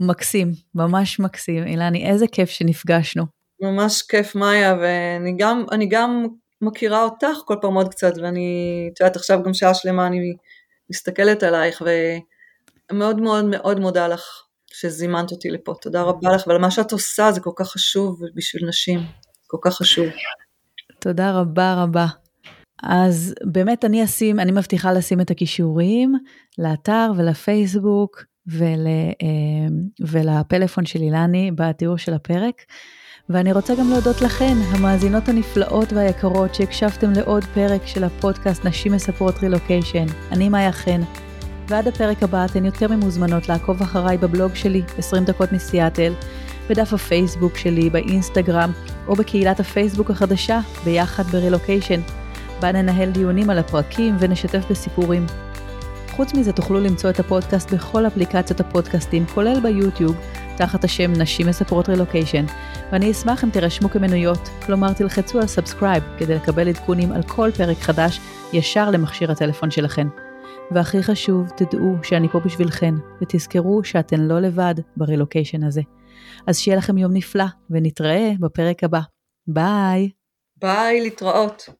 מקסים, 0.00 0.52
ממש 0.74 1.20
מקסים. 1.20 1.66
אילני, 1.66 2.10
איזה 2.10 2.26
כיף 2.26 2.50
שנפגשנו. 2.50 3.24
ממש 3.60 4.02
כיף, 4.02 4.34
מאיה, 4.34 4.76
ואני 4.80 5.34
גם, 5.38 5.64
גם 5.88 6.26
מכירה 6.62 7.02
אותך 7.02 7.36
כל 7.44 7.56
פעם 7.60 7.74
עוד 7.74 7.88
קצת, 7.88 8.12
ואני, 8.22 8.88
את 8.92 9.00
יודעת, 9.00 9.16
עכשיו 9.16 9.42
גם 9.42 9.54
שעה 9.54 9.74
שלמה 9.74 10.06
אני 10.06 10.18
מסתכלת 10.90 11.42
עלייך, 11.42 11.82
ומאוד 12.92 13.20
מאוד 13.20 13.44
מאוד 13.44 13.80
מודה 13.80 14.08
לך 14.08 14.22
שזימנת 14.72 15.30
אותי 15.30 15.50
לפה. 15.50 15.74
תודה 15.82 16.02
רבה 16.02 16.34
לך, 16.34 16.46
ועל 16.46 16.58
מה 16.58 16.70
שאת 16.70 16.92
עושה 16.92 17.32
זה 17.32 17.40
כל 17.40 17.50
כך 17.56 17.68
חשוב 17.68 18.20
בשביל 18.34 18.68
נשים, 18.68 19.00
כל 19.46 19.58
כך 19.62 19.74
חשוב. 19.74 20.06
תודה 20.98 21.32
רבה 21.32 21.82
רבה. 21.82 22.06
אז 22.82 23.34
באמת 23.44 23.84
אני 23.84 24.04
אשים, 24.04 24.40
אני 24.40 24.52
מבטיחה 24.52 24.92
לשים 24.92 25.20
את 25.20 25.30
הכישורים 25.30 26.14
לאתר 26.58 27.12
ולפייסבוק 27.16 28.24
ול, 28.46 28.86
ולפלאפון 30.00 30.86
של 30.86 30.98
אילני 30.98 31.50
בתיאור 31.54 31.96
של 31.96 32.14
הפרק. 32.14 32.54
ואני 33.28 33.52
רוצה 33.52 33.74
גם 33.74 33.90
להודות 33.90 34.22
לכן, 34.22 34.54
המאזינות 34.70 35.28
הנפלאות 35.28 35.92
והיקרות 35.92 36.54
שהקשבתם 36.54 37.12
לעוד 37.12 37.44
פרק 37.44 37.86
של 37.86 38.04
הפודקאסט 38.04 38.64
נשים 38.64 38.92
מספרות 38.92 39.34
רילוקיישן. 39.42 40.06
אני 40.32 40.48
מאיה 40.48 40.72
חן, 40.72 41.00
ועד 41.70 41.88
הפרק 41.88 42.22
הבא 42.22 42.44
אתן 42.44 42.64
יותר 42.64 42.88
ממוזמנות 42.88 43.48
לעקוב 43.48 43.82
אחריי 43.82 44.18
בבלוג 44.18 44.54
שלי, 44.54 44.82
20 44.98 45.24
דקות 45.24 45.52
מסיאטל, 45.52 46.12
בדף 46.70 46.92
הפייסבוק 46.92 47.56
שלי, 47.56 47.90
באינסטגרם, 47.90 48.72
או 49.06 49.14
בקהילת 49.14 49.60
הפייסבוק 49.60 50.10
החדשה, 50.10 50.60
ביחד 50.84 51.22
ברילוקיישן, 51.22 52.00
בה 52.60 52.72
ננהל 52.72 53.10
דיונים 53.10 53.50
על 53.50 53.58
הפרקים 53.58 54.16
ונשתף 54.18 54.64
בסיפורים. 54.70 55.26
חוץ 56.10 56.34
מזה 56.34 56.52
תוכלו 56.52 56.80
למצוא 56.80 57.10
את 57.10 57.20
הפודקאסט 57.20 57.72
בכל 57.72 58.06
אפליקציות 58.06 58.60
הפודקאסטים, 58.60 59.26
כולל 59.26 59.60
ביוטיוב, 59.60 60.16
תחת 60.56 60.84
השם 60.84 61.12
נשים 61.12 61.46
מספרות 61.46 61.88
רילוקיישן, 61.88 62.44
ואני 62.92 63.10
אשמח 63.10 63.44
אם 63.44 63.50
תירשמו 63.50 63.90
כמנויות, 63.90 64.48
כלומר 64.66 64.92
תלחצו 64.92 65.40
על 65.40 65.46
subscribe 65.46 66.02
כדי 66.18 66.34
לקבל 66.34 66.68
עדכונים 66.68 67.12
על 67.12 67.22
כל 67.22 67.50
פרק 67.56 67.78
חדש 67.78 68.20
ישר 68.52 68.90
למכשיר 68.90 69.30
הטלפון 69.30 69.70
שלכן. 69.70 70.06
והכי 70.74 71.02
חשוב, 71.02 71.48
תדעו 71.56 71.96
שאני 72.02 72.28
פה 72.28 72.40
בשבילכן, 72.40 72.94
ותזכרו 73.22 73.84
שאתן 73.84 74.20
לא 74.20 74.40
לבד 74.40 74.74
ברילוקיישן 74.96 75.64
הזה. 75.64 75.80
אז 76.46 76.58
שיהיה 76.58 76.78
לכם 76.78 76.98
יום 76.98 77.12
נפלא, 77.12 77.44
ונתראה 77.70 78.30
בפרק 78.40 78.84
הבא. 78.84 79.00
ביי! 79.46 80.10
ביי, 80.56 81.00
להתראות. 81.00 81.79